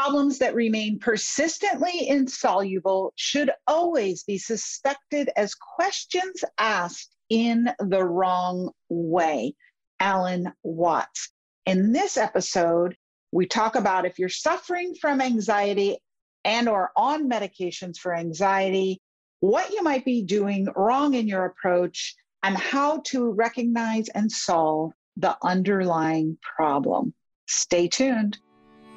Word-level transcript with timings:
Problems 0.00 0.38
that 0.38 0.54
remain 0.54 1.00
persistently 1.00 2.08
insoluble 2.08 3.12
should 3.16 3.50
always 3.66 4.22
be 4.22 4.38
suspected 4.38 5.28
as 5.34 5.56
questions 5.56 6.44
asked 6.56 7.16
in 7.30 7.68
the 7.80 8.04
wrong 8.04 8.70
way. 8.88 9.56
Alan 9.98 10.52
Watts. 10.62 11.32
In 11.66 11.92
this 11.92 12.16
episode, 12.16 12.96
we 13.32 13.46
talk 13.46 13.74
about 13.74 14.06
if 14.06 14.20
you're 14.20 14.28
suffering 14.28 14.94
from 14.94 15.20
anxiety 15.20 15.98
and 16.44 16.68
or 16.68 16.92
on 16.96 17.28
medications 17.28 17.96
for 17.98 18.14
anxiety, 18.14 19.00
what 19.40 19.72
you 19.72 19.82
might 19.82 20.04
be 20.04 20.22
doing 20.22 20.68
wrong 20.76 21.14
in 21.14 21.26
your 21.26 21.44
approach 21.44 22.14
and 22.44 22.56
how 22.56 23.00
to 23.06 23.32
recognize 23.32 24.08
and 24.10 24.30
solve 24.30 24.92
the 25.16 25.36
underlying 25.42 26.38
problem. 26.56 27.14
Stay 27.48 27.88
tuned. 27.88 28.38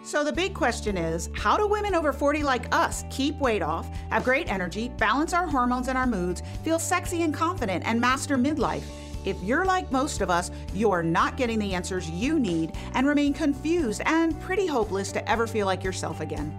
So, 0.04 0.24
the 0.24 0.34
big 0.34 0.56
question 0.56 0.98
is 0.98 1.30
how 1.36 1.56
do 1.56 1.68
women 1.68 1.94
over 1.94 2.12
40 2.12 2.42
like 2.42 2.74
us 2.74 3.06
keep 3.12 3.38
weight 3.38 3.62
off, 3.62 3.88
have 4.10 4.24
great 4.24 4.52
energy, 4.52 4.90
balance 4.98 5.32
our 5.32 5.46
hormones 5.46 5.90
and 5.90 5.98
our 5.98 6.08
moods, 6.08 6.42
feel 6.64 6.80
sexy 6.80 7.22
and 7.22 7.34
confident, 7.34 7.86
and 7.86 8.02
master 8.02 8.36
midlife? 8.36 8.84
If 9.26 9.42
you're 9.44 9.64
like 9.64 9.92
most 9.92 10.22
of 10.22 10.32
us, 10.32 10.50
you're 10.74 11.04
not 11.04 11.38
getting 11.38 11.60
the 11.60 11.76
answers 11.76 12.10
you 12.10 12.40
need 12.40 12.74
and 12.96 13.06
remain 13.06 13.32
confused 13.34 14.02
and 14.08 14.40
pretty 14.42 14.66
hopeless 14.66 15.12
to 15.12 15.30
ever 15.30 15.46
feel 15.46 15.68
like 15.68 15.84
yourself 15.84 16.20
again. 16.20 16.52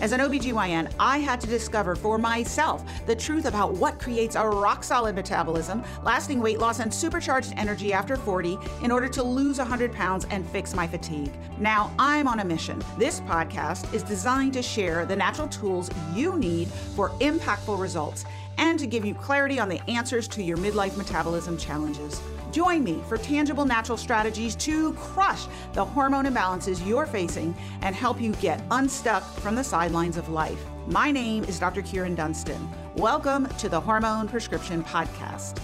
As 0.00 0.12
an 0.12 0.20
OBGYN, 0.20 0.90
I 0.98 1.18
had 1.18 1.42
to 1.42 1.46
discover 1.46 1.94
for 1.94 2.16
myself 2.16 2.82
the 3.04 3.14
truth 3.14 3.44
about 3.44 3.74
what 3.74 3.98
creates 3.98 4.34
a 4.34 4.48
rock 4.48 4.82
solid 4.82 5.14
metabolism, 5.14 5.84
lasting 6.02 6.40
weight 6.40 6.58
loss, 6.58 6.80
and 6.80 6.92
supercharged 6.92 7.52
energy 7.58 7.92
after 7.92 8.16
40 8.16 8.56
in 8.82 8.90
order 8.90 9.08
to 9.08 9.22
lose 9.22 9.58
100 9.58 9.92
pounds 9.92 10.26
and 10.30 10.48
fix 10.48 10.72
my 10.72 10.86
fatigue. 10.86 11.30
Now 11.58 11.92
I'm 11.98 12.26
on 12.28 12.40
a 12.40 12.44
mission. 12.46 12.82
This 12.96 13.20
podcast 13.20 13.92
is 13.92 14.02
designed 14.02 14.54
to 14.54 14.62
share 14.62 15.04
the 15.04 15.16
natural 15.16 15.48
tools 15.48 15.90
you 16.14 16.38
need 16.38 16.68
for 16.68 17.10
impactful 17.20 17.78
results 17.78 18.24
and 18.58 18.78
to 18.78 18.86
give 18.86 19.04
you 19.04 19.14
clarity 19.14 19.58
on 19.58 19.68
the 19.68 19.80
answers 19.90 20.28
to 20.28 20.42
your 20.42 20.56
midlife 20.56 20.96
metabolism 20.96 21.56
challenges. 21.56 22.20
Join 22.52 22.82
me 22.82 23.00
for 23.08 23.16
tangible 23.16 23.64
natural 23.64 23.96
strategies 23.96 24.56
to 24.56 24.92
crush 24.94 25.46
the 25.72 25.84
hormone 25.84 26.24
imbalances 26.24 26.84
you're 26.86 27.06
facing 27.06 27.54
and 27.82 27.94
help 27.94 28.20
you 28.20 28.32
get 28.34 28.62
unstuck 28.72 29.22
from 29.38 29.54
the 29.54 29.62
sidelines 29.62 30.16
of 30.16 30.28
life. 30.28 30.60
My 30.86 31.12
name 31.12 31.44
is 31.44 31.60
Dr. 31.60 31.82
Kyrin 31.82 32.16
Dunston. 32.16 32.68
Welcome 32.96 33.46
to 33.58 33.68
the 33.68 33.80
Hormone 33.80 34.28
Prescription 34.28 34.82
Podcast. 34.82 35.58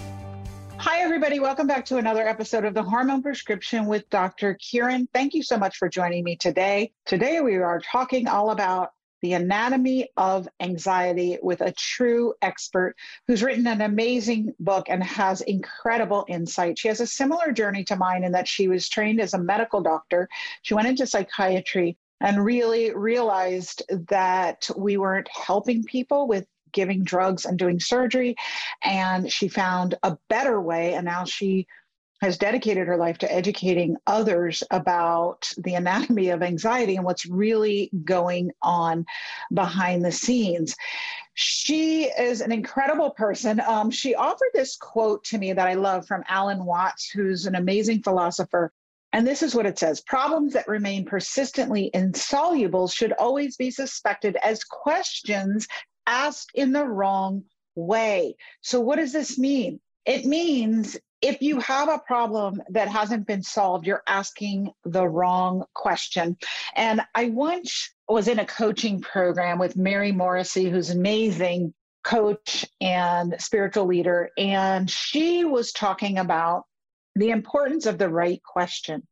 Hi, 0.78 1.00
everybody. 1.00 1.40
Welcome 1.40 1.66
back 1.66 1.84
to 1.86 1.96
another 1.96 2.28
episode 2.28 2.64
of 2.64 2.74
the 2.74 2.82
Hormone 2.82 3.22
Prescription 3.22 3.86
with 3.86 4.08
Dr. 4.10 4.54
Kieran. 4.54 5.08
Thank 5.12 5.34
you 5.34 5.42
so 5.42 5.56
much 5.56 5.78
for 5.78 5.88
joining 5.88 6.22
me 6.22 6.36
today. 6.36 6.92
Today, 7.06 7.40
we 7.40 7.56
are 7.56 7.80
talking 7.80 8.28
all 8.28 8.50
about 8.50 8.90
the 9.22 9.32
Anatomy 9.32 10.08
of 10.16 10.48
Anxiety 10.60 11.38
with 11.42 11.60
a 11.60 11.72
true 11.72 12.34
expert 12.42 12.94
who's 13.26 13.42
written 13.42 13.66
an 13.66 13.80
amazing 13.80 14.54
book 14.60 14.86
and 14.88 15.02
has 15.02 15.40
incredible 15.42 16.24
insight. 16.28 16.78
She 16.78 16.88
has 16.88 17.00
a 17.00 17.06
similar 17.06 17.52
journey 17.52 17.84
to 17.84 17.96
mine 17.96 18.24
in 18.24 18.32
that 18.32 18.48
she 18.48 18.68
was 18.68 18.88
trained 18.88 19.20
as 19.20 19.34
a 19.34 19.38
medical 19.38 19.80
doctor. 19.80 20.28
She 20.62 20.74
went 20.74 20.88
into 20.88 21.06
psychiatry 21.06 21.96
and 22.20 22.44
really 22.44 22.94
realized 22.94 23.82
that 24.08 24.68
we 24.76 24.96
weren't 24.96 25.28
helping 25.28 25.84
people 25.84 26.26
with 26.26 26.46
giving 26.72 27.04
drugs 27.04 27.44
and 27.44 27.58
doing 27.58 27.80
surgery. 27.80 28.36
And 28.84 29.30
she 29.30 29.48
found 29.48 29.96
a 30.02 30.16
better 30.28 30.60
way. 30.60 30.94
And 30.94 31.04
now 31.04 31.24
she 31.24 31.66
has 32.20 32.38
dedicated 32.38 32.86
her 32.86 32.96
life 32.96 33.18
to 33.18 33.32
educating 33.32 33.96
others 34.06 34.62
about 34.70 35.50
the 35.58 35.74
anatomy 35.74 36.30
of 36.30 36.42
anxiety 36.42 36.96
and 36.96 37.04
what's 37.04 37.26
really 37.26 37.90
going 38.04 38.50
on 38.62 39.04
behind 39.52 40.04
the 40.04 40.12
scenes. 40.12 40.74
She 41.34 42.04
is 42.04 42.40
an 42.40 42.52
incredible 42.52 43.10
person. 43.10 43.60
Um, 43.60 43.90
she 43.90 44.14
offered 44.14 44.50
this 44.54 44.76
quote 44.76 45.24
to 45.24 45.38
me 45.38 45.52
that 45.52 45.68
I 45.68 45.74
love 45.74 46.06
from 46.06 46.24
Alan 46.28 46.64
Watts, 46.64 47.10
who's 47.10 47.46
an 47.46 47.54
amazing 47.54 48.02
philosopher. 48.02 48.72
And 49.12 49.26
this 49.26 49.42
is 49.42 49.54
what 49.54 49.66
it 49.66 49.78
says 49.78 50.00
Problems 50.00 50.54
that 50.54 50.68
remain 50.68 51.04
persistently 51.04 51.90
insoluble 51.92 52.88
should 52.88 53.12
always 53.12 53.56
be 53.56 53.70
suspected 53.70 54.36
as 54.42 54.64
questions 54.64 55.66
asked 56.06 56.50
in 56.54 56.72
the 56.72 56.86
wrong 56.86 57.44
way. 57.74 58.36
So, 58.62 58.80
what 58.80 58.96
does 58.96 59.12
this 59.12 59.38
mean? 59.38 59.80
It 60.06 60.24
means 60.24 60.96
if 61.22 61.40
you 61.40 61.60
have 61.60 61.88
a 61.88 61.98
problem 61.98 62.62
that 62.70 62.88
hasn't 62.88 63.26
been 63.26 63.42
solved, 63.42 63.86
you're 63.86 64.02
asking 64.06 64.70
the 64.84 65.08
wrong 65.08 65.64
question. 65.74 66.36
And 66.74 67.00
I 67.14 67.26
once 67.26 67.90
was 68.08 68.28
in 68.28 68.38
a 68.38 68.46
coaching 68.46 69.00
program 69.00 69.58
with 69.58 69.76
Mary 69.76 70.12
Morrissey, 70.12 70.70
who's 70.70 70.90
amazing 70.90 71.74
coach 72.04 72.64
and 72.80 73.34
spiritual 73.38 73.86
leader. 73.86 74.30
And 74.38 74.88
she 74.88 75.44
was 75.44 75.72
talking 75.72 76.18
about 76.18 76.64
the 77.16 77.30
importance 77.30 77.86
of 77.86 77.98
the 77.98 78.08
right 78.08 78.42
question. 78.42 79.06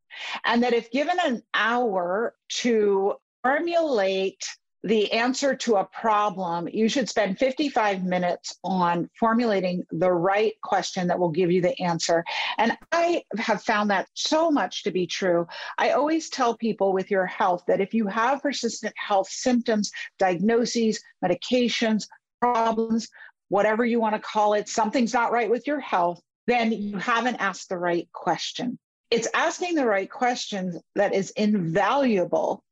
And 0.45 0.63
that 0.63 0.75
if 0.75 0.91
given 0.93 1.17
an 1.25 1.43
hour 1.55 2.35
to 2.61 3.15
formulate 3.43 4.45
the 4.85 5.11
answer 5.13 5.55
to 5.55 5.77
a 5.77 5.85
problem, 5.87 6.69
you 6.71 6.91
should 6.91 7.09
spend 7.09 7.39
55 7.39 8.05
minutes 8.05 8.59
on 8.63 9.09
formulating 9.19 9.83
the 9.91 10.13
right 10.13 10.53
question 10.63 11.09
that 11.09 11.19
will 11.19 11.31
give 11.31 11.51
you 11.51 11.63
the 11.63 11.81
answer. 11.81 12.23
And 12.59 12.77
I 12.93 13.25
have 13.39 13.63
found 13.63 13.91
that 13.91 14.09
so 14.13 14.51
much 14.51 14.83
to 14.83 14.91
be 14.91 15.07
true. 15.07 15.47
I 15.79 15.93
always 15.93 16.29
tell 16.29 16.55
people 16.55 16.93
with 16.93 17.11
your 17.11 17.25
health 17.25 17.65
that 17.67 17.81
if 17.81 17.95
you 17.95 18.07
have 18.09 18.43
persistent 18.43 18.93
health 18.97 19.31
symptoms, 19.31 19.91
diagnoses, 20.19 21.01
medications, 21.25 22.07
problems, 22.39 23.09
whatever 23.49 23.87
you 23.87 24.01
want 24.01 24.15
to 24.17 24.21
call 24.21 24.53
it, 24.53 24.69
something's 24.69 25.15
not 25.15 25.33
right 25.33 25.49
with 25.49 25.67
your 25.67 25.81
health, 25.81 26.21
then 26.47 26.71
you 26.73 26.99
haven't 26.99 27.37
asked 27.37 27.71
the 27.71 27.79
right 27.79 28.07
question. 28.13 28.79
It's 29.11 29.29
asking 29.33 29.77
the 29.77 29.87
right 29.87 30.11
questions 30.11 30.77
that 30.95 31.15
is 31.15 31.31
invaluable 31.31 32.63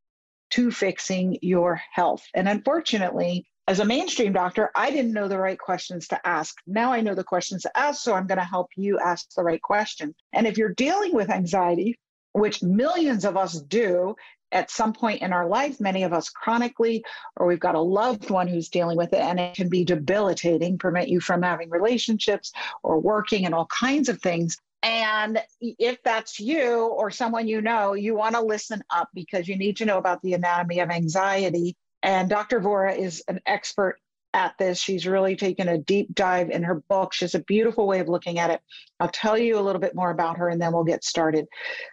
to 0.53 0.71
fixing 0.71 1.39
your 1.43 1.81
health. 1.93 2.23
And 2.35 2.49
unfortunately, 2.49 3.47
as 3.69 3.81
a 3.81 3.85
mainstream 3.85 4.33
doctor, 4.33 4.71
I 4.75 4.91
didn't 4.91 5.13
know 5.13 5.29
the 5.29 5.39
right 5.39 5.59
questions 5.59 6.09
to 6.09 6.27
ask. 6.27 6.57
Now 6.67 6.93
I 6.93 7.01
know 7.01 7.15
the 7.15 7.25
questions 7.25 7.63
to 7.63 7.79
ask, 7.79 8.03
so 8.03 8.15
I'm 8.15 8.27
going 8.27 8.39
to 8.39 8.45
help 8.45 8.71
you 8.77 8.99
ask 8.99 9.33
the 9.35 9.45
right 9.45 9.63
question. 9.63 10.15
And 10.33 10.47
if 10.47 10.59
you're 10.59 10.75
dealing 10.75 11.15
with 11.15 11.31
anxiety, 11.31 11.99
which 12.33 12.63
millions 12.63 13.25
of 13.25 13.37
us 13.37 13.61
do 13.61 14.15
at 14.51 14.71
some 14.71 14.93
point 14.93 15.23
in 15.23 15.33
our 15.33 15.47
life, 15.47 15.81
many 15.81 16.03
of 16.03 16.13
us 16.13 16.29
chronically, 16.29 17.05
or 17.37 17.47
we've 17.47 17.61
got 17.61 17.75
a 17.75 17.81
loved 17.81 18.31
one 18.31 18.49
who's 18.49 18.69
dealing 18.69 18.99
with 18.99 19.13
it, 19.13 19.21
and 19.21 19.41
it 19.41 19.55
can 19.55 19.69
be 19.69 19.85
debilitating, 19.85 20.77
prevent 20.77 21.09
you 21.09 21.21
from 21.21 21.43
having 21.43 21.71
relationships 21.71 22.53
or 22.83 23.01
working 23.01 23.47
and 23.47 23.55
all 23.55 23.67
kinds 23.67 24.09
of 24.09 24.21
things. 24.21 24.59
And 24.83 25.41
if 25.61 26.03
that's 26.03 26.41
you 26.41 26.87
or 26.87 27.11
someone 27.11 27.47
you 27.47 27.61
know, 27.61 27.95
you 27.95 28.17
want 28.17 28.35
to 28.35 28.43
listen 28.43 28.83
up 28.91 29.09
because 29.15 29.47
you 29.47 29.57
need 29.57 29.77
to 29.77 29.85
know 29.85 29.99
about 29.99 30.23
the 30.23 30.35
anatomy 30.35 30.81
of 30.81 30.91
anxiety. 30.91 31.77
And 32.03 32.29
Dr. 32.29 32.61
Vora 32.61 32.97
is 32.97 33.23
an 33.29 33.41
expert 33.47 33.99
at 34.35 34.57
this. 34.59 34.79
She's 34.79 35.07
really 35.07 35.37
taken 35.37 35.69
a 35.69 35.79
deep 35.79 36.15
dive 36.15 36.51
in 36.51 36.63
her 36.63 36.77
book. 36.89 37.13
She 37.13 37.25
has 37.25 37.35
a 37.35 37.41
beautiful 37.41 37.87
way 37.87 38.01
of 38.01 38.09
looking 38.09 38.39
at 38.39 38.51
it. 38.51 38.61
I'll 38.99 39.09
tell 39.09 39.37
you 39.37 39.59
a 39.59 39.61
little 39.61 39.81
bit 39.81 39.95
more 39.95 40.11
about 40.11 40.39
her 40.39 40.49
and 40.49 40.61
then 40.61 40.73
we'll 40.73 40.85
get 40.85 41.05
started. 41.05 41.47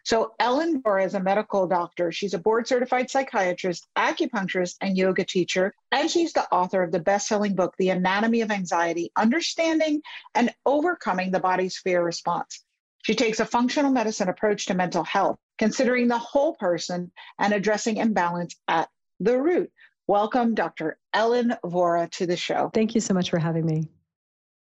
So, 0.06 0.34
Ellen 0.40 0.82
Vora 0.82 1.06
is 1.06 1.16
a 1.16 1.20
medical 1.20 1.68
doctor. 1.68 2.12
She's 2.12 2.34
a 2.34 2.40
board 2.40 2.68
certified 2.68 3.10
psychiatrist, 3.10 3.88
acupuncturist, 3.98 4.76
and 4.82 4.98
yoga 4.98 5.26
teacher. 5.26 5.74
And 5.92 6.10
she's 6.10 6.34
the 6.34 6.52
author 6.52 6.82
of 6.82 6.92
the 6.92 7.00
best 7.00 7.28
selling 7.28 7.56
book, 7.56 7.76
The 7.78 7.90
Anatomy 7.90 8.42
of 8.42 8.52
Anxiety 8.52 9.12
Understanding 9.16 10.02
and 10.34 10.54
Overcoming 10.66 11.32
the 11.32 11.40
Body's 11.40 11.78
Fear 11.78 12.04
Response. 12.04 12.64
She 13.04 13.16
takes 13.16 13.40
a 13.40 13.46
functional 13.46 13.92
medicine 13.92 14.30
approach 14.30 14.66
to 14.68 14.74
mental 14.74 15.04
health, 15.04 15.38
considering 15.58 16.08
the 16.08 16.18
whole 16.18 16.56
person 16.56 17.12
and 17.40 17.54
addressing 17.54 17.98
imbalance 17.98 18.56
at 18.68 18.90
the 19.20 19.42
root. 19.42 19.72
Welcome, 20.08 20.56
Dr. 20.56 20.98
Ellen 21.14 21.54
Vora, 21.64 22.10
to 22.12 22.26
the 22.26 22.36
show. 22.36 22.72
Thank 22.74 22.96
you 22.96 23.02
so 23.02 23.14
much 23.14 23.30
for 23.30 23.40
having 23.40 23.66
me. 23.66 23.90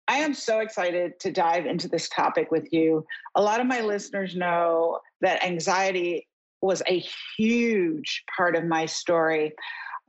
I 0.08 0.18
am 0.18 0.34
so 0.34 0.60
excited 0.60 1.18
to 1.20 1.30
dive 1.30 1.66
into 1.66 1.88
this 1.88 2.08
topic 2.08 2.50
with 2.50 2.72
you. 2.72 3.06
A 3.36 3.42
lot 3.42 3.60
of 3.60 3.66
my 3.66 3.80
listeners 3.80 4.36
know 4.36 5.00
that 5.22 5.44
anxiety 5.44 6.28
was 6.60 6.82
a 6.86 7.02
huge 7.36 8.24
part 8.36 8.56
of 8.56 8.64
my 8.64 8.86
story. 8.86 9.52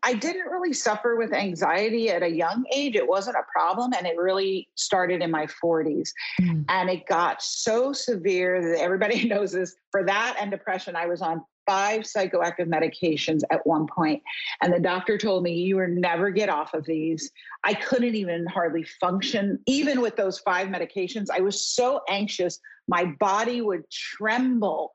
I 0.05 0.13
didn't 0.13 0.45
really 0.51 0.71
suffer 0.71 1.15
with 1.15 1.33
anxiety 1.33 2.09
at 2.11 2.21
a 2.21 2.29
young 2.29 2.63
age. 2.71 2.95
It 2.95 3.07
wasn't 3.07 3.37
a 3.37 3.43
problem. 3.51 3.91
And 3.97 4.05
it 4.05 4.15
really 4.17 4.69
started 4.75 5.21
in 5.21 5.31
my 5.31 5.47
40s. 5.47 6.11
Mm. 6.39 6.63
And 6.69 6.89
it 6.91 7.07
got 7.07 7.41
so 7.41 7.91
severe 7.91 8.61
that 8.61 8.79
everybody 8.79 9.27
knows 9.27 9.51
this. 9.51 9.75
For 9.91 10.03
that 10.05 10.37
and 10.39 10.51
depression, 10.51 10.95
I 10.95 11.07
was 11.07 11.23
on 11.23 11.43
five 11.65 12.01
psychoactive 12.01 12.67
medications 12.67 13.41
at 13.49 13.65
one 13.65 13.87
point 13.87 14.21
and 14.61 14.71
the 14.71 14.79
doctor 14.79 15.17
told 15.17 15.41
me 15.41 15.53
you 15.55 15.77
will 15.77 15.87
never 15.87 16.29
get 16.29 16.47
off 16.47 16.75
of 16.75 16.85
these 16.85 17.31
i 17.63 17.73
couldn't 17.73 18.13
even 18.13 18.45
hardly 18.45 18.85
function 19.01 19.57
even 19.65 19.99
with 19.99 20.15
those 20.15 20.37
five 20.37 20.67
medications 20.67 21.25
i 21.33 21.39
was 21.39 21.59
so 21.67 22.01
anxious 22.07 22.59
my 22.87 23.05
body 23.19 23.61
would 23.61 23.89
tremble 23.89 24.93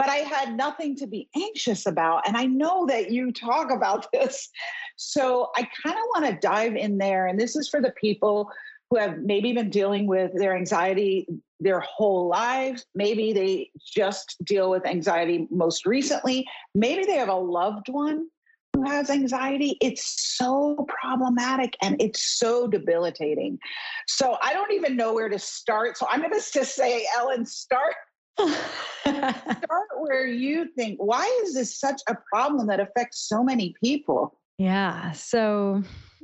but 0.00 0.08
I 0.08 0.16
had 0.16 0.56
nothing 0.56 0.96
to 0.96 1.06
be 1.06 1.28
anxious 1.36 1.84
about. 1.84 2.26
And 2.26 2.34
I 2.34 2.46
know 2.46 2.86
that 2.86 3.10
you 3.10 3.32
talk 3.32 3.70
about 3.70 4.06
this. 4.14 4.48
So 4.96 5.50
I 5.56 5.68
kind 5.84 5.94
of 5.94 6.04
want 6.14 6.24
to 6.24 6.40
dive 6.40 6.74
in 6.74 6.96
there. 6.96 7.26
And 7.26 7.38
this 7.38 7.54
is 7.54 7.68
for 7.68 7.82
the 7.82 7.92
people 8.00 8.50
who 8.88 8.98
have 8.98 9.18
maybe 9.18 9.52
been 9.52 9.68
dealing 9.68 10.06
with 10.06 10.32
their 10.34 10.56
anxiety 10.56 11.26
their 11.62 11.80
whole 11.80 12.28
lives. 12.28 12.86
Maybe 12.94 13.34
they 13.34 13.70
just 13.84 14.42
deal 14.42 14.70
with 14.70 14.86
anxiety 14.86 15.46
most 15.50 15.84
recently. 15.84 16.46
Maybe 16.74 17.04
they 17.04 17.16
have 17.16 17.28
a 17.28 17.34
loved 17.34 17.90
one 17.90 18.28
who 18.74 18.88
has 18.88 19.10
anxiety. 19.10 19.76
It's 19.82 20.36
so 20.38 20.86
problematic 20.88 21.76
and 21.82 22.00
it's 22.00 22.38
so 22.38 22.66
debilitating. 22.66 23.58
So 24.06 24.38
I 24.42 24.54
don't 24.54 24.72
even 24.72 24.96
know 24.96 25.12
where 25.12 25.28
to 25.28 25.38
start. 25.38 25.98
So 25.98 26.06
I'm 26.08 26.20
going 26.20 26.32
to 26.32 26.52
just 26.52 26.74
say, 26.74 27.06
Ellen, 27.18 27.44
start. 27.44 27.94
start 29.00 29.88
where 29.98 30.26
you 30.26 30.66
think 30.76 30.98
why 30.98 31.24
is 31.42 31.54
this 31.54 31.78
such 31.78 32.00
a 32.08 32.16
problem 32.32 32.66
that 32.66 32.80
affects 32.80 33.28
so 33.28 33.42
many 33.42 33.74
people 33.82 34.38
yeah 34.58 35.10
so 35.12 35.82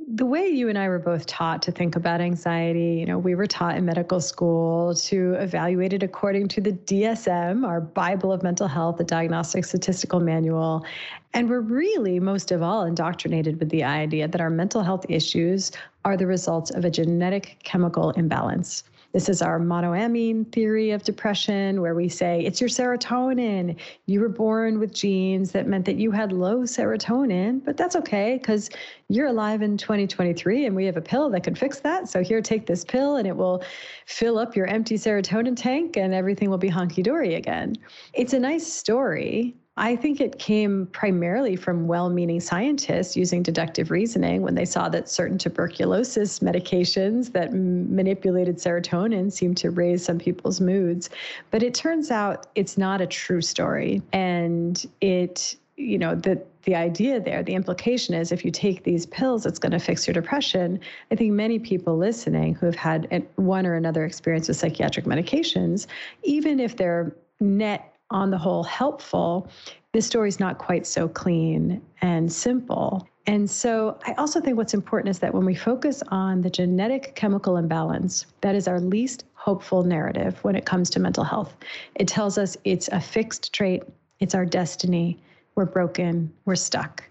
the 0.09 0.25
way 0.25 0.47
you 0.47 0.69
and 0.69 0.77
I 0.77 0.87
were 0.87 0.99
both 0.99 1.25
taught 1.25 1.61
to 1.63 1.71
think 1.71 1.95
about 1.95 2.21
anxiety, 2.21 2.95
you 2.99 3.05
know, 3.05 3.17
we 3.17 3.35
were 3.35 3.47
taught 3.47 3.75
in 3.75 3.85
medical 3.85 4.21
school 4.21 4.95
to 4.95 5.33
evaluate 5.33 5.91
it 5.91 6.01
according 6.01 6.47
to 6.49 6.61
the 6.61 6.71
DSM, 6.71 7.67
our 7.67 7.81
Bible 7.81 8.31
of 8.31 8.41
mental 8.41 8.67
health, 8.67 8.97
the 8.97 9.03
Diagnostic 9.03 9.65
Statistical 9.65 10.21
Manual. 10.21 10.85
And 11.33 11.49
we're 11.49 11.59
really, 11.59 12.19
most 12.21 12.51
of 12.51 12.61
all, 12.61 12.85
indoctrinated 12.85 13.59
with 13.59 13.69
the 13.69 13.83
idea 13.83 14.27
that 14.27 14.39
our 14.39 14.49
mental 14.49 14.81
health 14.81 15.05
issues 15.09 15.71
are 16.05 16.15
the 16.15 16.27
results 16.27 16.71
of 16.71 16.85
a 16.85 16.89
genetic 16.89 17.57
chemical 17.63 18.11
imbalance. 18.11 18.83
This 19.13 19.29
is 19.29 19.41
our 19.41 19.59
monoamine 19.59 20.51
theory 20.51 20.91
of 20.91 21.03
depression, 21.03 21.81
where 21.81 21.95
we 21.95 22.09
say 22.09 22.41
it's 22.41 22.59
your 22.59 22.69
serotonin. 22.69 23.77
You 24.05 24.19
were 24.19 24.29
born 24.29 24.79
with 24.79 24.93
genes 24.93 25.51
that 25.53 25.67
meant 25.67 25.85
that 25.85 25.95
you 25.95 26.11
had 26.11 26.31
low 26.31 26.59
serotonin, 26.63 27.63
but 27.63 27.77
that's 27.77 27.95
okay 27.95 28.37
because 28.37 28.69
you're 29.09 29.27
alive 29.27 29.61
in 29.61 29.77
2023 29.77 30.65
and 30.65 30.75
we 30.75 30.85
have 30.85 30.97
a 30.97 31.01
pill 31.01 31.29
that 31.29 31.43
can 31.43 31.55
fix 31.55 31.79
that. 31.79 32.09
So 32.09 32.21
here, 32.21 32.41
take 32.41 32.65
this 32.65 32.83
pill 32.83 33.15
and 33.15 33.27
it 33.27 33.35
will 33.35 33.63
fill 34.05 34.37
up 34.37 34.55
your 34.55 34.67
empty 34.67 34.95
serotonin 34.95 35.55
tank 35.55 35.97
and 35.97 36.13
everything 36.13 36.49
will 36.49 36.57
be 36.57 36.69
honky 36.69 37.03
dory 37.03 37.35
again. 37.35 37.75
It's 38.13 38.33
a 38.33 38.39
nice 38.39 38.71
story, 38.71 39.55
I 39.79 39.95
think 39.95 40.19
it 40.19 40.39
came 40.39 40.87
primarily 40.87 41.55
from 41.55 41.87
well 41.87 42.09
meaning 42.09 42.39
scientists 42.39 43.15
using 43.15 43.43
deductive 43.43 43.91
reasoning 43.91 44.41
when 44.41 44.55
they 44.55 44.65
saw 44.65 44.89
that 44.89 45.07
certain 45.07 45.37
tuberculosis 45.37 46.39
medications 46.39 47.31
that 47.33 47.49
m- 47.49 47.95
manipulated 47.95 48.57
serotonin 48.57 49.31
seemed 49.31 49.57
to 49.57 49.69
raise 49.69 50.03
some 50.03 50.17
people's 50.17 50.59
moods. 50.59 51.11
But 51.51 51.61
it 51.61 51.75
turns 51.75 52.09
out 52.09 52.47
it's 52.55 52.75
not 52.77 53.01
a 53.01 53.07
true 53.07 53.41
story. 53.41 54.01
And 54.13 54.83
it, 54.99 55.55
you 55.75 55.99
know, 55.99 56.15
the, 56.15 56.41
the 56.63 56.73
idea 56.73 57.19
there, 57.19 57.43
the 57.43 57.53
implication 57.53 58.15
is 58.15 58.31
if 58.31 58.43
you 58.43 58.49
take 58.49 58.83
these 58.83 59.05
pills, 59.05 59.45
it's 59.45 59.59
going 59.59 59.73
to 59.73 59.79
fix 59.79 60.07
your 60.07 60.15
depression. 60.15 60.79
I 61.11 61.15
think 61.15 61.33
many 61.33 61.59
people 61.59 61.97
listening 61.97 62.55
who 62.55 62.65
have 62.65 62.75
had 62.75 63.27
one 63.35 63.67
or 63.67 63.75
another 63.75 64.05
experience 64.05 64.47
with 64.47 64.57
psychiatric 64.57 65.05
medications, 65.05 65.85
even 66.23 66.59
if 66.59 66.77
they're 66.77 67.15
net 67.39 67.93
on 68.11 68.31
the 68.31 68.37
whole 68.37 68.63
helpful, 68.63 69.49
this 69.93 70.05
story's 70.05 70.39
not 70.39 70.57
quite 70.57 70.85
so 70.85 71.07
clean 71.07 71.81
and 72.01 72.31
simple. 72.31 73.07
And 73.25 73.49
so 73.49 73.99
I 74.05 74.13
also 74.13 74.39
think 74.39 74.55
what's 74.55 74.73
important 74.73 75.09
is 75.09 75.19
that 75.19 75.33
when 75.33 75.45
we 75.45 75.55
focus 75.55 76.01
on 76.09 76.41
the 76.41 76.49
genetic 76.49 77.13
chemical 77.15 77.57
imbalance, 77.57 78.25
that 78.41 78.55
is 78.55 78.67
our 78.67 78.79
least 78.79 79.25
hopeful 79.33 79.83
narrative 79.83 80.37
when 80.43 80.55
it 80.55 80.65
comes 80.65 80.89
to 80.91 80.99
mental 80.99 81.23
health. 81.23 81.55
It 81.95 82.07
tells 82.07 82.37
us 82.37 82.55
it's 82.63 82.87
a 82.89 83.01
fixed 83.01 83.53
trait, 83.53 83.83
it's 84.19 84.33
our 84.33 84.45
destiny, 84.45 85.19
we're 85.55 85.65
broken, 85.65 86.31
we're 86.45 86.55
stuck. 86.55 87.03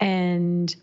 And 0.00 0.74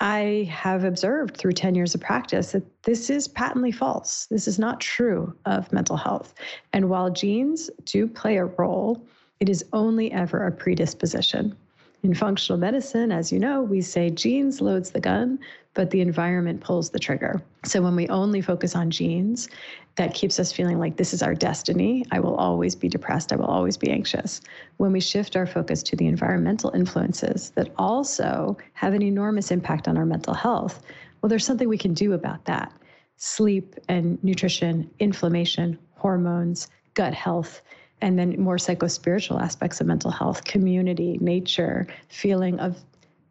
I 0.00 0.48
have 0.50 0.84
observed 0.84 1.36
through 1.36 1.52
10 1.52 1.74
years 1.74 1.94
of 1.94 2.00
practice 2.00 2.52
that 2.52 2.82
this 2.82 3.10
is 3.10 3.28
patently 3.28 3.72
false. 3.72 4.26
This 4.26 4.48
is 4.48 4.58
not 4.58 4.80
true 4.80 5.34
of 5.46 5.72
mental 5.72 5.96
health. 5.96 6.34
And 6.72 6.88
while 6.88 7.10
genes 7.10 7.70
do 7.84 8.06
play 8.06 8.36
a 8.36 8.46
role, 8.46 9.06
it 9.40 9.48
is 9.48 9.64
only 9.72 10.10
ever 10.12 10.46
a 10.46 10.52
predisposition. 10.52 11.56
In 12.04 12.12
functional 12.12 12.58
medicine, 12.58 13.10
as 13.10 13.32
you 13.32 13.38
know, 13.38 13.62
we 13.62 13.80
say 13.80 14.10
genes 14.10 14.60
loads 14.60 14.90
the 14.90 15.00
gun, 15.00 15.38
but 15.72 15.90
the 15.90 16.02
environment 16.02 16.60
pulls 16.60 16.90
the 16.90 16.98
trigger. 16.98 17.40
So 17.64 17.80
when 17.80 17.96
we 17.96 18.06
only 18.08 18.42
focus 18.42 18.76
on 18.76 18.90
genes, 18.90 19.48
that 19.96 20.12
keeps 20.12 20.38
us 20.38 20.52
feeling 20.52 20.78
like 20.78 20.98
this 20.98 21.14
is 21.14 21.22
our 21.22 21.34
destiny. 21.34 22.04
I 22.12 22.20
will 22.20 22.34
always 22.36 22.74
be 22.74 22.90
depressed. 22.90 23.32
I 23.32 23.36
will 23.36 23.46
always 23.46 23.78
be 23.78 23.90
anxious. 23.90 24.42
When 24.76 24.92
we 24.92 25.00
shift 25.00 25.34
our 25.34 25.46
focus 25.46 25.82
to 25.84 25.96
the 25.96 26.06
environmental 26.06 26.72
influences 26.74 27.52
that 27.54 27.72
also 27.78 28.58
have 28.74 28.92
an 28.92 29.02
enormous 29.02 29.50
impact 29.50 29.88
on 29.88 29.96
our 29.96 30.04
mental 30.04 30.34
health, 30.34 30.82
well, 31.22 31.30
there's 31.30 31.46
something 31.46 31.70
we 31.70 31.78
can 31.78 31.94
do 31.94 32.12
about 32.12 32.44
that. 32.44 32.70
Sleep 33.16 33.76
and 33.88 34.22
nutrition, 34.22 34.90
inflammation, 34.98 35.78
hormones, 35.94 36.68
gut 36.92 37.14
health 37.14 37.62
and 38.04 38.18
then 38.18 38.38
more 38.38 38.58
psychospiritual 38.58 39.40
aspects 39.40 39.80
of 39.80 39.86
mental 39.86 40.10
health, 40.10 40.44
community, 40.44 41.16
nature, 41.22 41.86
feeling 42.08 42.60
of 42.60 42.76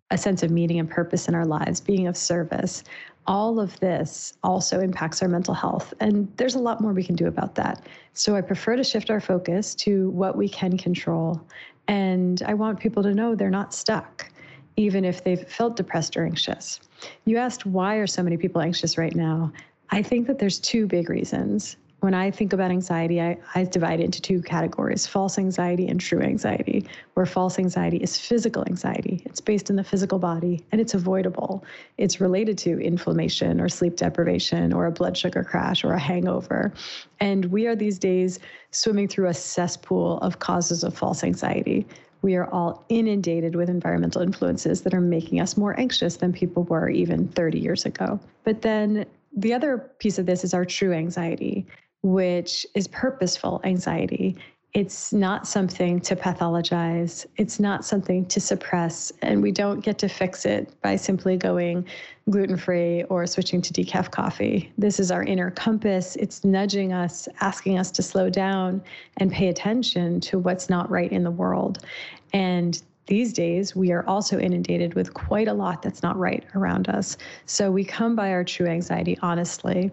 a 0.10 0.18
sense 0.18 0.42
of 0.42 0.50
meaning 0.50 0.80
and 0.80 0.90
purpose 0.90 1.28
in 1.28 1.36
our 1.36 1.46
lives, 1.46 1.80
being 1.80 2.08
of 2.08 2.18
service. 2.18 2.84
All 3.28 3.60
of 3.60 3.80
this 3.80 4.34
also 4.44 4.80
impacts 4.80 5.22
our 5.22 5.28
mental 5.28 5.54
health. 5.54 5.94
And 6.00 6.28
there's 6.38 6.56
a 6.56 6.60
lot 6.60 6.82
more 6.82 6.92
we 6.92 7.04
can 7.04 7.16
do 7.16 7.28
about 7.28 7.54
that. 7.54 7.86
So 8.14 8.36
I 8.36 8.42
prefer 8.42 8.76
to 8.76 8.84
shift 8.84 9.12
our 9.12 9.20
focus 9.20 9.76
to 9.76 10.10
what 10.10 10.36
we 10.36 10.50
can 10.50 10.76
control. 10.76 11.40
And 11.88 12.42
I 12.42 12.56
want 12.56 12.80
people 12.80 13.04
to 13.04 13.14
know 13.14 13.36
they're 13.36 13.52
not 13.52 13.76
stuck, 13.76 14.28
even 14.76 15.06
if 15.06 15.24
they've 15.24 15.48
felt 15.48 15.76
depressed 15.76 16.18
or 16.18 16.26
anxious. 16.26 16.80
You 17.26 17.38
asked 17.38 17.68
why 17.68 17.98
are 17.98 18.08
so 18.08 18.24
many 18.24 18.38
people 18.38 18.60
anxious 18.60 18.98
right 18.98 19.14
now? 19.14 19.54
I 19.92 20.02
think 20.02 20.26
that 20.26 20.40
there's 20.40 20.60
two 20.60 20.88
big 20.88 21.12
reasons 21.12 21.78
when 22.04 22.14
I 22.14 22.32
think 22.32 22.52
about 22.52 22.70
anxiety, 22.70 23.22
I, 23.22 23.38
I 23.56 23.64
divide 23.64 24.02
it 24.02 24.04
into 24.04 24.22
two 24.22 24.42
categories 24.42 25.08
false 25.08 25.38
anxiety 25.38 25.88
and 25.88 26.02
true 26.02 26.22
anxiety, 26.22 26.86
where 27.14 27.26
false 27.26 27.58
anxiety 27.58 27.96
is 27.96 28.20
physical 28.20 28.66
anxiety. 28.68 29.22
It's 29.26 29.40
based 29.40 29.70
in 29.70 29.78
the 29.78 29.86
physical 29.86 30.20
body 30.20 30.66
and 30.74 30.82
it's 30.82 30.94
avoidable. 30.94 31.64
It's 31.98 32.20
related 32.20 32.58
to 32.58 32.78
inflammation 32.82 33.62
or 33.62 33.70
sleep 33.70 33.96
deprivation 33.96 34.74
or 34.74 34.86
a 34.86 34.92
blood 34.92 35.16
sugar 35.16 35.46
crash 35.46 35.86
or 35.86 35.94
a 35.94 36.00
hangover. 36.00 36.74
And 37.22 37.46
we 37.46 37.68
are 37.68 37.76
these 37.76 38.00
days 38.00 38.38
swimming 38.72 39.08
through 39.08 39.30
a 39.30 39.34
cesspool 39.34 40.18
of 40.18 40.40
causes 40.40 40.84
of 40.84 40.94
false 40.94 41.24
anxiety. 41.24 41.88
We 42.22 42.36
are 42.36 42.50
all 42.52 42.84
inundated 42.90 43.56
with 43.56 43.70
environmental 43.70 44.22
influences 44.22 44.82
that 44.82 44.94
are 44.94 45.00
making 45.00 45.40
us 45.40 45.56
more 45.56 45.80
anxious 45.80 46.18
than 46.18 46.34
people 46.34 46.64
were 46.64 46.90
even 46.90 47.30
30 47.30 47.60
years 47.60 47.86
ago. 47.86 48.20
But 48.44 48.62
then 48.62 49.06
the 49.36 49.54
other 49.54 49.78
piece 50.00 50.20
of 50.20 50.26
this 50.26 50.44
is 50.44 50.54
our 50.54 50.66
true 50.66 50.94
anxiety 50.94 51.66
which 52.04 52.66
is 52.76 52.88
purposeful 52.88 53.62
anxiety. 53.64 54.38
It's 54.74 55.14
not 55.14 55.48
something 55.48 56.02
to 56.02 56.16
pathologize. 56.16 57.28
It's 57.38 57.60
not 57.60 57.86
something 57.86 58.26
to 58.26 58.42
suppress. 58.42 59.12
And 59.22 59.42
we 59.44 59.52
don't 59.52 59.82
get 59.82 60.00
to 60.00 60.10
fix 60.10 60.46
it 60.46 60.74
by 60.82 60.96
simply 60.96 61.38
going 61.38 61.86
gluten 62.30 62.58
free 62.58 63.04
or 63.04 63.28
switching 63.28 63.62
to 63.62 63.74
decaf 63.74 64.10
coffee. 64.10 64.72
This 64.78 65.00
is 65.00 65.12
our 65.12 65.24
inner 65.24 65.52
compass. 65.52 66.16
It's 66.16 66.44
nudging 66.44 66.92
us, 66.92 67.28
asking 67.40 67.78
us 67.78 67.92
to 67.92 68.02
slow 68.02 68.30
down 68.32 68.82
and 69.18 69.32
pay 69.32 69.50
attention 69.50 70.20
to 70.22 70.40
what's 70.40 70.70
not 70.70 70.90
right 70.90 71.12
in 71.12 71.24
the 71.24 71.32
world. 71.32 71.86
And 72.34 72.82
these 73.06 73.34
days, 73.34 73.76
we 73.76 73.92
are 73.92 74.08
also 74.08 74.40
inundated 74.40 74.94
with 74.94 75.14
quite 75.14 75.48
a 75.50 75.54
lot 75.54 75.82
that's 75.82 76.02
not 76.02 76.18
right 76.18 76.44
around 76.56 76.88
us. 76.88 77.18
So 77.46 77.70
we 77.70 77.84
come 77.84 78.16
by 78.16 78.32
our 78.32 78.44
true 78.44 78.68
anxiety 78.68 79.18
honestly. 79.22 79.92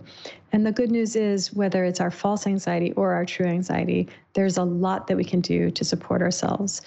And 0.53 0.65
the 0.65 0.73
good 0.73 0.91
news 0.91 1.17
is, 1.17 1.53
whether 1.53 1.85
it's 1.85 2.01
our 2.01 2.11
false 2.11 2.47
anxiety 2.47 2.93
or 2.93 3.13
our 3.13 3.25
true 3.25 3.47
anxiety, 3.47 4.09
there's 4.35 4.59
a 4.59 4.65
lot 4.65 5.07
that 5.09 5.17
we 5.17 5.25
can 5.25 5.41
do 5.41 5.71
to 5.71 5.85
support 5.85 6.23
ourselves. 6.23 6.83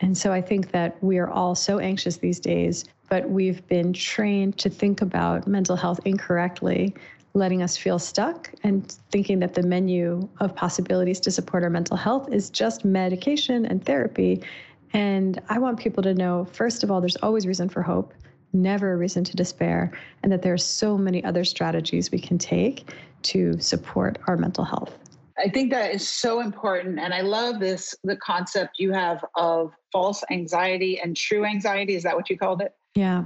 And 0.00 0.16
so 0.16 0.32
I 0.32 0.40
think 0.40 0.72
that 0.72 1.02
we 1.02 1.18
are 1.18 1.28
all 1.28 1.54
so 1.54 1.78
anxious 1.78 2.16
these 2.16 2.40
days, 2.40 2.84
but 3.08 3.28
we've 3.28 3.66
been 3.68 3.92
trained 3.92 4.58
to 4.58 4.70
think 4.70 5.02
about 5.02 5.46
mental 5.46 5.76
health 5.76 6.00
incorrectly, 6.04 6.94
letting 7.34 7.62
us 7.62 7.76
feel 7.76 7.98
stuck 7.98 8.52
and 8.64 8.90
thinking 9.12 9.38
that 9.40 9.54
the 9.54 9.62
menu 9.62 10.28
of 10.40 10.54
possibilities 10.54 11.20
to 11.20 11.30
support 11.30 11.62
our 11.62 11.70
mental 11.70 11.96
health 11.96 12.32
is 12.32 12.50
just 12.50 12.84
medication 12.84 13.66
and 13.66 13.84
therapy. 13.84 14.42
And 14.92 15.40
I 15.48 15.58
want 15.58 15.78
people 15.78 16.02
to 16.02 16.14
know, 16.14 16.46
first 16.52 16.82
of 16.82 16.90
all, 16.90 17.00
there's 17.00 17.16
always 17.16 17.46
reason 17.46 17.68
for 17.68 17.82
hope, 17.82 18.12
never 18.52 18.92
a 18.92 18.96
reason 18.96 19.24
to 19.24 19.36
despair, 19.36 19.92
and 20.22 20.32
that 20.32 20.42
there 20.42 20.52
are 20.52 20.58
so 20.58 20.98
many 20.98 21.22
other 21.22 21.44
strategies 21.44 22.10
we 22.10 22.18
can 22.18 22.38
take 22.38 22.92
to 23.22 23.58
support 23.60 24.18
our 24.26 24.36
mental 24.36 24.64
health. 24.64 24.98
I 25.38 25.48
think 25.48 25.70
that 25.70 25.94
is 25.94 26.06
so 26.06 26.40
important. 26.40 26.98
And 26.98 27.14
I 27.14 27.22
love 27.22 27.60
this 27.60 27.94
the 28.04 28.16
concept 28.16 28.78
you 28.78 28.92
have 28.92 29.24
of 29.36 29.72
false 29.92 30.22
anxiety 30.30 31.00
and 31.00 31.16
true 31.16 31.44
anxiety. 31.44 31.94
Is 31.94 32.02
that 32.02 32.14
what 32.14 32.28
you 32.28 32.36
called 32.36 32.60
it? 32.60 32.74
Yeah. 32.94 33.24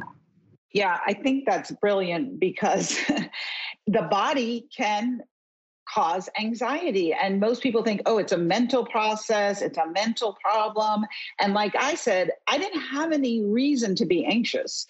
Yeah, 0.73 0.99
I 1.07 1.15
think 1.15 1.45
that's 1.47 1.71
brilliant 1.71 2.41
because 2.41 2.99
the 3.87 4.03
body 4.03 4.67
can 4.77 5.23
cause 5.95 6.29
anxiety. 6.41 7.13
And 7.13 7.39
most 7.39 7.63
people 7.63 7.83
think, 7.83 8.03
oh, 8.07 8.19
it's 8.19 8.33
a 8.33 8.39
mental 8.39 8.85
process, 8.85 9.63
it's 9.63 9.79
a 9.79 9.87
mental 9.87 10.37
problem. 10.43 11.05
And 11.41 11.55
like 11.55 11.75
I 11.77 11.95
said, 11.95 12.31
I 12.49 12.59
didn't 12.59 12.81
have 12.81 13.13
any 13.13 13.45
reason 13.45 13.95
to 13.97 14.07
be 14.07 14.25
anxious. 14.27 14.87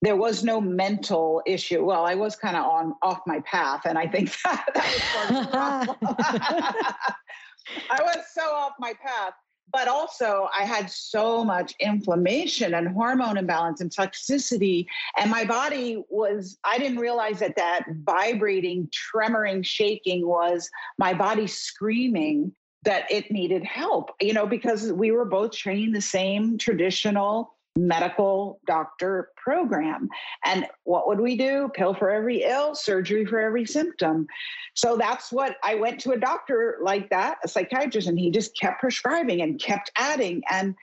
There 0.00 0.16
was 0.16 0.44
no 0.44 0.60
mental 0.60 1.42
issue. 1.44 1.84
Well, 1.84 2.06
I 2.06 2.14
was 2.14 2.36
kind 2.36 2.56
of 2.56 2.64
on 2.64 2.94
off 3.02 3.20
my 3.26 3.40
path, 3.40 3.82
and 3.84 3.98
I 3.98 4.06
think 4.06 4.30
that, 4.44 4.64
that 4.74 4.86
was 4.86 5.02
part 5.12 5.30
of 5.30 5.44
the 5.44 5.50
problem. 5.50 6.16
I 7.90 8.02
was 8.02 8.18
so 8.32 8.42
off 8.42 8.72
my 8.78 8.94
path 8.94 9.34
but 9.72 9.88
also 9.88 10.48
I 10.58 10.64
had 10.64 10.90
so 10.90 11.44
much 11.44 11.74
inflammation 11.80 12.74
and 12.74 12.88
hormone 12.88 13.36
imbalance 13.36 13.80
and 13.80 13.90
toxicity. 13.90 14.86
And 15.18 15.30
my 15.30 15.44
body 15.44 16.02
was, 16.08 16.58
I 16.64 16.78
didn't 16.78 16.98
realize 16.98 17.40
that 17.40 17.56
that 17.56 17.84
vibrating, 18.04 18.88
tremoring, 19.14 19.64
shaking 19.64 20.26
was 20.26 20.68
my 20.98 21.14
body 21.14 21.46
screaming 21.46 22.52
that 22.84 23.10
it 23.10 23.30
needed 23.30 23.64
help, 23.64 24.12
you 24.20 24.32
know, 24.32 24.46
because 24.46 24.92
we 24.92 25.10
were 25.10 25.24
both 25.24 25.50
trained 25.50 25.94
the 25.94 26.00
same 26.00 26.56
traditional 26.58 27.57
medical 27.78 28.60
doctor 28.66 29.30
program. 29.36 30.08
And 30.44 30.66
what 30.84 31.08
would 31.08 31.20
we 31.20 31.36
do? 31.36 31.70
Pill 31.74 31.94
for 31.94 32.10
every 32.10 32.42
ill, 32.42 32.74
surgery 32.74 33.24
for 33.24 33.40
every 33.40 33.64
symptom. 33.64 34.26
So 34.74 34.96
that's 34.96 35.32
what 35.32 35.56
I 35.62 35.76
went 35.76 36.00
to 36.00 36.12
a 36.12 36.18
doctor 36.18 36.78
like 36.82 37.10
that, 37.10 37.38
a 37.44 37.48
psychiatrist, 37.48 38.08
and 38.08 38.18
he 38.18 38.30
just 38.30 38.58
kept 38.58 38.80
prescribing 38.80 39.40
and 39.42 39.60
kept 39.60 39.90
adding. 39.96 40.42
And, 40.50 40.74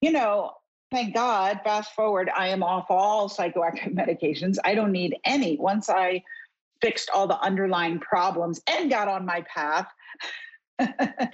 you 0.00 0.12
know, 0.12 0.52
thank 0.90 1.14
God, 1.14 1.60
fast 1.64 1.94
forward, 1.94 2.30
I 2.34 2.48
am 2.48 2.62
off 2.62 2.86
all 2.90 3.28
psychoactive 3.28 3.94
medications. 3.94 4.56
I 4.64 4.74
don't 4.74 4.92
need 4.92 5.16
any. 5.24 5.56
Once 5.56 5.88
I 5.88 6.22
fixed 6.82 7.10
all 7.14 7.26
the 7.26 7.38
underlying 7.40 8.00
problems 8.00 8.60
and 8.66 8.90
got 8.90 9.08
on 9.08 9.24
my 9.26 9.42
path, 9.42 9.86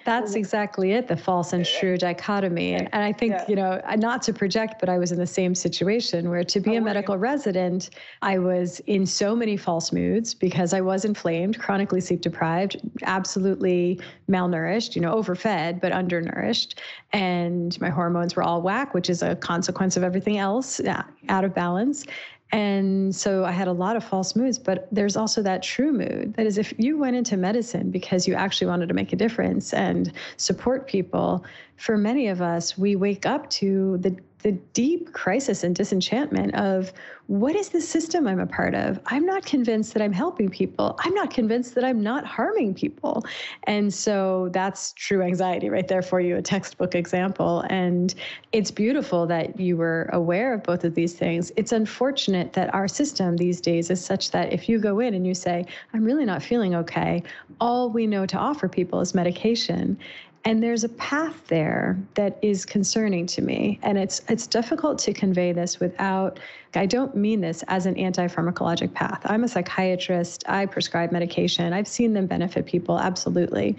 That's 0.04 0.34
exactly 0.34 0.92
it, 0.92 1.08
the 1.08 1.16
false 1.16 1.52
and 1.52 1.64
true 1.64 1.96
dichotomy. 1.96 2.74
And, 2.74 2.88
and 2.92 3.02
I 3.02 3.12
think, 3.12 3.32
yeah. 3.32 3.44
you 3.48 3.56
know, 3.56 3.80
not 3.96 4.22
to 4.22 4.32
project, 4.32 4.76
but 4.80 4.88
I 4.88 4.98
was 4.98 5.12
in 5.12 5.18
the 5.18 5.26
same 5.26 5.54
situation 5.54 6.30
where 6.30 6.44
to 6.44 6.60
be 6.60 6.76
oh, 6.76 6.78
a 6.78 6.80
medical 6.80 7.18
resident, 7.18 7.90
I 8.22 8.38
was 8.38 8.80
in 8.86 9.06
so 9.06 9.34
many 9.34 9.56
false 9.56 9.92
moods 9.92 10.34
because 10.34 10.72
I 10.72 10.80
was 10.80 11.04
inflamed, 11.04 11.58
chronically 11.58 12.00
sleep 12.00 12.20
deprived, 12.20 12.80
absolutely 13.02 14.00
malnourished, 14.30 14.94
you 14.94 15.02
know, 15.02 15.12
overfed, 15.12 15.80
but 15.80 15.92
undernourished. 15.92 16.78
And 17.12 17.78
my 17.80 17.90
hormones 17.90 18.36
were 18.36 18.42
all 18.42 18.62
whack, 18.62 18.94
which 18.94 19.10
is 19.10 19.22
a 19.22 19.36
consequence 19.36 19.96
of 19.96 20.02
everything 20.02 20.38
else 20.38 20.80
uh, 20.80 21.02
out 21.28 21.44
of 21.44 21.54
balance. 21.54 22.04
And 22.52 23.14
so 23.14 23.44
I 23.44 23.50
had 23.50 23.66
a 23.66 23.72
lot 23.72 23.96
of 23.96 24.04
false 24.04 24.36
moods, 24.36 24.58
but 24.58 24.88
there's 24.92 25.16
also 25.16 25.42
that 25.42 25.62
true 25.62 25.92
mood. 25.92 26.34
That 26.36 26.46
is, 26.46 26.58
if 26.58 26.72
you 26.78 26.96
went 26.96 27.16
into 27.16 27.36
medicine 27.36 27.90
because 27.90 28.28
you 28.28 28.34
actually 28.34 28.68
wanted 28.68 28.88
to 28.88 28.94
make 28.94 29.12
a 29.12 29.16
difference 29.16 29.72
and 29.74 30.12
support 30.36 30.86
people, 30.86 31.44
for 31.76 31.96
many 31.96 32.28
of 32.28 32.40
us, 32.40 32.78
we 32.78 32.94
wake 32.94 33.26
up 33.26 33.50
to 33.50 33.98
the 33.98 34.16
the 34.46 34.52
deep 34.74 35.12
crisis 35.12 35.64
and 35.64 35.74
disenchantment 35.74 36.54
of 36.54 36.92
what 37.26 37.56
is 37.56 37.70
the 37.70 37.80
system 37.80 38.28
I'm 38.28 38.38
a 38.38 38.46
part 38.46 38.76
of? 38.76 39.00
I'm 39.06 39.26
not 39.26 39.44
convinced 39.44 39.92
that 39.94 40.00
I'm 40.00 40.12
helping 40.12 40.48
people. 40.48 40.94
I'm 41.00 41.14
not 41.14 41.30
convinced 41.30 41.74
that 41.74 41.82
I'm 41.82 42.00
not 42.00 42.24
harming 42.24 42.74
people. 42.74 43.24
And 43.64 43.92
so 43.92 44.48
that's 44.52 44.92
true 44.92 45.22
anxiety 45.22 45.68
right 45.68 45.88
there 45.88 46.02
for 46.02 46.20
you, 46.20 46.36
a 46.36 46.42
textbook 46.42 46.94
example. 46.94 47.64
And 47.70 48.14
it's 48.52 48.70
beautiful 48.70 49.26
that 49.26 49.58
you 49.58 49.76
were 49.76 50.08
aware 50.12 50.54
of 50.54 50.62
both 50.62 50.84
of 50.84 50.94
these 50.94 51.14
things. 51.14 51.50
It's 51.56 51.72
unfortunate 51.72 52.52
that 52.52 52.72
our 52.72 52.86
system 52.86 53.36
these 53.36 53.60
days 53.60 53.90
is 53.90 54.04
such 54.04 54.30
that 54.30 54.52
if 54.52 54.68
you 54.68 54.78
go 54.78 55.00
in 55.00 55.14
and 55.14 55.26
you 55.26 55.34
say, 55.34 55.66
I'm 55.92 56.04
really 56.04 56.24
not 56.24 56.40
feeling 56.40 56.76
okay, 56.76 57.24
all 57.60 57.90
we 57.90 58.06
know 58.06 58.26
to 58.26 58.36
offer 58.36 58.68
people 58.68 59.00
is 59.00 59.12
medication. 59.12 59.98
And 60.46 60.62
there's 60.62 60.84
a 60.84 60.88
path 60.90 61.44
there 61.48 61.98
that 62.14 62.38
is 62.40 62.64
concerning 62.64 63.26
to 63.26 63.42
me. 63.42 63.80
And 63.82 63.98
it's 63.98 64.22
it's 64.28 64.46
difficult 64.46 64.96
to 65.00 65.12
convey 65.12 65.50
this 65.50 65.80
without 65.80 66.38
I 66.76 66.86
don't 66.86 67.16
mean 67.16 67.40
this 67.40 67.64
as 67.66 67.86
an 67.86 67.96
anti-pharmacologic 67.96 68.94
path. 68.94 69.22
I'm 69.24 69.42
a 69.42 69.48
psychiatrist. 69.48 70.44
I 70.46 70.66
prescribe 70.66 71.10
medication. 71.10 71.72
I've 71.72 71.88
seen 71.88 72.12
them 72.12 72.26
benefit 72.26 72.64
people 72.64 72.96
absolutely. 72.96 73.76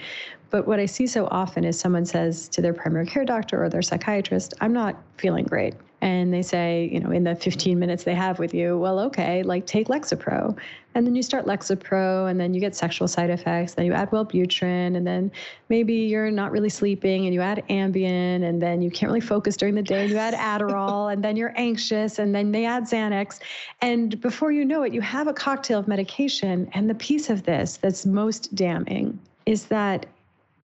But 0.49 0.67
what 0.67 0.77
I 0.81 0.87
see 0.87 1.07
so 1.07 1.29
often 1.31 1.63
is 1.63 1.79
someone 1.79 2.05
says 2.05 2.49
to 2.49 2.61
their 2.61 2.73
primary 2.73 3.05
care 3.05 3.23
doctor 3.23 3.63
or 3.63 3.69
their 3.69 3.81
psychiatrist, 3.81 4.53
I'm 4.59 4.73
not 4.73 4.97
feeling 5.15 5.45
great 5.45 5.73
and 6.01 6.31
they 6.31 6.43
say, 6.43 6.89
you 6.91 6.99
know, 6.99 7.09
in 7.09 7.23
the 7.23 7.35
15 7.35 7.79
minutes 7.79 8.03
they 8.03 8.13
have 8.13 8.37
with 8.37 8.53
you, 8.53 8.77
well, 8.77 8.99
okay, 8.99 9.41
like 9.41 9.65
take 9.65 9.87
Lexapro. 9.87 10.55
And 10.93 11.05
then 11.05 11.15
you 11.15 11.21
start 11.21 11.45
Lexapro, 11.45 12.29
and 12.29 12.39
then 12.39 12.53
you 12.53 12.59
get 12.59 12.75
sexual 12.75 13.07
side 13.07 13.29
effects. 13.29 13.75
Then 13.75 13.85
you 13.85 13.93
add 13.93 14.09
Wellbutrin, 14.09 14.95
and 14.95 15.05
then 15.05 15.31
maybe 15.69 15.93
you're 15.93 16.31
not 16.31 16.51
really 16.51 16.69
sleeping, 16.69 17.25
and 17.25 17.33
you 17.33 17.41
add 17.41 17.63
Ambien, 17.69 18.43
and 18.43 18.61
then 18.61 18.81
you 18.81 18.89
can't 18.89 19.09
really 19.09 19.21
focus 19.21 19.57
during 19.57 19.75
the 19.75 19.81
day, 19.81 20.03
and 20.03 20.09
you 20.09 20.17
add 20.17 20.33
Adderall, 20.61 21.13
and 21.13 21.23
then 21.23 21.35
you're 21.35 21.53
anxious, 21.55 22.17
and 22.19 22.33
then 22.33 22.51
they 22.51 22.65
add 22.65 22.83
Xanax. 22.83 23.39
And 23.81 24.19
before 24.21 24.51
you 24.51 24.65
know 24.65 24.83
it, 24.83 24.93
you 24.93 25.01
have 25.01 25.27
a 25.27 25.33
cocktail 25.33 25.79
of 25.79 25.87
medication. 25.87 26.67
And 26.73 26.89
the 26.89 26.95
piece 26.95 27.29
of 27.29 27.43
this 27.43 27.77
that's 27.77 28.05
most 28.05 28.55
damning 28.55 29.19
is 29.45 29.65
that 29.65 30.07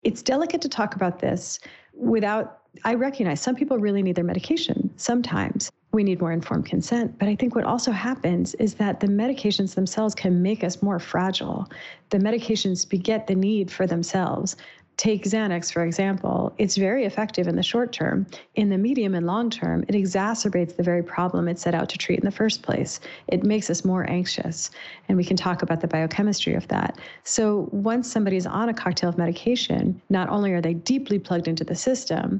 it's 0.03 0.21
delicate 0.21 0.61
to 0.61 0.69
talk 0.69 0.95
about 0.95 1.19
this 1.19 1.59
without 1.93 2.60
I 2.83 2.93
recognize 2.93 3.41
some 3.41 3.55
people 3.55 3.77
really 3.77 4.01
need 4.01 4.15
their 4.15 4.23
medication 4.23 4.89
sometimes. 4.95 5.71
We 5.91 6.03
need 6.03 6.21
more 6.21 6.31
informed 6.31 6.65
consent. 6.65 7.19
But 7.19 7.27
I 7.27 7.35
think 7.35 7.53
what 7.53 7.65
also 7.65 7.91
happens 7.91 8.53
is 8.55 8.75
that 8.75 9.01
the 9.01 9.07
medications 9.07 9.75
themselves 9.75 10.15
can 10.15 10.41
make 10.41 10.63
us 10.63 10.81
more 10.81 10.99
fragile. 10.99 11.69
The 12.09 12.17
medications 12.17 12.87
beget 12.87 13.27
the 13.27 13.35
need 13.35 13.69
for 13.69 13.85
themselves. 13.85 14.55
Take 15.01 15.23
Xanax, 15.23 15.73
for 15.73 15.83
example, 15.83 16.53
it's 16.59 16.77
very 16.77 17.05
effective 17.05 17.47
in 17.47 17.55
the 17.55 17.63
short 17.63 17.91
term. 17.91 18.27
In 18.53 18.69
the 18.69 18.77
medium 18.77 19.15
and 19.15 19.25
long 19.25 19.49
term, 19.49 19.83
it 19.87 19.95
exacerbates 19.95 20.75
the 20.75 20.83
very 20.83 21.01
problem 21.01 21.47
it 21.47 21.57
set 21.57 21.73
out 21.73 21.89
to 21.89 21.97
treat 21.97 22.19
in 22.19 22.25
the 22.25 22.29
first 22.29 22.61
place. 22.61 22.99
It 23.27 23.43
makes 23.43 23.71
us 23.71 23.83
more 23.83 24.07
anxious. 24.07 24.69
And 25.09 25.17
we 25.17 25.23
can 25.23 25.35
talk 25.35 25.63
about 25.63 25.81
the 25.81 25.87
biochemistry 25.87 26.53
of 26.53 26.67
that. 26.67 26.99
So 27.23 27.67
once 27.71 28.11
somebody's 28.11 28.45
on 28.45 28.69
a 28.69 28.75
cocktail 28.75 29.09
of 29.09 29.17
medication, 29.17 29.99
not 30.11 30.29
only 30.29 30.51
are 30.51 30.61
they 30.61 30.75
deeply 30.75 31.17
plugged 31.17 31.47
into 31.47 31.63
the 31.63 31.73
system, 31.73 32.39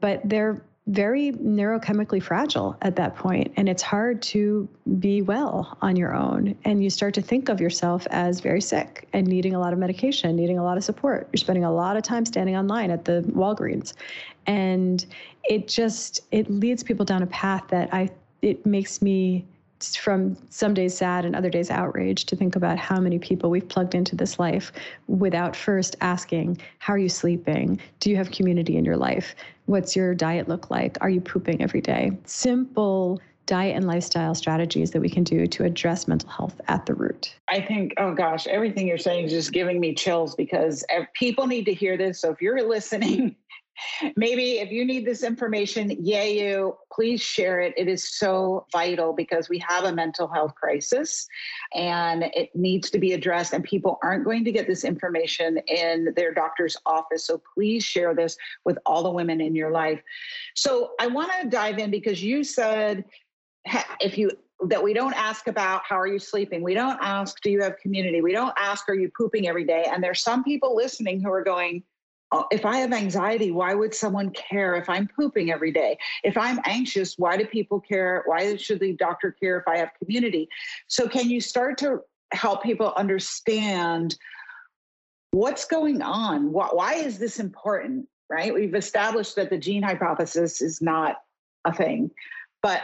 but 0.00 0.20
they're 0.24 0.62
very 0.86 1.32
neurochemically 1.32 2.22
fragile 2.22 2.76
at 2.82 2.94
that 2.96 3.16
point 3.16 3.50
and 3.56 3.70
it's 3.70 3.82
hard 3.82 4.20
to 4.20 4.68
be 4.98 5.22
well 5.22 5.78
on 5.80 5.96
your 5.96 6.14
own. 6.14 6.54
And 6.66 6.84
you 6.84 6.90
start 6.90 7.14
to 7.14 7.22
think 7.22 7.48
of 7.48 7.58
yourself 7.58 8.06
as 8.10 8.40
very 8.40 8.60
sick 8.60 9.08
and 9.14 9.26
needing 9.26 9.54
a 9.54 9.58
lot 9.58 9.72
of 9.72 9.78
medication 9.78 10.36
needing 10.36 10.58
a 10.58 10.62
lot 10.62 10.76
of 10.76 10.84
support. 10.84 11.28
You're 11.32 11.38
spending 11.38 11.64
a 11.64 11.72
lot 11.72 11.96
of 11.96 12.02
time 12.02 12.26
standing 12.26 12.56
online 12.56 12.90
at 12.90 13.06
the 13.06 13.24
walgreens. 13.28 13.94
And 14.46 15.04
it 15.44 15.68
just 15.68 16.20
it 16.32 16.50
leads 16.50 16.82
people 16.82 17.06
down 17.06 17.22
a 17.22 17.26
path 17.26 17.64
that 17.68 17.92
i 17.92 18.10
it 18.42 18.66
makes 18.66 19.00
me 19.00 19.46
from 19.80 20.36
some 20.50 20.72
days 20.74 20.96
sad 20.96 21.24
and 21.24 21.36
other 21.36 21.50
days 21.50 21.70
outraged 21.70 22.28
to 22.28 22.36
think 22.36 22.56
about 22.56 22.78
how 22.78 23.00
many 23.00 23.18
people 23.18 23.50
we've 23.50 23.68
plugged 23.68 23.94
into 23.94 24.16
this 24.16 24.38
life 24.38 24.72
without 25.08 25.54
first 25.54 25.96
asking, 26.00 26.58
How 26.78 26.94
are 26.94 26.98
you 26.98 27.08
sleeping? 27.08 27.80
Do 28.00 28.10
you 28.10 28.16
have 28.16 28.30
community 28.30 28.76
in 28.76 28.84
your 28.84 28.96
life? 28.96 29.34
What's 29.66 29.96
your 29.96 30.14
diet 30.14 30.48
look 30.48 30.70
like? 30.70 30.96
Are 31.00 31.10
you 31.10 31.20
pooping 31.20 31.62
every 31.62 31.80
day? 31.80 32.16
Simple 32.24 33.20
diet 33.46 33.76
and 33.76 33.86
lifestyle 33.86 34.34
strategies 34.34 34.90
that 34.92 35.00
we 35.00 35.08
can 35.08 35.22
do 35.22 35.46
to 35.46 35.64
address 35.64 36.08
mental 36.08 36.30
health 36.30 36.60
at 36.68 36.86
the 36.86 36.94
root. 36.94 37.34
I 37.48 37.60
think, 37.60 37.92
oh 37.98 38.14
gosh, 38.14 38.46
everything 38.46 38.88
you're 38.88 38.98
saying 38.98 39.26
is 39.26 39.32
just 39.32 39.52
giving 39.52 39.80
me 39.80 39.94
chills 39.94 40.34
because 40.34 40.84
people 41.12 41.46
need 41.46 41.64
to 41.66 41.74
hear 41.74 41.96
this. 41.96 42.20
So 42.20 42.30
if 42.30 42.40
you're 42.40 42.66
listening 42.66 43.36
maybe 44.16 44.58
if 44.58 44.70
you 44.70 44.84
need 44.84 45.06
this 45.06 45.22
information, 45.22 45.90
yay 45.90 46.38
you, 46.38 46.76
please 46.92 47.20
share 47.20 47.60
it. 47.60 47.74
It 47.76 47.88
is 47.88 48.16
so 48.16 48.66
vital 48.72 49.12
because 49.12 49.48
we 49.48 49.58
have 49.66 49.84
a 49.84 49.92
mental 49.92 50.28
health 50.28 50.54
crisis 50.54 51.26
and 51.74 52.24
it 52.34 52.54
needs 52.54 52.90
to 52.90 52.98
be 52.98 53.12
addressed, 53.12 53.52
and 53.52 53.64
people 53.64 53.98
aren't 54.02 54.24
going 54.24 54.44
to 54.44 54.52
get 54.52 54.66
this 54.66 54.84
information 54.84 55.58
in 55.66 56.12
their 56.16 56.32
doctor's 56.32 56.76
office. 56.86 57.26
So 57.26 57.40
please 57.54 57.84
share 57.84 58.14
this 58.14 58.36
with 58.64 58.78
all 58.86 59.02
the 59.02 59.10
women 59.10 59.40
in 59.40 59.54
your 59.54 59.70
life. 59.70 60.00
So 60.54 60.92
I 61.00 61.06
want 61.06 61.30
to 61.40 61.48
dive 61.48 61.78
in 61.78 61.90
because 61.90 62.22
you 62.22 62.44
said 62.44 63.04
if 64.00 64.18
you 64.18 64.30
that 64.66 64.82
we 64.82 64.94
don't 64.94 65.14
ask 65.14 65.48
about 65.48 65.82
how 65.88 65.98
are 65.98 66.06
you 66.06 66.18
sleeping 66.18 66.62
we 66.62 66.74
don't 66.74 66.98
ask 67.02 67.40
do 67.42 67.50
you 67.50 67.60
have 67.60 67.76
community 67.78 68.20
we 68.20 68.32
don't 68.32 68.54
ask 68.56 68.88
are 68.88 68.94
you 68.94 69.10
pooping 69.16 69.48
every 69.48 69.64
day 69.64 69.84
and 69.92 70.02
there's 70.02 70.22
some 70.22 70.44
people 70.44 70.76
listening 70.76 71.20
who 71.20 71.30
are 71.30 71.42
going 71.42 71.82
Uh, 72.34 72.42
if 72.50 72.64
I 72.64 72.78
have 72.78 72.92
anxiety, 72.92 73.52
why 73.52 73.74
would 73.74 73.94
someone 73.94 74.30
care 74.30 74.74
if 74.74 74.88
I'm 74.88 75.06
pooping 75.06 75.52
every 75.52 75.70
day? 75.70 75.96
If 76.24 76.36
I'm 76.36 76.58
anxious, 76.64 77.16
why 77.16 77.36
do 77.36 77.46
people 77.46 77.80
care? 77.80 78.24
Why 78.26 78.56
should 78.56 78.80
the 78.80 78.94
doctor 78.94 79.30
care 79.30 79.56
if 79.56 79.68
I 79.68 79.78
have 79.78 79.90
community? 80.02 80.48
So, 80.88 81.08
can 81.08 81.30
you 81.30 81.40
start 81.40 81.78
to 81.78 82.00
help 82.32 82.64
people 82.64 82.92
understand 82.96 84.16
what's 85.30 85.64
going 85.64 86.02
on? 86.02 86.52
Why 86.52 86.94
is 86.94 87.20
this 87.20 87.38
important? 87.38 88.08
Right? 88.28 88.52
We've 88.52 88.74
established 88.74 89.36
that 89.36 89.50
the 89.50 89.58
gene 89.58 89.84
hypothesis 89.84 90.60
is 90.60 90.82
not 90.82 91.18
a 91.64 91.72
thing, 91.72 92.10
but 92.62 92.80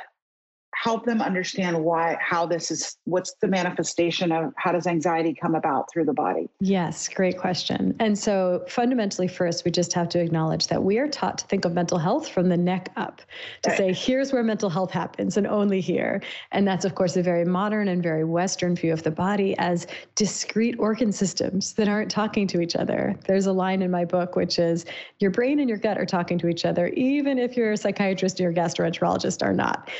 help 0.81 1.05
them 1.05 1.21
understand 1.21 1.79
why 1.85 2.17
how 2.21 2.47
this 2.47 2.71
is 2.71 2.97
what's 3.05 3.35
the 3.43 3.47
manifestation 3.47 4.33
of 4.33 4.51
how 4.57 4.73
does 4.73 4.87
anxiety 4.87 5.35
come 5.35 5.55
about 5.55 5.85
through 5.93 6.07
the 6.07 6.13
body? 6.13 6.49
Yes 6.61 7.07
great 7.07 7.39
question. 7.39 7.95
And 8.01 8.19
so 8.19 8.65
fundamentally 8.67 9.29
first 9.29 9.67
we 9.67 9.71
just 9.71 9.93
have 9.93 10.09
to 10.11 10.21
acknowledge 10.21 10.69
that 10.69 10.83
we 10.83 10.99
are 10.99 11.07
taught 11.07 11.37
to 11.39 11.47
think 11.49 11.67
of 11.67 11.75
mental 11.75 11.99
health 11.99 12.31
from 12.31 12.49
the 12.49 12.57
neck 12.57 12.91
up 12.97 13.21
to 13.63 13.71
right. 13.71 13.77
say 13.77 13.93
here's 13.93 14.33
where 14.33 14.43
mental 14.43 14.71
health 14.71 14.91
happens 14.91 15.37
and 15.37 15.47
only 15.47 15.83
here. 15.83 16.23
And 16.51 16.67
that's 16.67 16.87
of 16.87 16.95
course 16.95 17.15
a 17.17 17.23
very 17.23 17.45
modern 17.45 17.89
and 17.89 18.03
very 18.03 18.25
western 18.25 18.75
view 18.75 18.95
of 18.95 19.03
the 19.03 19.11
body 19.11 19.55
as 19.59 19.87
discrete 20.15 20.77
organ 20.79 21.13
systems 21.13 21.75
that 21.75 21.89
aren't 21.89 22.11
talking 22.11 22.47
to 22.47 22.61
each 22.63 22.75
other. 22.75 23.19
There's 23.27 23.47
a 23.47 23.53
line 23.53 23.83
in 23.83 23.91
my 23.91 24.07
book 24.07 24.35
which 24.35 24.59
is 24.59 24.87
your 25.19 25.31
brain 25.31 25.61
and 25.61 25.69
your 25.69 25.79
gut 25.79 25.99
are 25.99 26.07
talking 26.07 26.39
to 26.39 26.49
each 26.49 26.65
other 26.65 26.89
even 26.89 27.39
if 27.39 27.55
you're 27.55 27.73
a 27.73 27.77
psychiatrist 27.77 28.41
or 28.41 28.49
a 28.49 28.55
gastroenterologist 28.55 29.43
are 29.43 29.53
not 29.53 29.91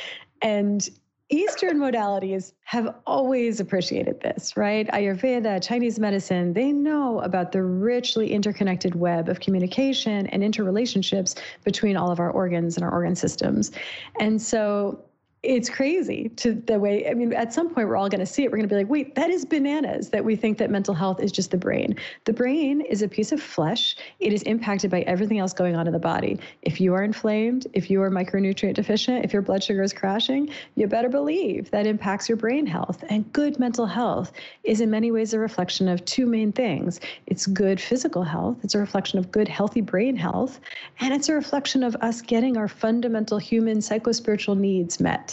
and 0.41 0.89
Eastern 1.31 1.77
modalities 1.77 2.51
have 2.63 2.93
always 3.07 3.61
appreciated 3.61 4.19
this, 4.19 4.57
right? 4.57 4.85
Ayurveda, 4.89 5.63
Chinese 5.65 5.97
medicine, 5.97 6.51
they 6.51 6.73
know 6.73 7.21
about 7.21 7.53
the 7.53 7.63
richly 7.63 8.33
interconnected 8.33 8.95
web 8.95 9.29
of 9.29 9.39
communication 9.39 10.27
and 10.27 10.43
interrelationships 10.43 11.39
between 11.63 11.95
all 11.95 12.11
of 12.11 12.19
our 12.19 12.29
organs 12.29 12.75
and 12.75 12.83
our 12.83 12.91
organ 12.91 13.15
systems. 13.15 13.71
And 14.19 14.41
so 14.41 15.01
it's 15.43 15.71
crazy 15.71 16.29
to 16.35 16.53
the 16.53 16.77
way 16.77 17.09
i 17.09 17.15
mean 17.15 17.33
at 17.33 17.51
some 17.51 17.67
point 17.67 17.87
we're 17.87 17.95
all 17.95 18.09
going 18.09 18.19
to 18.19 18.27
see 18.27 18.43
it. 18.43 18.51
We're 18.51 18.57
going 18.57 18.69
to 18.69 18.75
be 18.75 18.79
like 18.79 18.89
wait 18.89 19.15
that 19.15 19.31
is 19.31 19.43
bananas 19.43 20.11
that 20.11 20.23
we 20.23 20.35
think 20.35 20.59
that 20.59 20.69
mental 20.69 20.93
health 20.93 21.19
is 21.19 21.31
just 21.31 21.49
the 21.49 21.57
brain. 21.57 21.95
The 22.25 22.33
brain 22.33 22.81
is 22.81 23.01
a 23.01 23.07
piece 23.07 23.31
of 23.31 23.41
flesh. 23.41 23.95
It 24.19 24.33
is 24.33 24.43
impacted 24.43 24.91
by 24.91 25.01
everything 25.01 25.39
else 25.39 25.51
going 25.51 25.75
on 25.75 25.87
in 25.87 25.93
the 25.93 25.99
body. 25.99 26.39
If 26.61 26.79
you 26.79 26.93
are 26.93 27.03
inflamed 27.03 27.65
if 27.73 27.89
you 27.89 28.03
are 28.03 28.11
micronutrient 28.11 28.75
deficient 28.75 29.25
if 29.25 29.33
your 29.33 29.41
blood 29.41 29.63
sugar 29.63 29.81
is 29.81 29.93
crashing 29.93 30.49
you 30.75 30.85
better 30.85 31.09
believe 31.09 31.71
that 31.71 31.87
impacts 31.87 32.29
your 32.29 32.37
brain 32.37 32.67
health. 32.67 33.03
And 33.09 33.31
good 33.33 33.57
mental 33.57 33.87
health 33.87 34.33
is 34.63 34.79
in 34.79 34.91
many 34.91 35.11
ways 35.11 35.33
a 35.33 35.39
reflection 35.39 35.87
of 35.87 36.05
two 36.05 36.27
main 36.27 36.51
things. 36.51 36.99
It's 37.25 37.47
good 37.47 37.81
physical 37.81 38.23
health. 38.23 38.57
It's 38.63 38.75
a 38.75 38.79
reflection 38.79 39.17
of 39.17 39.31
good 39.31 39.47
healthy 39.47 39.81
brain 39.81 40.15
health. 40.15 40.59
And 40.99 41.15
it's 41.15 41.29
a 41.29 41.33
reflection 41.33 41.81
of 41.81 41.95
us 41.95 42.21
getting 42.21 42.57
our 42.57 42.67
fundamental 42.67 43.39
human 43.39 43.79
psychospiritual 43.79 44.57
needs 44.57 44.99
met 44.99 45.30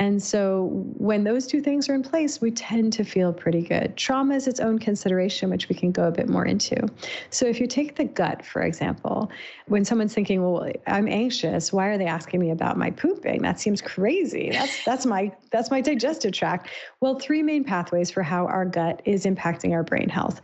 and 0.00 0.22
so 0.22 0.68
when 0.96 1.24
those 1.24 1.46
two 1.46 1.60
things 1.60 1.88
are 1.88 1.94
in 1.94 2.02
place, 2.02 2.40
we 2.40 2.52
tend 2.52 2.92
to 2.94 3.04
feel 3.04 3.32
pretty 3.32 3.62
good. 3.62 3.96
Trauma 3.96 4.36
is 4.36 4.46
its 4.46 4.60
own 4.60 4.78
consideration, 4.78 5.50
which 5.50 5.68
we 5.68 5.74
can 5.74 5.90
go 5.90 6.06
a 6.06 6.12
bit 6.12 6.28
more 6.28 6.44
into. 6.44 6.88
So 7.30 7.46
if 7.46 7.60
you 7.60 7.66
take 7.66 7.96
the 7.96 8.04
gut, 8.04 8.44
for 8.44 8.62
example, 8.62 9.30
when 9.66 9.84
someone's 9.84 10.14
thinking, 10.14 10.40
well, 10.40 10.70
I'm 10.86 11.08
anxious, 11.08 11.72
why 11.72 11.88
are 11.88 11.98
they 11.98 12.06
asking 12.06 12.38
me 12.38 12.50
about 12.50 12.78
my 12.78 12.90
pooping? 12.92 13.42
That 13.42 13.58
seems 13.58 13.82
crazy. 13.82 14.50
That's 14.52 14.84
that's 14.84 15.04
my 15.04 15.32
that's 15.50 15.70
my 15.70 15.80
digestive 15.80 16.32
tract. 16.32 16.68
Well, 17.00 17.18
three 17.18 17.42
main 17.42 17.64
pathways 17.64 18.10
for 18.10 18.22
how 18.22 18.46
our 18.46 18.64
gut 18.64 19.02
is 19.04 19.24
impacting 19.24 19.72
our 19.72 19.82
brain 19.82 20.08
health. 20.08 20.40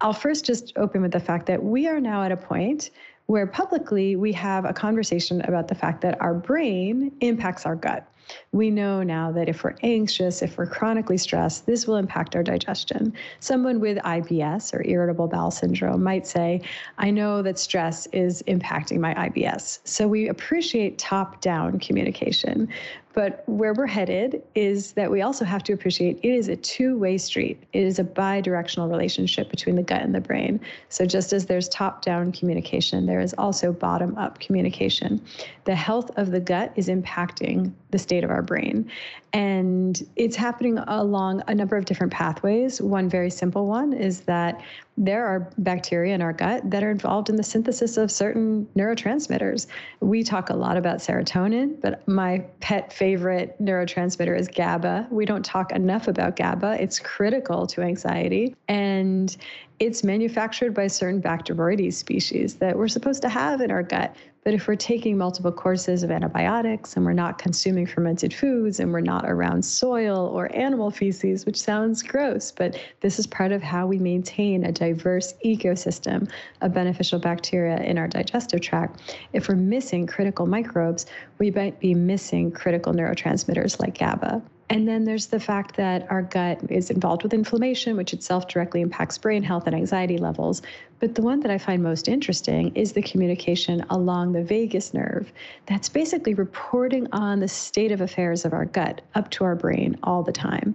I'll 0.00 0.12
first 0.12 0.44
just 0.44 0.72
open 0.76 1.02
with 1.02 1.12
the 1.12 1.20
fact 1.20 1.46
that 1.46 1.62
we 1.62 1.88
are 1.88 2.00
now 2.00 2.22
at 2.22 2.30
a 2.30 2.36
point 2.36 2.90
where 3.26 3.46
publicly 3.46 4.16
we 4.16 4.32
have 4.32 4.64
a 4.64 4.72
conversation 4.72 5.40
about 5.42 5.68
the 5.68 5.74
fact 5.74 6.02
that 6.02 6.20
our 6.20 6.34
brain 6.34 7.10
impacts 7.20 7.64
our 7.64 7.74
gut. 7.74 8.06
We 8.52 8.70
know 8.70 9.02
now 9.02 9.32
that 9.32 9.48
if 9.48 9.64
we're 9.64 9.74
anxious, 9.82 10.42
if 10.42 10.56
we're 10.56 10.66
chronically 10.66 11.18
stressed, 11.18 11.66
this 11.66 11.86
will 11.86 11.96
impact 11.96 12.36
our 12.36 12.42
digestion. 12.42 13.12
Someone 13.40 13.80
with 13.80 13.98
IBS 13.98 14.74
or 14.74 14.84
irritable 14.86 15.28
bowel 15.28 15.50
syndrome 15.50 16.02
might 16.02 16.26
say, 16.26 16.60
I 16.98 17.10
know 17.10 17.42
that 17.42 17.58
stress 17.58 18.06
is 18.12 18.42
impacting 18.46 18.98
my 18.98 19.14
IBS. 19.14 19.80
So 19.84 20.06
we 20.06 20.28
appreciate 20.28 20.98
top 20.98 21.40
down 21.40 21.78
communication. 21.78 22.68
But 23.14 23.44
where 23.46 23.72
we're 23.72 23.86
headed 23.86 24.42
is 24.56 24.92
that 24.92 25.10
we 25.10 25.22
also 25.22 25.44
have 25.44 25.62
to 25.64 25.72
appreciate 25.72 26.18
it 26.22 26.28
is 26.28 26.48
a 26.48 26.56
two 26.56 26.98
way 26.98 27.16
street. 27.16 27.62
It 27.72 27.84
is 27.84 28.00
a 28.00 28.04
bi 28.04 28.40
directional 28.40 28.88
relationship 28.88 29.50
between 29.50 29.76
the 29.76 29.82
gut 29.82 30.02
and 30.02 30.14
the 30.14 30.20
brain. 30.20 30.60
So 30.88 31.06
just 31.06 31.32
as 31.32 31.46
there's 31.46 31.68
top 31.68 32.02
down 32.02 32.32
communication, 32.32 33.06
there 33.06 33.20
is 33.20 33.32
also 33.38 33.72
bottom 33.72 34.18
up 34.18 34.40
communication. 34.40 35.24
The 35.64 35.76
health 35.76 36.10
of 36.16 36.32
the 36.32 36.40
gut 36.40 36.72
is 36.74 36.88
impacting 36.88 37.72
the 37.90 37.98
state 37.98 38.24
of 38.24 38.30
our 38.30 38.42
brain. 38.42 38.90
And 39.32 40.02
it's 40.16 40.36
happening 40.36 40.78
along 40.78 41.42
a 41.46 41.54
number 41.54 41.76
of 41.76 41.84
different 41.84 42.12
pathways. 42.12 42.80
One 42.80 43.08
very 43.08 43.30
simple 43.30 43.66
one 43.66 43.92
is 43.92 44.22
that 44.22 44.60
there 44.96 45.26
are 45.26 45.50
bacteria 45.58 46.14
in 46.14 46.22
our 46.22 46.32
gut 46.32 46.70
that 46.70 46.84
are 46.84 46.90
involved 46.90 47.28
in 47.28 47.36
the 47.36 47.42
synthesis 47.42 47.96
of 47.96 48.10
certain 48.10 48.66
neurotransmitters. 48.76 49.66
We 50.00 50.22
talk 50.22 50.50
a 50.50 50.54
lot 50.54 50.76
about 50.76 50.98
serotonin, 50.98 51.80
but 51.80 52.06
my 52.06 52.44
pet 52.60 52.92
favorite 52.92 53.60
neurotransmitter 53.60 54.38
is 54.38 54.46
GABA. 54.46 55.08
We 55.10 55.26
don't 55.26 55.44
talk 55.44 55.72
enough 55.72 56.06
about 56.06 56.36
GABA. 56.36 56.80
It's 56.80 57.00
critical 57.00 57.66
to 57.68 57.82
anxiety. 57.82 58.54
And 58.68 59.36
it's 59.80 60.04
manufactured 60.04 60.72
by 60.72 60.86
certain 60.86 61.20
Bacteroides 61.20 61.94
species 61.94 62.56
that 62.56 62.76
we're 62.76 62.88
supposed 62.88 63.22
to 63.22 63.28
have 63.28 63.60
in 63.60 63.70
our 63.70 63.82
gut. 63.82 64.14
But 64.44 64.52
if 64.52 64.68
we're 64.68 64.76
taking 64.76 65.16
multiple 65.16 65.50
courses 65.50 66.02
of 66.02 66.10
antibiotics 66.10 66.96
and 66.96 67.04
we're 67.04 67.14
not 67.14 67.38
consuming 67.38 67.86
fermented 67.86 68.32
foods 68.32 68.78
and 68.78 68.92
we're 68.92 69.00
not 69.00 69.24
around 69.26 69.64
soil 69.64 70.28
or 70.32 70.54
animal 70.54 70.90
feces, 70.90 71.46
which 71.46 71.60
sounds 71.60 72.02
gross, 72.02 72.52
but 72.52 72.78
this 73.00 73.18
is 73.18 73.26
part 73.26 73.52
of 73.52 73.62
how 73.62 73.86
we 73.86 73.98
maintain 73.98 74.64
a 74.64 74.72
diverse 74.72 75.32
ecosystem 75.44 76.30
of 76.60 76.74
beneficial 76.74 77.18
bacteria 77.18 77.78
in 77.78 77.96
our 77.96 78.06
digestive 78.06 78.60
tract. 78.60 79.16
If 79.32 79.48
we're 79.48 79.56
missing 79.56 80.06
critical 80.06 80.46
microbes, 80.46 81.06
we 81.38 81.50
might 81.50 81.80
be 81.80 81.94
missing 81.94 82.52
critical 82.52 82.92
neurotransmitters 82.92 83.80
like 83.80 83.98
GABA. 83.98 84.42
And 84.70 84.88
then 84.88 85.04
there's 85.04 85.26
the 85.26 85.40
fact 85.40 85.76
that 85.76 86.10
our 86.10 86.22
gut 86.22 86.58
is 86.70 86.90
involved 86.90 87.22
with 87.22 87.34
inflammation, 87.34 87.96
which 87.96 88.12
itself 88.12 88.48
directly 88.48 88.80
impacts 88.80 89.18
brain 89.18 89.42
health 89.42 89.66
and 89.66 89.76
anxiety 89.76 90.16
levels. 90.16 90.62
But 91.00 91.14
the 91.14 91.22
one 91.22 91.40
that 91.40 91.50
I 91.50 91.58
find 91.58 91.82
most 91.82 92.08
interesting 92.08 92.74
is 92.74 92.92
the 92.92 93.02
communication 93.02 93.84
along 93.90 94.32
the 94.32 94.42
vagus 94.42 94.94
nerve 94.94 95.30
that's 95.66 95.88
basically 95.88 96.34
reporting 96.34 97.06
on 97.12 97.40
the 97.40 97.48
state 97.48 97.92
of 97.92 98.00
affairs 98.00 98.44
of 98.44 98.52
our 98.54 98.64
gut 98.64 99.02
up 99.14 99.30
to 99.32 99.44
our 99.44 99.54
brain 99.54 99.98
all 100.02 100.22
the 100.22 100.32
time. 100.32 100.74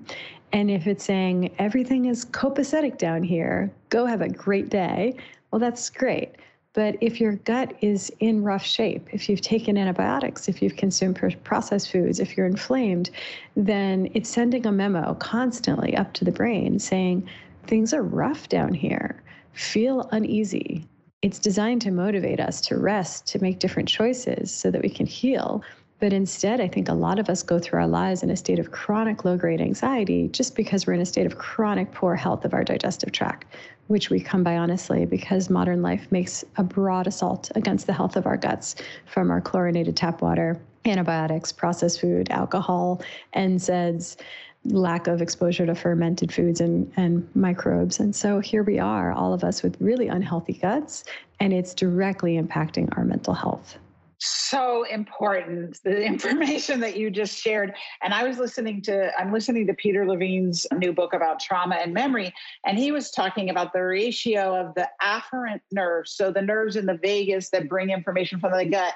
And 0.52 0.69
if 0.69 0.88
it's 0.88 1.04
saying 1.04 1.54
everything 1.58 2.06
is 2.06 2.25
copacetic 2.25 2.97
down 2.97 3.23
here, 3.23 3.71
go 3.89 4.06
have 4.06 4.21
a 4.21 4.30
great 4.30 4.69
day, 4.69 5.15
well, 5.52 5.60
that's 5.60 5.89
great. 5.89 6.36
But 6.79 6.95
if 7.01 7.19
your 7.19 7.33
gut 7.33 7.73
is 7.81 8.09
in 8.21 8.41
rough 8.41 8.65
shape, 8.65 9.09
if 9.11 9.27
you've 9.27 9.41
taken 9.41 9.77
antibiotics, 9.77 10.47
if 10.47 10.61
you've 10.61 10.77
consumed 10.77 11.19
processed 11.43 11.91
foods, 11.91 12.21
if 12.21 12.37
you're 12.37 12.45
inflamed, 12.45 13.09
then 13.57 14.09
it's 14.13 14.29
sending 14.29 14.65
a 14.65 14.71
memo 14.71 15.13
constantly 15.15 15.93
up 15.97 16.13
to 16.13 16.23
the 16.23 16.31
brain 16.31 16.79
saying, 16.79 17.29
things 17.67 17.93
are 17.93 18.01
rough 18.01 18.47
down 18.47 18.73
here. 18.73 19.21
Feel 19.51 20.07
uneasy. 20.13 20.87
It's 21.21 21.37
designed 21.37 21.81
to 21.81 21.91
motivate 21.91 22.39
us 22.39 22.61
to 22.67 22.77
rest, 22.77 23.27
to 23.27 23.39
make 23.39 23.59
different 23.59 23.89
choices 23.89 24.49
so 24.49 24.71
that 24.71 24.81
we 24.81 24.89
can 24.89 25.05
heal. 25.05 25.61
But 25.99 26.13
instead, 26.13 26.62
I 26.62 26.67
think 26.67 26.88
a 26.88 26.93
lot 26.93 27.19
of 27.19 27.29
us 27.29 27.43
go 27.43 27.59
through 27.59 27.79
our 27.79 27.88
lives 27.88 28.23
in 28.23 28.29
a 28.29 28.38
state 28.38 28.59
of 28.59 28.71
chronic 28.71 29.25
low 29.25 29.38
grade 29.38 29.62
anxiety 29.62 30.29
just 30.29 30.55
because 30.55 30.88
we're 30.88 30.93
in 30.93 31.01
a 31.01 31.05
state 31.05 31.25
of 31.25 31.38
chronic 31.38 31.91
poor 31.91 32.15
health 32.15 32.45
of 32.45 32.53
our 32.53 32.63
digestive 32.63 33.12
tract 33.12 33.45
which 33.89 34.12
we 34.12 34.19
come 34.19 34.43
by 34.43 34.55
honestly 34.55 35.03
because 35.03 35.49
modern 35.49 35.81
life 35.81 36.12
makes 36.12 36.45
a 36.57 36.63
broad 36.63 37.07
assault 37.07 37.51
against 37.55 37.88
the 37.88 37.93
health 37.93 38.15
of 38.15 38.27
our 38.27 38.38
guts 38.38 38.75
from 39.07 39.31
our 39.31 39.41
chlorinated 39.41 39.95
tap 39.95 40.21
water, 40.21 40.62
antibiotics, 40.85 41.51
processed 41.51 41.99
food, 41.99 42.29
alcohol, 42.29 43.01
NSAIDs, 43.35 44.17
lack 44.65 45.07
of 45.07 45.23
exposure 45.23 45.65
to 45.65 45.73
fermented 45.73 46.31
foods 46.31 46.62
and, 46.62 46.91
and 46.97 47.27
microbes. 47.33 47.99
And 47.99 48.15
so 48.15 48.39
here 48.39 48.62
we 48.62 48.77
are, 48.77 49.12
all 49.12 49.33
of 49.33 49.43
us 49.43 49.63
with 49.63 49.75
really 49.81 50.07
unhealthy 50.07 50.53
guts, 50.53 51.03
and 51.39 51.51
it's 51.51 51.73
directly 51.73 52.39
impacting 52.39 52.95
our 52.95 53.03
mental 53.03 53.33
health 53.33 53.79
so 54.19 54.84
important 54.84 55.79
the 55.84 56.03
information 56.05 56.79
that 56.82 56.97
you 56.97 57.10
just 57.10 57.38
shared. 57.38 57.73
And 58.01 58.13
i 58.13 58.23
was 58.23 58.38
listening 58.38 58.82
to 58.84 59.12
i'm 59.19 59.32
listening 59.32 59.65
to 59.67 59.73
peter 59.73 60.08
levine's 60.08 60.65
new 60.75 60.93
book 60.93 61.13
about 61.13 61.39
trauma 61.39 61.75
and 61.75 61.93
memory 61.93 62.34
and 62.65 62.77
he 62.77 62.91
was 62.91 63.12
talking 63.12 63.49
about 63.49 63.73
the 63.73 63.82
ratio 63.82 64.55
of 64.55 64.73
the 64.75 64.88
afferent 65.01 65.62
nerves 65.71 66.12
so 66.12 66.32
the 66.32 66.41
nerves 66.41 66.75
in 66.75 66.86
the 66.86 66.97
vagus 67.01 67.49
that 67.49 67.69
bring 67.69 67.89
information 67.89 68.39
from 68.39 68.51
the 68.58 68.65
gut 68.65 68.93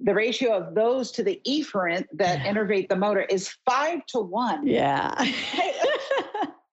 the 0.00 0.14
ratio 0.14 0.52
of 0.52 0.74
those 0.74 1.10
to 1.12 1.22
the 1.22 1.40
efferent 1.46 2.06
that 2.12 2.40
yeah. 2.40 2.52
innervate 2.52 2.88
the 2.88 2.96
motor 2.96 3.22
is 3.22 3.48
five 3.64 4.04
to 4.06 4.20
one. 4.20 4.66
Yeah. 4.66 5.14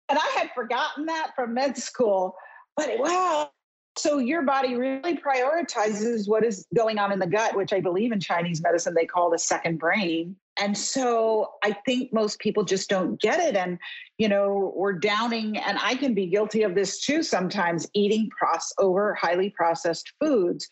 And 0.09 0.19
i 0.19 0.37
had 0.37 0.49
forgotten 0.53 1.05
that 1.05 1.31
from 1.37 1.53
med 1.53 1.77
school 1.77 2.35
but 2.75 2.99
wow 2.99 3.49
so 3.97 4.19
your 4.19 4.43
body 4.43 4.75
really 4.75 5.17
prioritizes 5.17 6.27
what 6.27 6.45
is 6.45 6.65
going 6.73 6.97
on 6.97 7.11
in 7.11 7.19
the 7.19 7.27
gut, 7.27 7.55
which 7.57 7.73
I 7.73 7.81
believe 7.81 8.11
in 8.11 8.19
Chinese 8.21 8.61
medicine 8.61 8.93
they 8.93 9.05
call 9.05 9.29
the 9.29 9.37
second 9.37 9.79
brain. 9.79 10.37
And 10.59 10.77
so 10.77 11.53
I 11.63 11.75
think 11.85 12.13
most 12.13 12.39
people 12.39 12.63
just 12.63 12.89
don't 12.89 13.19
get 13.19 13.39
it. 13.39 13.55
And, 13.55 13.79
you 14.17 14.29
know, 14.29 14.73
we're 14.75 14.93
downing, 14.93 15.57
and 15.57 15.77
I 15.81 15.95
can 15.95 16.13
be 16.13 16.27
guilty 16.27 16.63
of 16.63 16.75
this 16.75 17.01
too 17.01 17.23
sometimes 17.23 17.87
eating 17.93 18.29
process 18.29 18.73
over 18.77 19.13
highly 19.15 19.49
processed 19.49 20.13
foods. 20.21 20.67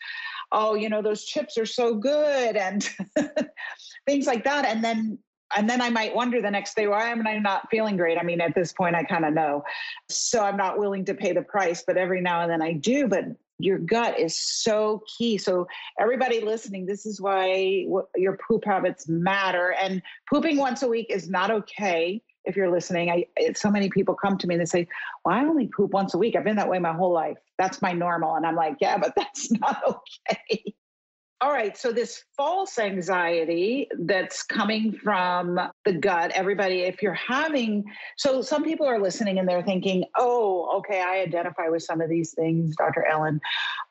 Oh, 0.52 0.74
you 0.74 0.88
know, 0.88 1.02
those 1.02 1.24
chips 1.24 1.58
are 1.58 1.66
so 1.66 1.94
good 1.94 2.56
and 2.56 2.88
things 4.06 4.26
like 4.26 4.44
that. 4.44 4.64
And 4.64 4.82
then 4.82 5.18
and 5.56 5.68
then 5.68 5.80
I 5.80 5.90
might 5.90 6.14
wonder 6.14 6.40
the 6.40 6.50
next 6.50 6.76
day, 6.76 6.86
why 6.86 7.08
am 7.08 7.26
I 7.26 7.38
not 7.38 7.70
feeling 7.70 7.96
great? 7.96 8.18
I 8.18 8.22
mean, 8.22 8.40
at 8.40 8.54
this 8.54 8.72
point, 8.72 8.94
I 8.94 9.02
kind 9.02 9.24
of 9.24 9.34
know. 9.34 9.64
So 10.08 10.44
I'm 10.44 10.56
not 10.56 10.78
willing 10.78 11.04
to 11.06 11.14
pay 11.14 11.32
the 11.32 11.42
price, 11.42 11.82
but 11.86 11.96
every 11.96 12.20
now 12.20 12.42
and 12.42 12.50
then 12.50 12.62
I 12.62 12.74
do. 12.74 13.08
But 13.08 13.24
your 13.58 13.78
gut 13.78 14.18
is 14.18 14.38
so 14.38 15.02
key. 15.18 15.38
So, 15.38 15.66
everybody 15.98 16.40
listening, 16.40 16.86
this 16.86 17.06
is 17.06 17.20
why 17.20 17.86
your 18.16 18.38
poop 18.46 18.64
habits 18.64 19.08
matter. 19.08 19.74
And 19.80 20.02
pooping 20.32 20.56
once 20.56 20.82
a 20.82 20.88
week 20.88 21.06
is 21.10 21.28
not 21.28 21.50
okay. 21.50 22.22
If 22.44 22.56
you're 22.56 22.70
listening, 22.70 23.10
I 23.10 23.26
so 23.54 23.70
many 23.70 23.90
people 23.90 24.14
come 24.14 24.38
to 24.38 24.46
me 24.46 24.54
and 24.54 24.62
they 24.62 24.66
say, 24.66 24.88
"Well, 25.24 25.34
I 25.34 25.44
only 25.44 25.68
poop 25.76 25.90
once 25.90 26.14
a 26.14 26.18
week. 26.18 26.36
I've 26.36 26.44
been 26.44 26.56
that 26.56 26.70
way 26.70 26.78
my 26.78 26.92
whole 26.92 27.12
life. 27.12 27.36
That's 27.58 27.82
my 27.82 27.92
normal." 27.92 28.34
And 28.36 28.46
I'm 28.46 28.56
like, 28.56 28.76
"Yeah, 28.80 28.96
but 28.96 29.12
that's 29.16 29.52
not 29.52 29.82
okay." 29.86 30.74
All 31.42 31.52
right, 31.52 31.74
so 31.74 31.90
this 31.90 32.24
false 32.36 32.78
anxiety 32.78 33.88
that's 34.00 34.42
coming 34.42 34.92
from 34.92 35.58
the 35.86 35.92
gut, 35.94 36.32
everybody, 36.34 36.80
if 36.80 37.00
you're 37.00 37.14
having, 37.14 37.82
so 38.18 38.42
some 38.42 38.62
people 38.62 38.86
are 38.86 39.00
listening 39.00 39.38
and 39.38 39.48
they're 39.48 39.62
thinking, 39.62 40.04
oh, 40.18 40.70
okay, 40.78 41.00
I 41.00 41.20
identify 41.20 41.68
with 41.68 41.82
some 41.82 42.02
of 42.02 42.10
these 42.10 42.34
things, 42.34 42.76
Dr. 42.76 43.06
Ellen. 43.06 43.40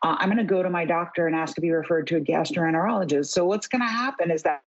Uh, 0.04 0.16
I'm 0.20 0.28
going 0.28 0.38
to 0.38 0.44
go 0.44 0.62
to 0.62 0.70
my 0.70 0.86
doctor 0.86 1.26
and 1.26 1.36
ask 1.36 1.56
to 1.56 1.62
be 1.62 1.72
referred 1.72 2.06
to 2.08 2.18
a 2.18 2.22
gastroenterologist. 2.22 3.30
So 3.30 3.46
what's 3.46 3.68
going 3.68 3.82
to 3.82 3.88
happen 3.88 4.30
is 4.30 4.44
that 4.44 4.62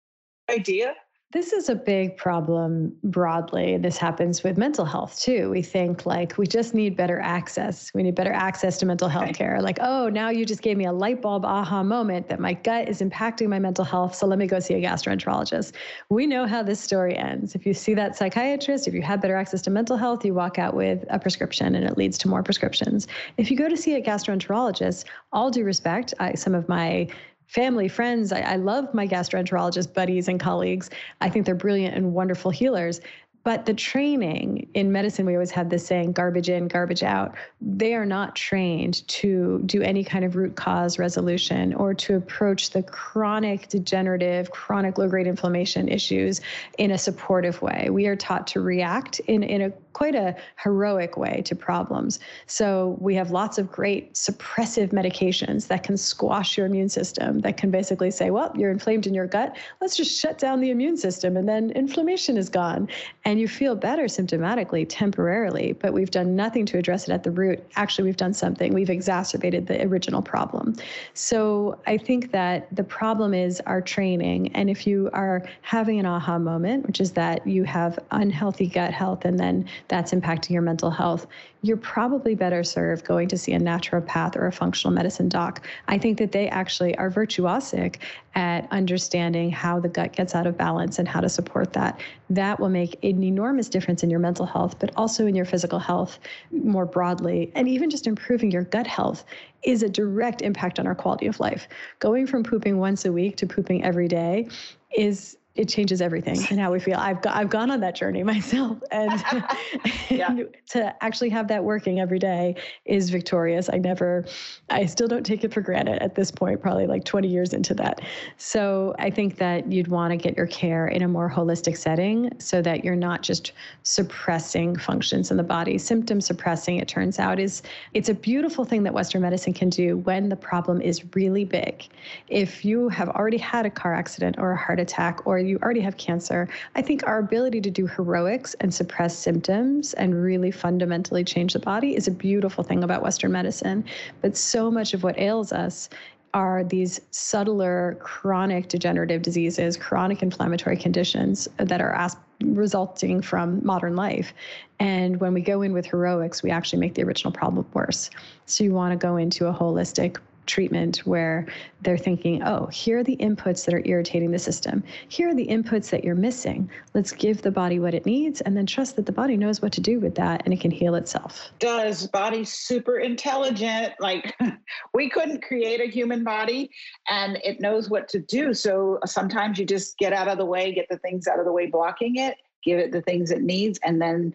idea 0.49 0.95
this 1.31 1.53
is 1.53 1.69
a 1.69 1.75
big 1.75 2.17
problem 2.17 2.97
broadly. 3.05 3.77
This 3.77 3.99
happens 3.99 4.43
with 4.43 4.57
mental 4.57 4.87
health 4.87 5.21
too. 5.21 5.51
We 5.51 5.61
think 5.61 6.07
like 6.07 6.39
we 6.39 6.47
just 6.47 6.73
need 6.73 6.97
better 6.97 7.21
access. 7.21 7.93
We 7.93 8.03
need 8.03 8.15
better 8.15 8.33
access 8.33 8.79
to 8.79 8.87
mental 8.87 9.09
health 9.09 9.35
care. 9.35 9.61
Like, 9.61 9.77
oh, 9.83 10.09
now 10.09 10.31
you 10.31 10.47
just 10.47 10.63
gave 10.63 10.79
me 10.79 10.87
a 10.87 10.93
light 10.93 11.21
bulb 11.21 11.45
aha 11.45 11.83
moment 11.83 12.31
that 12.31 12.41
my 12.41 12.55
gut 12.55 12.89
is 12.89 13.03
impacting 13.03 13.49
my 13.49 13.59
mental 13.59 13.85
health. 13.85 14.15
So 14.15 14.27
let 14.27 14.39
me 14.39 14.47
go 14.47 14.59
see 14.59 14.73
a 14.73 14.81
gastroenterologist. 14.81 15.75
We 16.09 16.27
know 16.27 16.47
how 16.47 16.63
this 16.63 16.81
story 16.81 17.15
ends. 17.15 17.55
If 17.55 17.67
you 17.67 17.75
see 17.75 17.93
that 17.93 18.17
psychiatrist, 18.17 18.89
if 18.89 18.95
you 18.95 19.03
have 19.03 19.21
better 19.21 19.37
access 19.37 19.61
to 19.63 19.71
mental 19.71 19.99
health, 19.99 20.25
you 20.25 20.33
walk 20.33 20.59
out 20.59 20.73
with 20.73 21.05
a 21.11 21.19
prescription 21.19 21.75
and 21.75 21.85
it 21.85 21.99
leads 21.99 22.17
to 22.19 22.29
more 22.29 22.43
prescriptions. 22.43 23.07
If 23.37 23.51
you 23.51 23.57
go 23.59 23.69
to 23.69 23.77
see 23.77 23.97
a 23.97 24.03
gastroenterologist, 24.03 25.05
all 25.35 25.51
due 25.51 25.65
respect, 25.65 26.15
I, 26.19 26.37
some 26.37 26.55
of 26.55 26.71
my 26.71 27.09
family, 27.49 27.89
friends. 27.89 28.31
I, 28.31 28.41
I 28.41 28.57
love 28.57 28.95
my 28.95 29.09
gastroenterologist 29.09 29.93
buddies 29.93 30.29
and 30.29 30.39
colleagues. 30.39 30.91
I 31.21 31.29
think 31.29 31.45
they're 31.45 31.55
brilliant 31.55 31.97
and 31.97 32.15
wonderful 32.15 32.51
healers. 32.51 33.01
But 33.45 33.65
the 33.65 33.73
training 33.73 34.69
in 34.75 34.93
medicine, 34.93 35.25
we 35.25 35.35
always 35.35 35.53
have 35.53 35.71
this 35.71 35.87
saying 35.87 36.13
garbage 36.13 36.51
in, 36.51 36.69
garbage 36.69 37.03
out. 37.03 37.35
They 37.63 37.95
are 37.95 38.05
not 38.05 38.37
trained 38.37 39.09
to 39.09 39.63
do 39.65 39.81
any 39.81 40.05
kind 40.05 40.25
of 40.25 40.37
root 40.37 40.55
cause 40.55 40.99
resolution 40.99 41.73
or 41.73 41.95
to 41.95 42.17
approach 42.17 42.71
the 42.71 42.83
chronic 42.83 43.69
degenerative, 43.69 44.51
chronic 44.51 44.99
low 44.99 45.09
grade 45.09 45.27
inflammation 45.27 45.89
issues 45.89 46.43
in 46.77 46.91
a 46.91 46.99
supportive 46.99 47.63
way. 47.63 47.89
We 47.91 48.07
are 48.07 48.17
taught 48.17 48.49
to 48.49 48.61
react 48.61 49.21
in, 49.21 49.43
in 49.43 49.63
a 49.63 49.71
quite 49.99 50.15
a 50.15 50.33
heroic 50.63 51.17
way 51.17 51.43
to 51.45 51.57
problems. 51.57 52.21
So 52.47 52.97
we 53.01 53.17
have 53.17 53.33
lots 53.33 53.59
of 53.59 53.69
great 53.73 54.15
suppressive 54.15 54.91
medications 54.91 55.67
that 55.67 55.83
can 55.83 55.97
squash 55.97 56.57
your 56.57 56.67
immune 56.67 56.89
system, 56.89 57.41
that 57.41 57.57
can 57.57 57.73
basically 57.73 58.13
say, 58.13 58.31
well, 58.31 58.53
you're 58.55 58.71
inflamed 58.71 59.09
in 59.09 59.13
your 59.13 59.27
gut. 59.27 59.57
Let's 59.81 59.97
just 59.97 60.17
shut 60.17 60.39
down 60.39 60.61
the 60.61 60.71
immune 60.71 60.97
system 60.97 61.37
and 61.37 61.49
then 61.49 61.73
inflammation 61.73 62.37
is 62.37 62.49
gone. 62.49 62.89
And 63.25 63.41
you 63.41 63.49
feel 63.49 63.75
better 63.75 64.05
symptomatically 64.05 64.87
temporarily, 64.89 65.73
but 65.73 65.93
we've 65.93 66.13
done 66.13 66.37
nothing 66.37 66.65
to 66.67 66.79
address 66.79 67.09
it 67.09 67.13
at 67.13 67.25
the 67.25 67.33
root. 67.33 67.59
Actually, 67.75 68.05
we've 68.05 68.17
done 68.17 68.35
something. 68.35 68.73
We've 68.73 68.91
exacerbated 68.91 69.67
the 69.67 69.83
original 69.83 70.23
problem. 70.23 70.77
So 71.15 71.77
I 71.89 71.99
think 71.99 72.31
that 72.31 72.69
the 72.75 72.85
problem 72.85 73.35
is 73.35 73.61
our 73.67 73.81
training. 73.81 74.55
And 74.55 74.71
if 74.71 74.87
you 74.87 75.11
are 75.13 75.43
having 75.63 75.99
an 75.99 76.07
aha 76.07 76.39
moment, 76.39 76.87
which 76.87 77.01
is 77.01 77.11
that 77.15 77.45
you 77.45 77.65
have 77.65 77.99
unhealthy 78.13 78.69
gut 78.69 78.93
health 78.93 79.25
and 79.25 79.41
then 79.41 79.69
that's 79.89 80.13
impacting 80.13 80.51
your 80.51 80.63
mental 80.63 80.91
health, 80.91 81.27
you're 81.63 81.77
probably 81.79 82.35
better 82.35 82.63
served 82.63 83.05
going 83.05 83.27
to 83.29 83.39
see 83.39 83.53
a 83.53 83.59
naturopath 83.59 84.37
or 84.37 84.47
a 84.47 84.53
functional 84.53 84.95
medicine 84.95 85.29
doc. 85.29 85.67
I 85.89 85.99
think 85.99 86.19
that 86.19 86.33
they 86.33 86.49
actually 86.49 86.97
are 86.99 87.11
virtuosic 87.11 87.97
at 88.35 88.71
understanding 88.71 89.51
how 89.51 89.81
the 89.81 89.89
gut 89.89 90.13
gets 90.13 90.35
out 90.35 90.47
of 90.47 90.57
balance 90.57 90.99
and 90.99 91.09
how 91.09 91.21
to 91.21 91.29
support 91.29 91.73
that. 91.73 92.01
That 92.31 92.61
will 92.61 92.69
make 92.69 93.03
an 93.03 93.25
enormous 93.25 93.69
difference 93.69 94.03
in 94.03 94.11
your 94.11 94.21
mental 94.21 94.47
health, 94.47 94.79
but 94.79 94.93
also 94.97 95.27
in 95.27 95.35
your 95.35 95.47
physical 95.47 95.79
health 95.79 96.19
more 96.53 96.87
broadly. 96.87 97.51
And 97.55 97.67
even 97.67 97.91
just 97.91 98.07
improving 98.07 98.51
your 98.51 98.65
gut 98.65 98.87
health 98.87 99.25
is 99.63 99.83
a 99.83 99.89
direct 99.89 100.43
impact 100.43 100.79
on 100.79 100.87
our 100.87 100.95
quality 100.95 101.27
of 101.27 101.41
life. 101.41 101.67
Going 101.99 102.27
from 102.27 102.45
pooping 102.45 102.79
once 102.79 103.05
a 103.05 103.13
week 103.13 103.37
to 103.39 103.47
pooping 103.47 103.83
every 103.83 104.07
day 104.07 104.49
is 104.97 105.38
it 105.59 105.69
changes 105.69 106.01
everything 106.01 106.39
and 106.51 106.61
how 106.61 106.71
we 106.71 106.79
feel. 106.79 106.97
I've 106.99 107.21
got, 107.21 107.37
I've 107.37 107.51
gone 107.51 107.71
on 107.73 107.81
that 107.81 107.97
journey 107.97 108.23
myself, 108.35 108.79
and, 108.93 109.25
and, 110.11 110.49
to 110.69 111.05
actually 111.05 111.31
have 111.31 111.49
that 111.49 111.65
working 111.65 111.99
every 111.99 112.21
day 112.21 112.55
is 112.85 113.11
victorious. 113.11 113.69
I 113.71 113.79
never, 113.79 114.25
I 114.71 114.87
still 114.87 115.09
don't 115.09 115.27
take 115.27 115.43
it 115.43 115.53
for 115.53 115.61
granted 115.61 116.01
at 116.01 116.15
this 116.15 116.31
point. 116.31 116.63
Probably 116.63 116.87
like 116.87 117.05
20 117.05 117.27
years 117.27 117.53
into 117.53 117.75
that. 117.75 118.01
So 118.37 118.95
I 119.01 119.11
think 119.11 119.37
that 119.39 119.71
you'd 119.71 119.89
want 119.89 120.13
to 120.13 120.17
get 120.17 120.37
your 120.37 120.47
care 120.47 120.87
in 120.87 121.03
a 121.03 121.09
more 121.09 121.29
holistic 121.29 121.77
setting, 121.77 122.31
so 122.39 122.63
that 122.63 122.85
you're 122.85 122.95
not 122.95 123.23
just 123.23 123.53
suppressing 123.83 124.77
functions 124.77 125.33
in 125.33 125.37
the 125.37 125.43
body. 125.43 125.77
Symptom 125.77 126.21
suppressing, 126.21 126.77
it 126.77 126.87
turns 126.87 127.19
out, 127.19 127.41
is 127.41 127.63
it's 127.95 128.09
a 128.09 128.15
beautiful 128.15 128.65
thing 128.65 128.85
that 128.85 128.95
Western 128.95 129.23
medicine 129.23 129.53
can 129.53 129.71
do 129.71 129.97
when 129.99 130.29
the 130.29 130.37
problem 130.37 130.81
is 130.81 131.03
really 131.17 131.45
big. 131.45 131.89
If 132.29 132.65
you 132.65 132.89
have 132.91 133.09
already 133.09 133.39
had 133.39 133.67
a 133.67 133.71
car 133.71 133.93
accident 133.93 134.37
or 134.39 134.53
a 134.53 134.57
heart 134.57 134.79
attack 134.79 135.27
or 135.27 135.48
you 135.49 135.59
already 135.63 135.81
have 135.81 135.97
cancer, 135.97 136.49
I 136.75 136.83
think 136.83 137.07
our 137.07 137.19
ability 137.19 137.61
to 137.63 137.71
do 137.71 137.87
heroics 137.87 138.55
and 138.61 138.73
suppress 138.73 139.17
symptoms 139.17 139.95
and 139.95 140.23
really 140.23 140.51
fundamentally 140.51 141.25
change 141.25 141.55
the 141.55 141.59
body 141.59 141.97
is 141.97 142.07
a 142.07 142.13
beautiful 142.13 142.63
thing 142.63 142.85
about 142.85 143.03
Western 143.03 143.33
medicine. 143.33 143.85
But 144.21 144.37
so 144.37 144.71
much 144.71 144.95
of 144.95 145.03
what 145.03 145.19
ails 145.19 145.53
us 145.53 145.89
are 146.35 146.63
these 146.63 147.01
subtler 147.11 147.97
chronic 148.01 148.69
degenerative 148.69 149.23
diseases, 149.23 149.77
chronic 149.77 150.23
inflammatory 150.23 150.77
conditions 150.77 151.49
that 151.57 151.81
are 151.81 152.11
resulting 152.41 153.21
from 153.23 153.65
modern 153.65 153.97
life. 153.97 154.33
And 154.79 155.21
when 155.21 155.35
we 155.35 155.41
go 155.41 155.63
in 155.63 155.73
with 155.73 155.87
heroics, 155.87 156.43
we 156.43 156.51
actually 156.51 156.81
make 156.81 156.95
the 156.95 157.03
original 157.03 157.33
problem 157.33 157.67
worse. 157.73 158.11
So 158.47 158.63
you 158.63 158.73
want 158.73 158.93
to 158.93 158.99
go 158.99 159.17
into 159.17 159.47
a 159.47 159.53
holistic 159.53 160.19
treatment 160.49 160.99
where 161.07 161.47
they're 161.83 161.99
thinking, 161.99 162.43
oh, 162.43 162.67
here 162.67 162.99
are 162.99 163.05
the 163.05 163.17
inputs 163.19 163.65
that 163.65 163.75
are 163.75 163.83
irritating 163.85 164.31
the 164.31 164.39
system. 164.39 164.83
Here 165.09 165.29
are 165.29 165.35
the 165.35 165.47
inputs 165.47 165.91
that 165.91 166.03
you're 166.03 166.15
missing. 166.17 166.69
Let's 166.95 167.13
give 167.13 167.43
the 167.43 167.51
body 167.51 167.79
what 167.79 167.95
it 167.95 168.07
needs 168.07 168.41
and 168.41 168.57
then 168.57 168.67
trust 168.67 168.97
that 168.97 169.07
the 169.07 169.13
body 169.13 169.37
knows 169.37 169.63
what 169.63 169.73
to 169.73 169.81
do 169.81 170.01
with 170.01 170.15
that 170.17 170.43
and 170.45 170.53
it 170.53 170.61
can 170.61 170.71
heal 170.71 170.97
itself. 170.97 171.51
Does 171.59 172.07
body 172.09 172.45
super 172.45 172.99
intelligent? 172.99 173.95
Like 174.01 174.35
we 174.95 175.09
couldn't 175.09 175.43
create 175.43 175.81
a 175.81 175.91
human 175.91 176.25
body 176.25 176.71
and 177.09 177.39
it 177.45 177.61
knows 177.61 177.89
what 177.89 178.09
to 178.09 178.19
do. 178.19 178.55
So 178.55 178.99
sometimes 179.05 179.59
you 179.59 179.67
just 179.67 179.99
get 179.99 180.13
out 180.13 180.29
of 180.29 180.39
the 180.39 180.47
way, 180.47 180.73
get 180.73 180.87
the 180.91 180.99
things 180.99 181.29
out 181.29 181.39
of 181.39 181.45
the 181.45 181.53
way 181.53 181.67
blocking 181.67 182.17
it, 182.17 182.37
give 182.65 182.79
it 182.79 182.93
the 182.93 183.03
things 183.03 183.31
it 183.31 183.43
needs, 183.43 183.79
and 183.85 184.01
then 184.01 184.35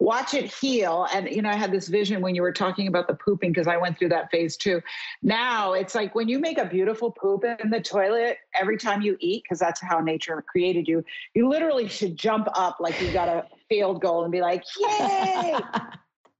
watch 0.00 0.34
it 0.34 0.52
heal. 0.52 1.06
And, 1.14 1.28
you 1.28 1.42
know, 1.42 1.50
I 1.50 1.56
had 1.56 1.70
this 1.70 1.86
vision 1.86 2.22
when 2.22 2.34
you 2.34 2.42
were 2.42 2.52
talking 2.52 2.88
about 2.88 3.06
the 3.06 3.14
pooping, 3.14 3.52
because 3.52 3.68
I 3.68 3.76
went 3.76 3.98
through 3.98 4.08
that 4.08 4.30
phase 4.30 4.56
too. 4.56 4.80
Now 5.22 5.74
it's 5.74 5.94
like 5.94 6.14
when 6.14 6.26
you 6.26 6.38
make 6.38 6.58
a 6.58 6.64
beautiful 6.64 7.12
poop 7.12 7.44
in 7.44 7.70
the 7.70 7.80
toilet 7.80 8.38
every 8.58 8.78
time 8.78 9.02
you 9.02 9.16
eat, 9.20 9.44
because 9.44 9.58
that's 9.58 9.80
how 9.80 10.00
nature 10.00 10.42
created 10.50 10.88
you, 10.88 11.04
you 11.34 11.48
literally 11.48 11.86
should 11.86 12.16
jump 12.16 12.48
up 12.54 12.78
like 12.80 13.00
you 13.00 13.12
got 13.12 13.28
a 13.28 13.44
field 13.68 14.00
goal 14.00 14.24
and 14.24 14.32
be 14.32 14.40
like, 14.40 14.64
yay. 14.80 15.56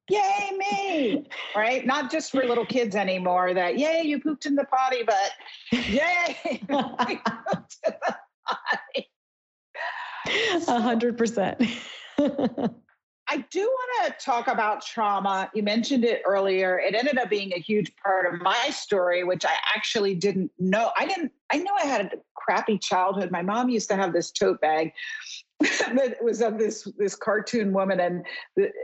yay 0.08 0.50
me 0.58 1.28
right 1.54 1.86
not 1.86 2.10
just 2.10 2.32
for 2.32 2.44
little 2.44 2.66
kids 2.66 2.96
anymore 2.96 3.54
that 3.54 3.78
yay 3.78 4.02
you 4.04 4.18
pooped 4.18 4.44
in 4.44 4.56
the 4.56 4.64
potty 4.64 5.04
but 5.06 5.30
yay 5.88 6.60
a 10.66 10.80
hundred 10.80 11.16
percent 11.16 11.62
I 13.30 13.44
do 13.50 13.60
want 13.60 14.18
to 14.18 14.24
talk 14.24 14.48
about 14.48 14.84
trauma. 14.84 15.48
You 15.54 15.62
mentioned 15.62 16.04
it 16.04 16.22
earlier. 16.26 16.80
It 16.80 16.96
ended 16.96 17.16
up 17.16 17.30
being 17.30 17.52
a 17.52 17.60
huge 17.60 17.94
part 17.96 18.32
of 18.32 18.40
my 18.40 18.70
story, 18.70 19.22
which 19.22 19.44
I 19.44 19.54
actually 19.76 20.16
didn't 20.16 20.50
know. 20.58 20.90
I 20.98 21.06
didn't, 21.06 21.30
I 21.52 21.58
know 21.58 21.70
I 21.80 21.86
had 21.86 22.06
a 22.06 22.10
crappy 22.34 22.76
childhood. 22.76 23.30
My 23.30 23.42
mom 23.42 23.68
used 23.68 23.88
to 23.90 23.96
have 23.96 24.12
this 24.12 24.32
tote 24.32 24.60
bag 24.60 24.92
that 25.60 26.16
was 26.22 26.40
of 26.40 26.58
this 26.58 26.88
this 26.96 27.14
cartoon 27.14 27.72
woman 27.72 28.00
and 28.00 28.24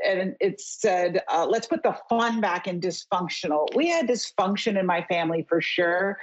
and 0.07 0.37
it 0.41 0.61
said 0.61 1.23
uh, 1.33 1.47
let's 1.49 1.67
put 1.67 1.83
the 1.83 1.97
fun 2.07 2.39
back 2.39 2.67
in 2.67 2.79
dysfunctional 2.79 3.67
we 3.75 3.89
had 3.89 4.07
dysfunction 4.07 4.79
in 4.79 4.85
my 4.85 5.03
family 5.05 5.47
for 5.49 5.63
sure 5.63 6.19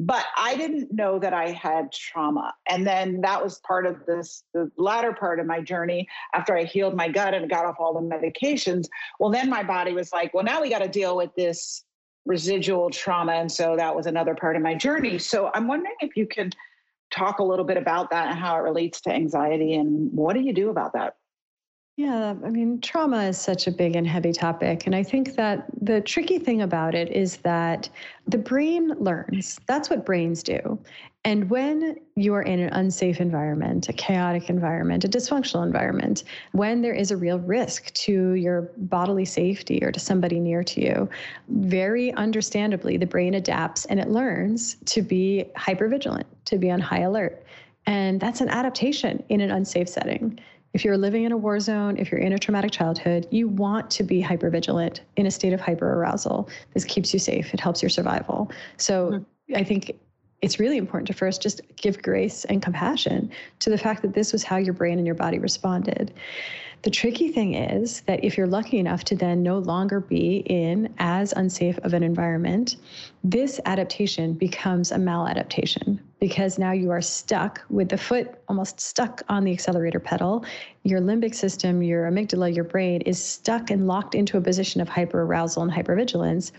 but 0.00 0.24
I 0.36 0.54
didn't 0.54 0.92
know 0.92 1.18
that 1.18 1.32
I 1.32 1.50
had 1.50 1.90
trauma. 1.90 2.54
And 2.68 2.86
then 2.86 3.20
that 3.22 3.42
was 3.42 3.58
part 3.66 3.84
of 3.84 4.06
this, 4.06 4.44
the 4.54 4.70
latter 4.76 5.12
part 5.12 5.40
of 5.40 5.46
my 5.46 5.60
journey 5.60 6.08
after 6.34 6.56
I 6.56 6.62
healed 6.62 6.94
my 6.94 7.08
gut 7.08 7.34
and 7.34 7.50
got 7.50 7.64
off 7.64 7.76
all 7.80 7.94
the 7.94 8.00
medications. 8.00 8.86
Well, 9.18 9.30
then 9.30 9.50
my 9.50 9.64
body 9.64 9.92
was 9.92 10.12
like, 10.12 10.32
well, 10.32 10.44
now 10.44 10.62
we 10.62 10.70
got 10.70 10.80
to 10.80 10.88
deal 10.88 11.16
with 11.16 11.34
this 11.34 11.82
residual 12.26 12.90
trauma. 12.90 13.32
And 13.32 13.50
so 13.50 13.74
that 13.74 13.96
was 13.96 14.06
another 14.06 14.36
part 14.36 14.54
of 14.54 14.62
my 14.62 14.76
journey. 14.76 15.18
So 15.18 15.50
I'm 15.52 15.66
wondering 15.66 15.96
if 16.00 16.16
you 16.16 16.28
can 16.28 16.52
talk 17.10 17.40
a 17.40 17.44
little 17.44 17.64
bit 17.64 17.76
about 17.76 18.10
that 18.10 18.28
and 18.28 18.38
how 18.38 18.56
it 18.56 18.60
relates 18.60 19.00
to 19.00 19.12
anxiety 19.12 19.74
and 19.74 20.12
what 20.12 20.34
do 20.34 20.40
you 20.40 20.52
do 20.52 20.70
about 20.70 20.92
that? 20.92 21.16
Yeah, 21.98 22.36
I 22.44 22.50
mean, 22.50 22.80
trauma 22.80 23.24
is 23.24 23.38
such 23.38 23.66
a 23.66 23.72
big 23.72 23.96
and 23.96 24.06
heavy 24.06 24.30
topic. 24.30 24.86
And 24.86 24.94
I 24.94 25.02
think 25.02 25.34
that 25.34 25.66
the 25.82 26.00
tricky 26.00 26.38
thing 26.38 26.62
about 26.62 26.94
it 26.94 27.10
is 27.10 27.38
that 27.38 27.88
the 28.28 28.38
brain 28.38 28.90
learns. 29.00 29.58
That's 29.66 29.90
what 29.90 30.06
brains 30.06 30.44
do. 30.44 30.78
And 31.24 31.50
when 31.50 31.98
you 32.14 32.34
are 32.34 32.42
in 32.42 32.60
an 32.60 32.72
unsafe 32.72 33.20
environment, 33.20 33.88
a 33.88 33.92
chaotic 33.92 34.48
environment, 34.48 35.02
a 35.02 35.08
dysfunctional 35.08 35.66
environment, 35.66 36.22
when 36.52 36.82
there 36.82 36.94
is 36.94 37.10
a 37.10 37.16
real 37.16 37.40
risk 37.40 37.92
to 37.94 38.34
your 38.34 38.70
bodily 38.76 39.24
safety 39.24 39.80
or 39.82 39.90
to 39.90 39.98
somebody 39.98 40.38
near 40.38 40.62
to 40.62 40.80
you, 40.80 41.08
very 41.48 42.12
understandably, 42.12 42.96
the 42.96 43.06
brain 43.06 43.34
adapts 43.34 43.86
and 43.86 43.98
it 43.98 44.06
learns 44.06 44.76
to 44.84 45.02
be 45.02 45.46
hypervigilant, 45.56 46.26
to 46.44 46.58
be 46.58 46.70
on 46.70 46.78
high 46.78 47.00
alert. 47.00 47.42
And 47.86 48.20
that's 48.20 48.40
an 48.40 48.50
adaptation 48.50 49.24
in 49.30 49.40
an 49.40 49.50
unsafe 49.50 49.88
setting. 49.88 50.38
If 50.78 50.84
you're 50.84 50.96
living 50.96 51.24
in 51.24 51.32
a 51.32 51.36
war 51.36 51.58
zone, 51.58 51.96
if 51.96 52.12
you're 52.12 52.20
in 52.20 52.32
a 52.32 52.38
traumatic 52.38 52.70
childhood, 52.70 53.26
you 53.32 53.48
want 53.48 53.90
to 53.90 54.04
be 54.04 54.22
hypervigilant 54.22 55.00
in 55.16 55.26
a 55.26 55.30
state 55.32 55.52
of 55.52 55.60
hyperarousal. 55.60 56.48
This 56.72 56.84
keeps 56.84 57.12
you 57.12 57.18
safe, 57.18 57.52
it 57.52 57.58
helps 57.58 57.82
your 57.82 57.88
survival. 57.88 58.52
So 58.76 59.10
mm-hmm. 59.10 59.56
I 59.56 59.64
think 59.64 59.98
it's 60.40 60.60
really 60.60 60.76
important 60.76 61.08
to 61.08 61.14
first 61.14 61.42
just 61.42 61.62
give 61.74 62.00
grace 62.00 62.44
and 62.44 62.62
compassion 62.62 63.28
to 63.58 63.70
the 63.70 63.76
fact 63.76 64.02
that 64.02 64.14
this 64.14 64.32
was 64.32 64.44
how 64.44 64.56
your 64.56 64.72
brain 64.72 64.98
and 64.98 65.04
your 65.04 65.16
body 65.16 65.40
responded. 65.40 66.14
The 66.82 66.90
tricky 66.90 67.32
thing 67.32 67.54
is 67.54 68.02
that 68.02 68.22
if 68.22 68.38
you're 68.38 68.46
lucky 68.46 68.78
enough 68.78 69.02
to 69.06 69.16
then 69.16 69.42
no 69.42 69.58
longer 69.58 69.98
be 69.98 70.44
in 70.46 70.94
as 70.98 71.32
unsafe 71.32 71.78
of 71.78 71.92
an 71.92 72.04
environment, 72.04 72.76
this 73.24 73.58
adaptation 73.64 74.34
becomes 74.34 74.92
a 74.92 74.96
maladaptation 74.96 75.98
because 76.20 76.58
now 76.58 76.72
you 76.72 76.90
are 76.90 77.00
stuck 77.00 77.62
with 77.70 77.88
the 77.88 77.98
foot 77.98 78.34
almost 78.48 78.80
stuck 78.80 79.22
on 79.28 79.44
the 79.44 79.52
accelerator 79.52 80.00
pedal. 80.00 80.44
Your 80.88 81.02
limbic 81.02 81.34
system, 81.34 81.82
your 81.82 82.10
amygdala, 82.10 82.54
your 82.54 82.64
brain 82.64 83.02
is 83.02 83.22
stuck 83.22 83.70
and 83.70 83.86
locked 83.86 84.14
into 84.14 84.38
a 84.38 84.40
position 84.40 84.80
of 84.80 84.88
hyperarousal 84.88 85.60
and 85.60 85.70
hypervigilance. 85.70 86.50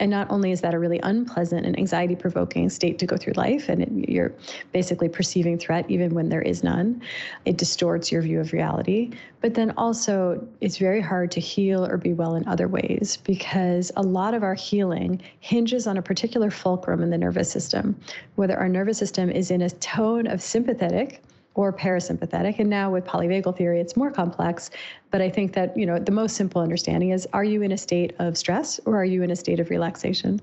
And 0.00 0.10
not 0.10 0.28
only 0.28 0.50
is 0.50 0.60
that 0.62 0.74
a 0.74 0.78
really 0.80 0.98
unpleasant 1.04 1.64
and 1.64 1.78
anxiety 1.78 2.16
provoking 2.16 2.68
state 2.68 2.98
to 2.98 3.06
go 3.06 3.16
through 3.16 3.34
life, 3.34 3.68
and 3.68 3.82
it, 3.82 4.10
you're 4.10 4.32
basically 4.72 5.08
perceiving 5.08 5.56
threat 5.56 5.88
even 5.88 6.14
when 6.14 6.28
there 6.30 6.42
is 6.42 6.64
none, 6.64 7.00
it 7.44 7.58
distorts 7.58 8.10
your 8.10 8.22
view 8.22 8.40
of 8.40 8.52
reality. 8.52 9.12
But 9.40 9.54
then 9.54 9.72
also, 9.76 10.44
it's 10.60 10.78
very 10.78 11.00
hard 11.00 11.30
to 11.30 11.40
heal 11.40 11.86
or 11.86 11.96
be 11.96 12.12
well 12.12 12.34
in 12.34 12.48
other 12.48 12.66
ways 12.66 13.18
because 13.22 13.92
a 13.94 14.02
lot 14.02 14.34
of 14.34 14.42
our 14.42 14.54
healing 14.54 15.22
hinges 15.38 15.86
on 15.86 15.96
a 15.96 16.02
particular 16.02 16.50
fulcrum 16.50 17.04
in 17.04 17.10
the 17.10 17.18
nervous 17.18 17.48
system, 17.48 17.94
whether 18.34 18.58
our 18.58 18.68
nervous 18.68 18.98
system 18.98 19.30
is 19.30 19.52
in 19.52 19.62
a 19.62 19.70
tone 19.70 20.26
of 20.26 20.42
sympathetic 20.42 21.22
or 21.56 21.72
parasympathetic. 21.72 22.58
And 22.58 22.68
now 22.68 22.90
with 22.90 23.04
polyvagal 23.04 23.56
theory, 23.56 23.80
it's 23.80 23.96
more 23.96 24.10
complex. 24.10 24.70
But 25.10 25.22
I 25.22 25.30
think 25.30 25.54
that, 25.54 25.76
you 25.76 25.86
know, 25.86 25.98
the 25.98 26.12
most 26.12 26.36
simple 26.36 26.60
understanding 26.60 27.10
is 27.10 27.26
are 27.32 27.44
you 27.44 27.62
in 27.62 27.72
a 27.72 27.78
state 27.78 28.14
of 28.18 28.36
stress 28.36 28.78
or 28.84 28.96
are 28.96 29.04
you 29.04 29.22
in 29.22 29.30
a 29.30 29.36
state 29.36 29.58
of 29.58 29.70
relaxation? 29.70 30.40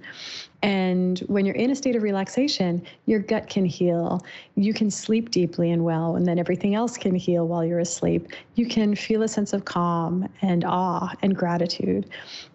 And 0.64 1.20
when 1.28 1.46
you're 1.46 1.56
in 1.56 1.70
a 1.70 1.76
state 1.76 1.96
of 1.96 2.02
relaxation, 2.02 2.84
your 3.06 3.20
gut 3.20 3.48
can 3.48 3.66
heal. 3.66 4.26
You 4.56 4.74
can 4.74 4.90
sleep 4.90 5.30
deeply 5.30 5.72
and 5.72 5.84
well, 5.84 6.16
and 6.16 6.26
then 6.26 6.40
everything 6.40 6.74
else 6.74 6.98
can 6.98 7.14
heal 7.14 7.48
while 7.48 7.64
you're 7.64 7.80
asleep. 7.80 8.30
You 8.56 8.66
can 8.66 8.96
feel 8.96 9.22
a 9.22 9.28
sense 9.28 9.54
of 9.54 9.66
calm 9.66 10.28
and 10.42 10.64
awe 10.64 11.14
and 11.22 11.36
gratitude. 11.36 12.10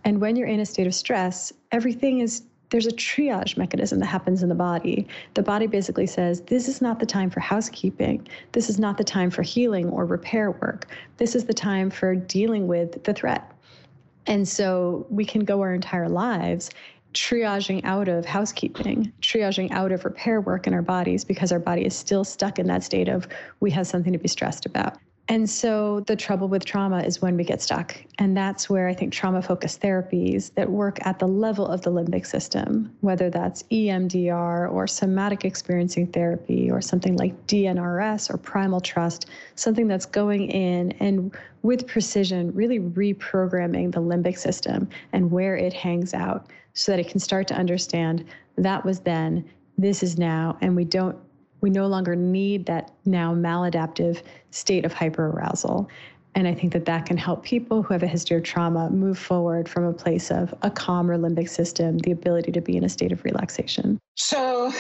And 0.04 0.20
when 0.20 0.36
you're 0.36 0.48
in 0.48 0.60
a 0.60 0.66
state 0.66 0.86
of 0.86 0.94
stress, 0.94 1.52
everything 1.70 2.20
is 2.20 2.42
there's 2.70 2.86
a 2.86 2.92
triage 2.92 3.56
mechanism 3.56 3.98
that 4.00 4.06
happens 4.06 4.42
in 4.42 4.48
the 4.48 4.54
body. 4.54 5.06
The 5.34 5.42
body 5.42 5.66
basically 5.66 6.06
says, 6.06 6.42
This 6.42 6.68
is 6.68 6.82
not 6.82 6.98
the 6.98 7.06
time 7.06 7.30
for 7.30 7.40
housekeeping. 7.40 8.26
This 8.52 8.68
is 8.68 8.78
not 8.78 8.98
the 8.98 9.04
time 9.04 9.30
for 9.30 9.42
healing 9.42 9.88
or 9.88 10.04
repair 10.04 10.50
work. 10.50 10.86
This 11.16 11.34
is 11.34 11.44
the 11.44 11.54
time 11.54 11.90
for 11.90 12.14
dealing 12.14 12.66
with 12.66 13.02
the 13.04 13.14
threat. 13.14 13.52
And 14.26 14.46
so 14.46 15.06
we 15.08 15.24
can 15.24 15.44
go 15.44 15.60
our 15.62 15.72
entire 15.72 16.08
lives 16.08 16.70
triaging 17.14 17.82
out 17.84 18.06
of 18.06 18.26
housekeeping, 18.26 19.10
triaging 19.22 19.70
out 19.72 19.92
of 19.92 20.04
repair 20.04 20.42
work 20.42 20.66
in 20.66 20.74
our 20.74 20.82
bodies 20.82 21.24
because 21.24 21.50
our 21.50 21.58
body 21.58 21.84
is 21.86 21.96
still 21.96 22.22
stuck 22.22 22.58
in 22.58 22.66
that 22.66 22.84
state 22.84 23.08
of 23.08 23.26
we 23.60 23.70
have 23.70 23.86
something 23.86 24.12
to 24.12 24.18
be 24.18 24.28
stressed 24.28 24.66
about. 24.66 24.98
And 25.30 25.48
so 25.48 26.00
the 26.06 26.16
trouble 26.16 26.48
with 26.48 26.64
trauma 26.64 27.00
is 27.00 27.20
when 27.20 27.36
we 27.36 27.44
get 27.44 27.60
stuck. 27.60 27.94
And 28.18 28.34
that's 28.34 28.70
where 28.70 28.88
I 28.88 28.94
think 28.94 29.12
trauma 29.12 29.42
focused 29.42 29.82
therapies 29.82 30.54
that 30.54 30.70
work 30.70 31.04
at 31.06 31.18
the 31.18 31.26
level 31.26 31.66
of 31.66 31.82
the 31.82 31.90
limbic 31.90 32.24
system, 32.24 32.96
whether 33.02 33.28
that's 33.28 33.62
EMDR 33.64 34.72
or 34.72 34.86
somatic 34.86 35.44
experiencing 35.44 36.06
therapy 36.06 36.70
or 36.70 36.80
something 36.80 37.14
like 37.16 37.46
DNRS 37.46 38.32
or 38.32 38.38
primal 38.38 38.80
trust, 38.80 39.26
something 39.54 39.86
that's 39.86 40.06
going 40.06 40.50
in 40.50 40.92
and 40.92 41.36
with 41.62 41.86
precision, 41.86 42.50
really 42.54 42.80
reprogramming 42.80 43.92
the 43.92 44.00
limbic 44.00 44.38
system 44.38 44.88
and 45.12 45.30
where 45.30 45.56
it 45.56 45.74
hangs 45.74 46.14
out 46.14 46.46
so 46.72 46.92
that 46.92 47.00
it 47.00 47.08
can 47.08 47.20
start 47.20 47.46
to 47.48 47.54
understand 47.54 48.24
that 48.56 48.82
was 48.84 49.00
then, 49.00 49.44
this 49.76 50.02
is 50.02 50.18
now, 50.18 50.56
and 50.60 50.74
we 50.74 50.84
don't 50.84 51.16
we 51.60 51.70
no 51.70 51.86
longer 51.86 52.14
need 52.14 52.66
that 52.66 52.92
now 53.04 53.34
maladaptive 53.34 54.22
state 54.50 54.84
of 54.84 54.92
hyperarousal. 54.92 55.88
And 56.34 56.46
I 56.46 56.54
think 56.54 56.72
that 56.72 56.84
that 56.84 57.06
can 57.06 57.16
help 57.16 57.42
people 57.42 57.82
who 57.82 57.92
have 57.92 58.02
a 58.02 58.06
history 58.06 58.36
of 58.36 58.44
trauma 58.44 58.90
move 58.90 59.18
forward 59.18 59.68
from 59.68 59.84
a 59.84 59.92
place 59.92 60.30
of 60.30 60.54
a 60.62 60.70
calmer 60.70 61.18
limbic 61.18 61.48
system, 61.48 61.98
the 61.98 62.12
ability 62.12 62.52
to 62.52 62.60
be 62.60 62.76
in 62.76 62.84
a 62.84 62.88
state 62.88 63.12
of 63.12 63.24
relaxation. 63.24 63.98
So, 64.16 64.72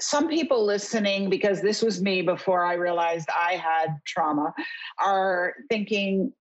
some 0.00 0.28
people 0.28 0.64
listening, 0.64 1.28
because 1.28 1.60
this 1.60 1.82
was 1.82 2.00
me 2.00 2.22
before 2.22 2.64
I 2.64 2.74
realized 2.74 3.28
I 3.28 3.54
had 3.54 3.96
trauma, 4.06 4.54
are 5.04 5.54
thinking, 5.68 6.32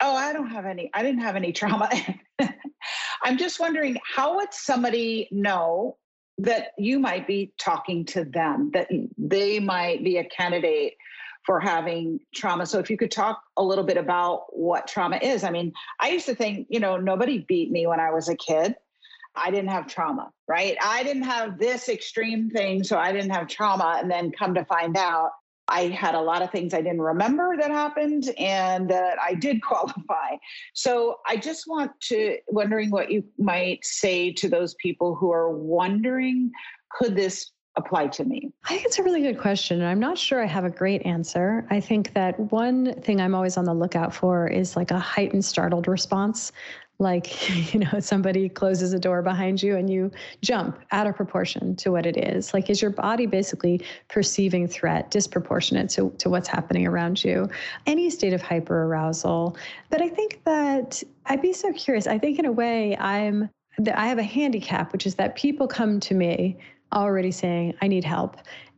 oh, 0.00 0.14
I 0.14 0.32
don't 0.32 0.50
have 0.50 0.66
any, 0.66 0.90
I 0.94 1.02
didn't 1.02 1.22
have 1.22 1.36
any 1.36 1.52
trauma. 1.52 1.90
I'm 3.22 3.36
just 3.36 3.60
wondering, 3.60 3.98
how 4.04 4.36
would 4.36 4.52
somebody 4.52 5.28
know 5.30 5.96
that 6.38 6.72
you 6.78 6.98
might 6.98 7.26
be 7.26 7.52
talking 7.58 8.04
to 8.06 8.24
them, 8.24 8.70
that 8.72 8.88
they 9.16 9.58
might 9.58 10.04
be 10.04 10.18
a 10.18 10.24
candidate 10.24 10.94
for 11.44 11.58
having 11.60 12.20
trauma. 12.34 12.66
So 12.66 12.78
if 12.78 12.90
you 12.90 12.96
could 12.96 13.10
talk 13.10 13.42
a 13.56 13.62
little 13.62 13.84
bit 13.84 13.96
about 13.96 14.46
what 14.56 14.86
trauma 14.86 15.18
is. 15.22 15.44
I 15.44 15.50
mean, 15.50 15.72
I 15.98 16.10
used 16.10 16.26
to 16.26 16.34
think, 16.34 16.66
you 16.68 16.78
know, 16.78 16.96
nobody 16.96 17.38
beat 17.38 17.70
me 17.70 17.86
when 17.86 18.00
I 18.00 18.10
was 18.10 18.28
a 18.28 18.36
kid. 18.36 18.76
I 19.34 19.50
didn't 19.50 19.70
have 19.70 19.86
trauma, 19.86 20.30
right? 20.46 20.76
I 20.82 21.02
didn't 21.04 21.22
have 21.22 21.58
this 21.58 21.88
extreme 21.88 22.50
thing, 22.50 22.84
so 22.84 22.98
I 22.98 23.12
didn't 23.12 23.30
have 23.30 23.48
trauma. 23.48 23.98
And 24.00 24.10
then 24.10 24.30
come 24.30 24.54
to 24.54 24.64
find 24.64 24.96
out, 24.96 25.30
I 25.68 25.88
had 25.88 26.14
a 26.14 26.20
lot 26.20 26.42
of 26.42 26.50
things 26.50 26.74
I 26.74 26.80
didn't 26.80 27.02
remember 27.02 27.56
that 27.56 27.70
happened 27.70 28.30
and 28.38 28.88
that 28.90 29.18
I 29.20 29.34
did 29.34 29.62
qualify. 29.62 30.36
So 30.74 31.18
I 31.26 31.36
just 31.36 31.64
want 31.66 31.92
to 32.02 32.38
wondering 32.48 32.90
what 32.90 33.10
you 33.10 33.24
might 33.38 33.84
say 33.84 34.32
to 34.34 34.48
those 34.48 34.74
people 34.74 35.14
who 35.14 35.32
are 35.32 35.50
wondering 35.50 36.50
could 36.90 37.14
this 37.14 37.52
apply 37.76 38.08
to 38.08 38.24
me? 38.24 38.52
I 38.64 38.70
think 38.70 38.84
it's 38.84 38.98
a 38.98 39.02
really 39.02 39.22
good 39.22 39.38
question. 39.38 39.80
And 39.80 39.88
I'm 39.88 40.00
not 40.00 40.18
sure 40.18 40.42
I 40.42 40.46
have 40.46 40.64
a 40.64 40.70
great 40.70 41.06
answer. 41.06 41.66
I 41.70 41.80
think 41.80 42.12
that 42.12 42.38
one 42.50 43.00
thing 43.00 43.20
I'm 43.20 43.34
always 43.34 43.56
on 43.56 43.64
the 43.64 43.74
lookout 43.74 44.12
for 44.12 44.48
is 44.48 44.76
like 44.76 44.90
a 44.90 44.98
heightened 44.98 45.44
startled 45.44 45.86
response 45.86 46.52
like 46.98 47.72
you 47.74 47.80
know 47.80 48.00
somebody 48.00 48.48
closes 48.48 48.92
a 48.92 48.98
door 48.98 49.22
behind 49.22 49.62
you 49.62 49.76
and 49.76 49.90
you 49.90 50.10
jump 50.42 50.78
out 50.92 51.06
of 51.06 51.14
proportion 51.16 51.76
to 51.76 51.90
what 51.90 52.06
it 52.06 52.16
is. 52.16 52.52
Like 52.52 52.70
is 52.70 52.82
your 52.82 52.90
body 52.90 53.26
basically 53.26 53.82
perceiving 54.08 54.66
threat 54.66 55.10
disproportionate 55.10 55.90
to, 55.90 56.10
to 56.18 56.28
what's 56.28 56.48
happening 56.48 56.86
around 56.86 57.22
you? 57.22 57.48
Any 57.86 58.10
state 58.10 58.32
of 58.32 58.42
hyperarousal. 58.42 59.56
But 59.90 60.02
i 60.02 60.08
think 60.08 60.42
that 60.44 61.02
i'd 61.26 61.42
be 61.42 61.52
so 61.52 61.72
curious. 61.72 62.06
I 62.06 62.18
think 62.18 62.38
in 62.38 62.46
a 62.46 62.52
way 62.52 62.96
i'm 62.96 63.48
i 63.94 64.08
have 64.08 64.18
a 64.18 64.22
handicap 64.22 64.92
which 64.92 65.06
is 65.06 65.14
that 65.16 65.36
people 65.36 65.68
come 65.68 66.00
to 66.00 66.14
me 66.14 66.58
already 66.92 67.30
saying 67.30 67.74
i 67.80 67.86
need 67.86 68.04
help. 68.04 68.36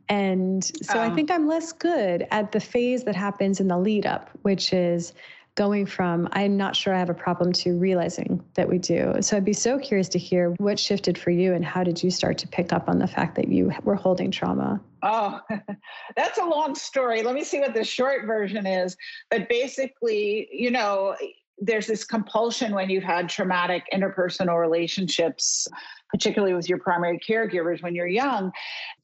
And 0.09 0.63
so 0.63 0.95
oh. 0.95 1.01
i 1.01 1.09
think 1.15 1.31
i'm 1.31 1.47
less 1.47 1.71
good 1.71 2.27
at 2.31 2.51
the 2.51 2.59
phase 2.59 3.03
that 3.05 3.15
happens 3.15 3.59
in 3.59 3.67
the 3.67 3.77
lead 3.77 4.05
up 4.05 4.29
which 4.41 4.73
is 4.73 5.13
going 5.55 5.85
from 5.85 6.29
I'm 6.31 6.55
not 6.55 6.75
sure 6.75 6.93
I 6.93 6.99
have 6.99 7.09
a 7.09 7.13
problem 7.13 7.51
to 7.53 7.77
realizing 7.77 8.43
that 8.53 8.69
we 8.69 8.77
do. 8.77 9.13
So 9.21 9.35
I'd 9.35 9.45
be 9.45 9.53
so 9.53 9.77
curious 9.77 10.07
to 10.09 10.19
hear 10.19 10.51
what 10.57 10.79
shifted 10.79 11.17
for 11.17 11.31
you 11.31 11.53
and 11.53 11.65
how 11.65 11.83
did 11.83 12.01
you 12.01 12.09
start 12.09 12.37
to 12.39 12.47
pick 12.47 12.71
up 12.71 12.87
on 12.87 12.99
the 12.99 13.07
fact 13.07 13.35
that 13.35 13.49
you 13.49 13.71
were 13.83 13.95
holding 13.95 14.31
trauma? 14.31 14.79
Oh, 15.03 15.41
that's 16.15 16.37
a 16.37 16.45
long 16.45 16.75
story. 16.75 17.21
Let 17.21 17.35
me 17.35 17.43
see 17.43 17.59
what 17.59 17.73
the 17.73 17.83
short 17.83 18.25
version 18.25 18.65
is. 18.65 18.95
But 19.29 19.49
basically, 19.49 20.47
you 20.51 20.71
know, 20.71 21.15
there's 21.57 21.85
this 21.85 22.03
compulsion 22.03 22.73
when 22.73 22.89
you've 22.89 23.03
had 23.03 23.29
traumatic 23.29 23.83
interpersonal 23.93 24.59
relationships, 24.59 25.67
particularly 26.09 26.53
with 26.53 26.67
your 26.67 26.79
primary 26.79 27.19
caregivers 27.19 27.83
when 27.83 27.93
you're 27.93 28.07
young, 28.07 28.51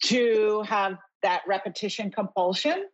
to 0.04 0.64
have 0.68 0.98
that 1.24 1.42
repetition 1.48 2.10
compulsion. 2.10 2.88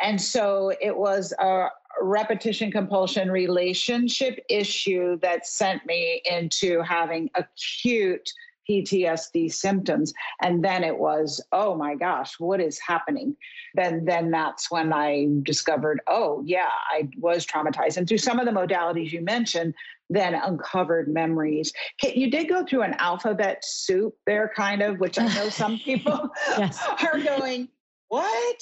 And 0.00 0.20
so 0.20 0.72
it 0.80 0.96
was 0.96 1.32
a, 1.40 1.68
repetition 2.00 2.70
compulsion 2.70 3.30
relationship 3.30 4.38
issue 4.48 5.18
that 5.20 5.46
sent 5.46 5.84
me 5.86 6.22
into 6.30 6.82
having 6.82 7.30
acute 7.34 8.28
PTSD 8.68 9.52
symptoms. 9.52 10.12
And 10.42 10.62
then 10.62 10.84
it 10.84 10.98
was, 10.98 11.42
oh 11.52 11.74
my 11.74 11.94
gosh, 11.94 12.38
what 12.38 12.60
is 12.60 12.78
happening? 12.78 13.36
Then 13.74 14.04
then 14.04 14.30
that's 14.30 14.70
when 14.70 14.92
I 14.92 15.26
discovered, 15.42 16.00
oh 16.06 16.42
yeah, 16.44 16.68
I 16.90 17.08
was 17.18 17.46
traumatized. 17.46 17.96
And 17.96 18.06
through 18.06 18.18
some 18.18 18.38
of 18.38 18.46
the 18.46 18.52
modalities 18.52 19.10
you 19.10 19.22
mentioned, 19.22 19.74
then 20.10 20.34
uncovered 20.34 21.08
memories. 21.08 21.72
You 22.02 22.30
did 22.30 22.48
go 22.48 22.64
through 22.64 22.82
an 22.82 22.94
alphabet 22.98 23.64
soup 23.64 24.14
there, 24.26 24.50
kind 24.56 24.82
of, 24.82 25.00
which 25.00 25.18
I 25.18 25.26
know 25.34 25.48
some 25.48 25.78
people 25.84 26.30
are 26.58 27.18
going, 27.18 27.68
what? 28.08 28.56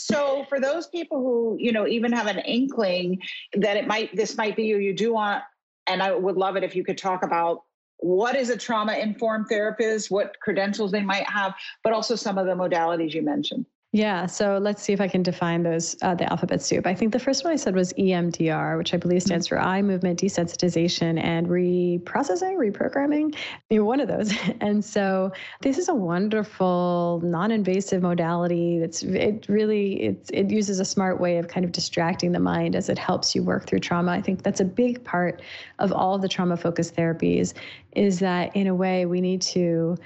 So 0.00 0.46
for 0.48 0.60
those 0.60 0.86
people 0.86 1.18
who, 1.18 1.56
you 1.60 1.72
know, 1.72 1.86
even 1.86 2.10
have 2.12 2.26
an 2.26 2.38
inkling 2.38 3.20
that 3.54 3.76
it 3.76 3.86
might, 3.86 4.16
this 4.16 4.36
might 4.36 4.56
be 4.56 4.64
you, 4.64 4.78
you 4.78 4.94
do 4.94 5.12
want, 5.12 5.44
and 5.86 6.02
I 6.02 6.12
would 6.12 6.36
love 6.36 6.56
it 6.56 6.64
if 6.64 6.74
you 6.74 6.82
could 6.82 6.96
talk 6.96 7.22
about 7.22 7.64
what 7.98 8.34
is 8.34 8.48
a 8.48 8.56
trauma 8.56 8.94
informed 8.94 9.48
therapist, 9.48 10.10
what 10.10 10.40
credentials 10.40 10.90
they 10.90 11.02
might 11.02 11.28
have, 11.28 11.54
but 11.84 11.92
also 11.92 12.16
some 12.16 12.38
of 12.38 12.46
the 12.46 12.54
modalities 12.54 13.12
you 13.12 13.20
mentioned. 13.20 13.66
Yeah, 13.92 14.26
so 14.26 14.58
let's 14.58 14.84
see 14.84 14.92
if 14.92 15.00
I 15.00 15.08
can 15.08 15.24
define 15.24 15.64
those, 15.64 15.96
uh, 16.00 16.14
the 16.14 16.30
alphabet 16.30 16.62
soup. 16.62 16.86
I 16.86 16.94
think 16.94 17.12
the 17.12 17.18
first 17.18 17.42
one 17.42 17.52
I 17.52 17.56
said 17.56 17.74
was 17.74 17.92
EMDR, 17.94 18.78
which 18.78 18.94
I 18.94 18.96
believe 18.96 19.20
stands 19.20 19.48
for 19.48 19.58
eye 19.58 19.82
movement 19.82 20.20
desensitization 20.20 21.20
and 21.20 21.48
reprocessing, 21.48 22.56
reprogramming, 22.56 23.34
you 23.68 23.78
know, 23.78 23.84
one 23.84 23.98
of 23.98 24.06
those. 24.06 24.32
And 24.60 24.84
so 24.84 25.32
this 25.62 25.78
is 25.78 25.88
a 25.88 25.94
wonderful 25.94 27.20
non-invasive 27.24 28.02
modality 28.02 28.78
that's 28.78 29.02
it 29.02 29.46
really 29.48 30.02
it, 30.02 30.30
it 30.32 30.50
uses 30.50 30.78
a 30.80 30.84
smart 30.84 31.18
way 31.18 31.38
of 31.38 31.48
kind 31.48 31.64
of 31.64 31.72
distracting 31.72 32.32
the 32.32 32.38
mind 32.38 32.76
as 32.76 32.88
it 32.88 32.98
helps 32.98 33.34
you 33.34 33.42
work 33.42 33.66
through 33.66 33.80
trauma. 33.80 34.12
I 34.12 34.20
think 34.20 34.42
that's 34.42 34.60
a 34.60 34.64
big 34.64 35.02
part 35.02 35.42
of 35.78 35.92
all 35.92 36.14
of 36.14 36.22
the 36.22 36.28
trauma 36.28 36.56
focused 36.56 36.94
therapies 36.94 37.54
is 37.96 38.18
that 38.20 38.54
in 38.54 38.66
a 38.66 38.74
way 38.74 39.06
we 39.06 39.20
need 39.20 39.42
to 39.42 39.96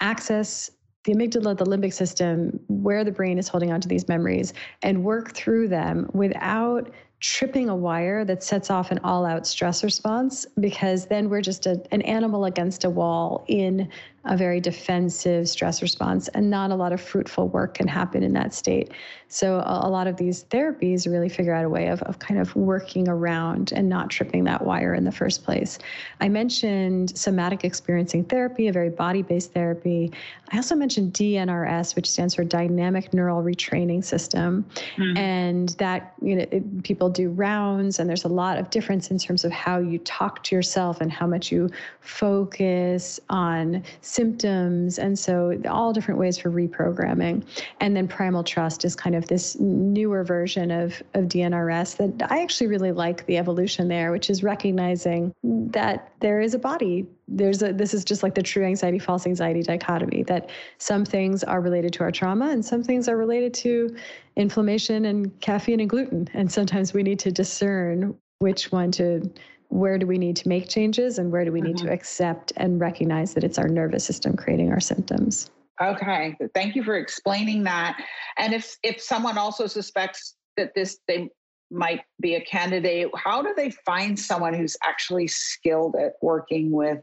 access 0.00 0.70
the 1.04 1.14
amygdala, 1.14 1.56
the 1.56 1.64
limbic 1.64 1.92
system, 1.92 2.58
where 2.68 3.04
the 3.04 3.12
brain 3.12 3.38
is 3.38 3.48
holding 3.48 3.72
on 3.72 3.80
to 3.80 3.88
these 3.88 4.08
memories, 4.08 4.52
and 4.82 5.04
work 5.04 5.32
through 5.32 5.68
them 5.68 6.08
without 6.12 6.90
tripping 7.20 7.68
a 7.68 7.74
wire 7.74 8.24
that 8.24 8.42
sets 8.44 8.70
off 8.70 8.90
an 8.92 9.00
all 9.02 9.26
out 9.26 9.44
stress 9.46 9.82
response 9.82 10.46
because 10.60 11.06
then 11.06 11.28
we're 11.28 11.40
just 11.40 11.66
a, 11.66 11.82
an 11.90 12.00
animal 12.02 12.44
against 12.44 12.84
a 12.84 12.90
wall 12.90 13.44
in 13.48 13.88
a 14.28 14.36
very 14.36 14.60
defensive 14.60 15.48
stress 15.48 15.82
response, 15.82 16.28
and 16.28 16.50
not 16.50 16.70
a 16.70 16.74
lot 16.74 16.92
of 16.92 17.00
fruitful 17.00 17.48
work 17.48 17.74
can 17.74 17.88
happen 17.88 18.22
in 18.22 18.32
that 18.34 18.54
state. 18.54 18.92
So, 19.28 19.62
a, 19.66 19.88
lot 19.88 20.06
of 20.06 20.16
these 20.16 20.44
therapies 20.44 21.10
really 21.10 21.28
figure 21.28 21.52
out 21.52 21.64
a 21.64 21.68
way 21.68 21.88
of, 21.88 22.02
of 22.02 22.18
kind 22.18 22.40
of 22.40 22.54
working 22.56 23.08
around 23.08 23.72
and 23.72 23.88
not 23.88 24.08
tripping 24.08 24.44
that 24.44 24.64
wire 24.64 24.94
in 24.94 25.04
the 25.04 25.12
first 25.12 25.44
place. 25.44 25.78
I 26.20 26.28
mentioned 26.28 27.16
somatic 27.18 27.64
experiencing 27.64 28.24
therapy, 28.24 28.68
a 28.68 28.72
very 28.72 28.90
body 28.90 29.22
based 29.22 29.52
therapy. 29.52 30.12
I 30.50 30.56
also 30.56 30.74
mentioned 30.74 31.12
DNRS, 31.12 31.96
which 31.96 32.10
stands 32.10 32.34
for 32.34 32.44
Dynamic 32.44 33.12
Neural 33.12 33.42
Retraining 33.42 34.02
System. 34.02 34.64
Mm-hmm. 34.96 35.16
And 35.16 35.68
that, 35.70 36.14
you 36.22 36.36
know, 36.36 36.46
it, 36.50 36.82
people 36.82 37.10
do 37.10 37.30
rounds, 37.30 37.98
and 37.98 38.08
there's 38.08 38.24
a 38.24 38.28
lot 38.28 38.58
of 38.58 38.70
difference 38.70 39.10
in 39.10 39.18
terms 39.18 39.44
of 39.44 39.52
how 39.52 39.78
you 39.78 39.98
talk 39.98 40.42
to 40.44 40.54
yourself 40.54 41.00
and 41.00 41.12
how 41.12 41.26
much 41.26 41.52
you 41.52 41.68
focus 42.00 43.20
on 43.28 43.82
symptoms. 44.18 44.98
And 44.98 45.16
so, 45.16 45.56
all 45.68 45.92
different 45.92 46.18
ways 46.18 46.36
for 46.38 46.50
reprogramming. 46.50 47.44
And 47.78 47.96
then 47.96 48.08
Primal 48.08 48.42
Trust 48.42 48.84
is 48.84 48.96
kind 48.96 49.14
of 49.14 49.28
this 49.28 49.56
newer 49.60 50.24
version 50.24 50.72
of, 50.72 51.00
of 51.14 51.26
DNRS 51.26 51.96
that 51.98 52.32
I 52.32 52.42
actually 52.42 52.66
really 52.66 52.90
like 52.90 53.24
the 53.26 53.36
evolution 53.38 53.86
there, 53.86 54.10
which 54.10 54.28
is 54.28 54.42
recognizing 54.42 55.32
that 55.44 56.12
there 56.18 56.40
is 56.40 56.52
a 56.52 56.58
body. 56.58 57.06
There's 57.28 57.62
a, 57.62 57.72
this 57.72 57.94
is 57.94 58.04
just 58.04 58.24
like 58.24 58.34
the 58.34 58.42
true 58.42 58.64
anxiety, 58.64 58.98
false 58.98 59.24
anxiety 59.24 59.62
dichotomy 59.62 60.24
that 60.24 60.50
some 60.78 61.04
things 61.04 61.44
are 61.44 61.60
related 61.60 61.92
to 61.92 62.00
our 62.02 62.10
trauma 62.10 62.48
and 62.48 62.64
some 62.64 62.82
things 62.82 63.08
are 63.08 63.16
related 63.16 63.54
to 63.54 63.94
inflammation 64.34 65.04
and 65.04 65.38
caffeine 65.40 65.78
and 65.78 65.88
gluten. 65.88 66.28
And 66.34 66.50
sometimes 66.50 66.92
we 66.92 67.04
need 67.04 67.20
to 67.20 67.30
discern 67.30 68.16
which 68.40 68.72
one 68.72 68.90
to 68.92 69.30
where 69.68 69.98
do 69.98 70.06
we 70.06 70.18
need 70.18 70.36
to 70.36 70.48
make 70.48 70.68
changes 70.68 71.18
and 71.18 71.30
where 71.30 71.44
do 71.44 71.52
we 71.52 71.60
need 71.60 71.76
mm-hmm. 71.76 71.86
to 71.86 71.92
accept 71.92 72.52
and 72.56 72.80
recognize 72.80 73.34
that 73.34 73.44
it's 73.44 73.58
our 73.58 73.68
nervous 73.68 74.04
system 74.04 74.36
creating 74.36 74.72
our 74.72 74.80
symptoms. 74.80 75.50
Okay. 75.80 76.36
Thank 76.54 76.74
you 76.74 76.82
for 76.82 76.96
explaining 76.96 77.64
that. 77.64 78.02
And 78.36 78.52
if 78.52 78.76
if 78.82 79.00
someone 79.00 79.38
also 79.38 79.66
suspects 79.66 80.36
that 80.56 80.74
this 80.74 80.98
they 81.06 81.30
might 81.70 82.00
be 82.20 82.34
a 82.34 82.40
candidate 82.40 83.08
how 83.14 83.42
do 83.42 83.52
they 83.54 83.70
find 83.84 84.18
someone 84.18 84.54
who's 84.54 84.74
actually 84.82 85.26
skilled 85.26 85.94
at 85.96 86.12
working 86.22 86.70
with 86.70 86.98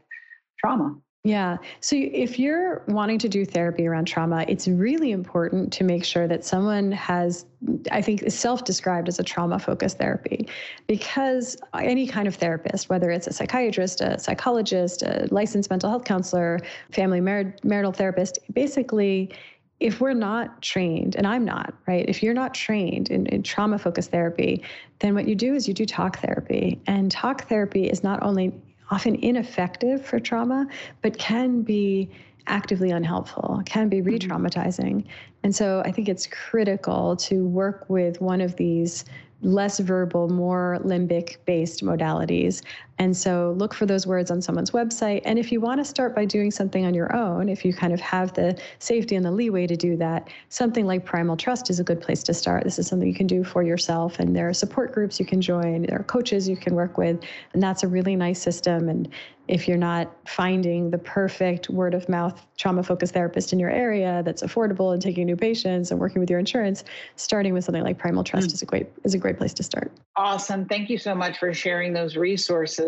trauma 0.58 0.96
yeah. 1.26 1.56
So 1.80 1.96
if 1.98 2.38
you're 2.38 2.84
wanting 2.86 3.18
to 3.18 3.28
do 3.28 3.44
therapy 3.44 3.84
around 3.88 4.04
trauma, 4.04 4.44
it's 4.46 4.68
really 4.68 5.10
important 5.10 5.72
to 5.72 5.82
make 5.82 6.04
sure 6.04 6.28
that 6.28 6.44
someone 6.44 6.92
has, 6.92 7.46
I 7.90 8.00
think, 8.00 8.30
self 8.30 8.62
described 8.62 9.08
as 9.08 9.18
a 9.18 9.24
trauma 9.24 9.58
focused 9.58 9.98
therapy 9.98 10.46
because 10.86 11.56
any 11.74 12.06
kind 12.06 12.28
of 12.28 12.36
therapist, 12.36 12.88
whether 12.88 13.10
it's 13.10 13.26
a 13.26 13.32
psychiatrist, 13.32 14.02
a 14.02 14.20
psychologist, 14.20 15.02
a 15.02 15.26
licensed 15.32 15.68
mental 15.68 15.90
health 15.90 16.04
counselor, 16.04 16.60
family 16.92 17.20
mar- 17.20 17.56
marital 17.64 17.90
therapist, 17.90 18.38
basically, 18.52 19.34
if 19.80 20.00
we're 20.00 20.14
not 20.14 20.62
trained, 20.62 21.16
and 21.16 21.26
I'm 21.26 21.44
not, 21.44 21.74
right? 21.88 22.04
If 22.08 22.22
you're 22.22 22.34
not 22.34 22.54
trained 22.54 23.10
in, 23.10 23.26
in 23.26 23.42
trauma 23.42 23.80
focused 23.80 24.12
therapy, 24.12 24.62
then 25.00 25.12
what 25.12 25.26
you 25.26 25.34
do 25.34 25.56
is 25.56 25.66
you 25.66 25.74
do 25.74 25.86
talk 25.86 26.20
therapy. 26.20 26.80
And 26.86 27.10
talk 27.10 27.48
therapy 27.48 27.90
is 27.90 28.04
not 28.04 28.22
only 28.22 28.54
often 28.90 29.16
ineffective 29.16 30.04
for 30.04 30.20
trauma, 30.20 30.66
but 31.02 31.18
can 31.18 31.62
be 31.62 32.10
actively 32.46 32.90
unhelpful, 32.90 33.62
can 33.66 33.88
be 33.88 33.98
mm-hmm. 33.98 34.06
re 34.06 34.18
traumatizing. 34.18 35.04
And 35.42 35.54
so 35.54 35.82
I 35.84 35.92
think 35.92 36.08
it's 36.08 36.26
critical 36.26 37.16
to 37.16 37.44
work 37.46 37.86
with 37.88 38.20
one 38.20 38.40
of 38.40 38.56
these 38.56 39.04
less 39.42 39.78
verbal, 39.78 40.28
more 40.28 40.78
limbic 40.82 41.36
based 41.44 41.84
modalities. 41.84 42.62
And 42.98 43.14
so 43.14 43.54
look 43.58 43.74
for 43.74 43.84
those 43.84 44.06
words 44.06 44.30
on 44.30 44.40
someone's 44.40 44.70
website. 44.70 45.20
And 45.24 45.38
if 45.38 45.52
you 45.52 45.60
want 45.60 45.80
to 45.80 45.84
start 45.84 46.14
by 46.14 46.24
doing 46.24 46.50
something 46.50 46.86
on 46.86 46.94
your 46.94 47.14
own, 47.14 47.48
if 47.48 47.64
you 47.64 47.74
kind 47.74 47.92
of 47.92 48.00
have 48.00 48.32
the 48.32 48.58
safety 48.78 49.16
and 49.16 49.24
the 49.24 49.30
leeway 49.30 49.66
to 49.66 49.76
do 49.76 49.96
that, 49.98 50.28
something 50.48 50.86
like 50.86 51.04
Primal 51.04 51.36
Trust 51.36 51.68
is 51.68 51.78
a 51.78 51.84
good 51.84 52.00
place 52.00 52.22
to 52.24 52.34
start. 52.34 52.64
This 52.64 52.78
is 52.78 52.86
something 52.86 53.06
you 53.06 53.14
can 53.14 53.26
do 53.26 53.44
for 53.44 53.62
yourself. 53.62 54.18
And 54.18 54.34
there 54.34 54.48
are 54.48 54.54
support 54.54 54.92
groups 54.92 55.20
you 55.20 55.26
can 55.26 55.40
join, 55.40 55.82
there 55.82 56.00
are 56.00 56.04
coaches 56.04 56.48
you 56.48 56.56
can 56.56 56.74
work 56.74 56.96
with. 56.96 57.20
And 57.52 57.62
that's 57.62 57.82
a 57.82 57.88
really 57.88 58.16
nice 58.16 58.40
system. 58.40 58.88
And 58.88 59.08
if 59.48 59.68
you're 59.68 59.76
not 59.76 60.12
finding 60.26 60.90
the 60.90 60.98
perfect 60.98 61.70
word 61.70 61.94
of 61.94 62.08
mouth 62.08 62.44
trauma 62.56 62.82
focused 62.82 63.14
therapist 63.14 63.52
in 63.52 63.60
your 63.60 63.70
area 63.70 64.22
that's 64.24 64.42
affordable 64.42 64.92
and 64.92 65.00
taking 65.00 65.26
new 65.26 65.36
patients 65.36 65.90
and 65.90 66.00
working 66.00 66.20
with 66.20 66.30
your 66.30 66.38
insurance, 66.38 66.84
starting 67.16 67.52
with 67.52 67.64
something 67.64 67.84
like 67.84 67.98
Primal 67.98 68.24
Trust 68.24 68.48
mm. 68.48 68.54
is 68.54 68.62
a 68.62 68.66
great 68.66 68.88
is 69.04 69.14
a 69.14 69.18
great 69.18 69.38
place 69.38 69.54
to 69.54 69.62
start. 69.62 69.92
Awesome. 70.16 70.64
Thank 70.66 70.90
you 70.90 70.98
so 70.98 71.14
much 71.14 71.38
for 71.38 71.52
sharing 71.52 71.92
those 71.92 72.16
resources. 72.16 72.85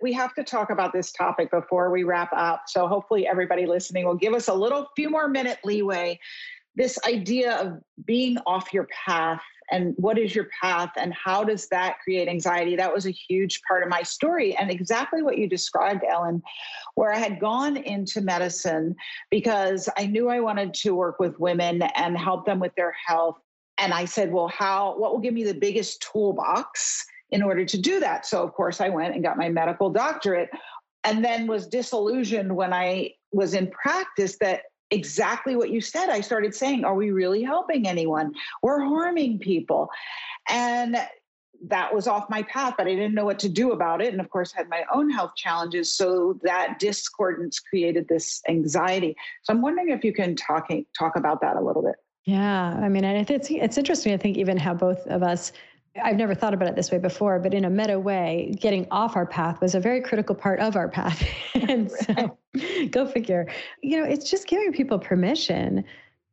We 0.00 0.12
have 0.12 0.34
to 0.34 0.44
talk 0.44 0.70
about 0.70 0.92
this 0.92 1.10
topic 1.10 1.50
before 1.50 1.90
we 1.90 2.04
wrap 2.04 2.30
up. 2.32 2.62
So 2.68 2.86
hopefully 2.86 3.26
everybody 3.26 3.66
listening 3.66 4.06
will 4.06 4.14
give 4.14 4.32
us 4.32 4.48
a 4.48 4.54
little 4.54 4.88
few 4.94 5.10
more 5.10 5.28
minute 5.28 5.58
leeway. 5.64 6.20
This 6.76 6.98
idea 7.06 7.56
of 7.56 7.80
being 8.04 8.38
off 8.46 8.72
your 8.72 8.86
path 9.06 9.42
and 9.70 9.94
what 9.96 10.18
is 10.18 10.34
your 10.34 10.48
path 10.62 10.90
and 10.96 11.12
how 11.12 11.44
does 11.44 11.68
that 11.68 11.98
create 12.02 12.28
anxiety 12.28 12.76
that 12.76 12.92
was 12.92 13.06
a 13.06 13.10
huge 13.10 13.60
part 13.66 13.82
of 13.82 13.88
my 13.88 14.02
story 14.02 14.56
and 14.56 14.70
exactly 14.70 15.22
what 15.22 15.38
you 15.38 15.48
described 15.48 16.02
ellen 16.08 16.42
where 16.94 17.12
i 17.12 17.18
had 17.18 17.40
gone 17.40 17.76
into 17.76 18.20
medicine 18.20 18.94
because 19.30 19.88
i 19.96 20.06
knew 20.06 20.28
i 20.28 20.40
wanted 20.40 20.72
to 20.74 20.94
work 20.94 21.18
with 21.18 21.38
women 21.38 21.82
and 21.82 22.16
help 22.16 22.46
them 22.46 22.58
with 22.58 22.74
their 22.76 22.94
health 23.06 23.38
and 23.78 23.92
i 23.92 24.04
said 24.04 24.32
well 24.32 24.48
how 24.48 24.94
what 24.98 25.12
will 25.12 25.20
give 25.20 25.34
me 25.34 25.44
the 25.44 25.54
biggest 25.54 26.04
toolbox 26.12 27.04
in 27.30 27.42
order 27.42 27.64
to 27.64 27.78
do 27.78 28.00
that 28.00 28.26
so 28.26 28.42
of 28.42 28.52
course 28.54 28.80
i 28.80 28.88
went 28.88 29.14
and 29.14 29.22
got 29.22 29.36
my 29.36 29.48
medical 29.48 29.90
doctorate 29.90 30.50
and 31.04 31.24
then 31.24 31.46
was 31.46 31.66
disillusioned 31.66 32.54
when 32.54 32.72
i 32.72 33.10
was 33.32 33.54
in 33.54 33.70
practice 33.70 34.36
that 34.40 34.62
exactly 34.90 35.56
what 35.56 35.70
you 35.70 35.80
said. 35.80 36.08
I 36.08 36.20
started 36.20 36.54
saying, 36.54 36.84
Are 36.84 36.94
we 36.94 37.10
really 37.10 37.42
helping 37.42 37.86
anyone? 37.86 38.32
We're 38.62 38.80
harming 38.80 39.38
people. 39.38 39.88
And 40.48 40.96
that 41.66 41.92
was 41.92 42.06
off 42.06 42.30
my 42.30 42.42
path, 42.44 42.74
but 42.78 42.86
I 42.86 42.94
didn't 42.94 43.14
know 43.14 43.24
what 43.24 43.40
to 43.40 43.48
do 43.48 43.72
about 43.72 44.00
it. 44.00 44.12
And 44.12 44.20
of 44.20 44.30
course, 44.30 44.52
had 44.52 44.68
my 44.68 44.84
own 44.94 45.10
health 45.10 45.32
challenges. 45.36 45.96
So 45.96 46.38
that 46.44 46.78
discordance 46.78 47.58
created 47.58 48.06
this 48.08 48.40
anxiety. 48.48 49.16
So 49.42 49.52
I'm 49.52 49.60
wondering 49.60 49.90
if 49.90 50.04
you 50.04 50.12
can 50.12 50.36
talk, 50.36 50.68
talk 50.96 51.16
about 51.16 51.40
that 51.40 51.56
a 51.56 51.60
little 51.60 51.82
bit. 51.82 51.96
Yeah, 52.24 52.78
I 52.80 52.88
mean, 52.88 53.04
and 53.04 53.28
it's 53.28 53.48
it's 53.50 53.78
interesting. 53.78 54.12
I 54.12 54.18
think 54.18 54.36
even 54.36 54.58
how 54.58 54.74
both 54.74 55.06
of 55.06 55.22
us 55.22 55.50
I've 56.02 56.16
never 56.16 56.34
thought 56.34 56.54
about 56.54 56.68
it 56.68 56.76
this 56.76 56.90
way 56.90 56.98
before, 56.98 57.38
but 57.38 57.54
in 57.54 57.64
a 57.64 57.70
meta 57.70 57.98
way, 57.98 58.54
getting 58.60 58.86
off 58.90 59.16
our 59.16 59.26
path 59.26 59.60
was 59.60 59.74
a 59.74 59.80
very 59.80 60.00
critical 60.00 60.34
part 60.34 60.60
of 60.60 60.76
our 60.76 60.88
path. 60.88 61.26
and 61.54 61.90
so 61.90 62.38
go 62.90 63.06
figure. 63.06 63.46
You 63.82 64.00
know, 64.00 64.04
it's 64.04 64.30
just 64.30 64.46
giving 64.46 64.72
people 64.72 64.98
permission 64.98 65.84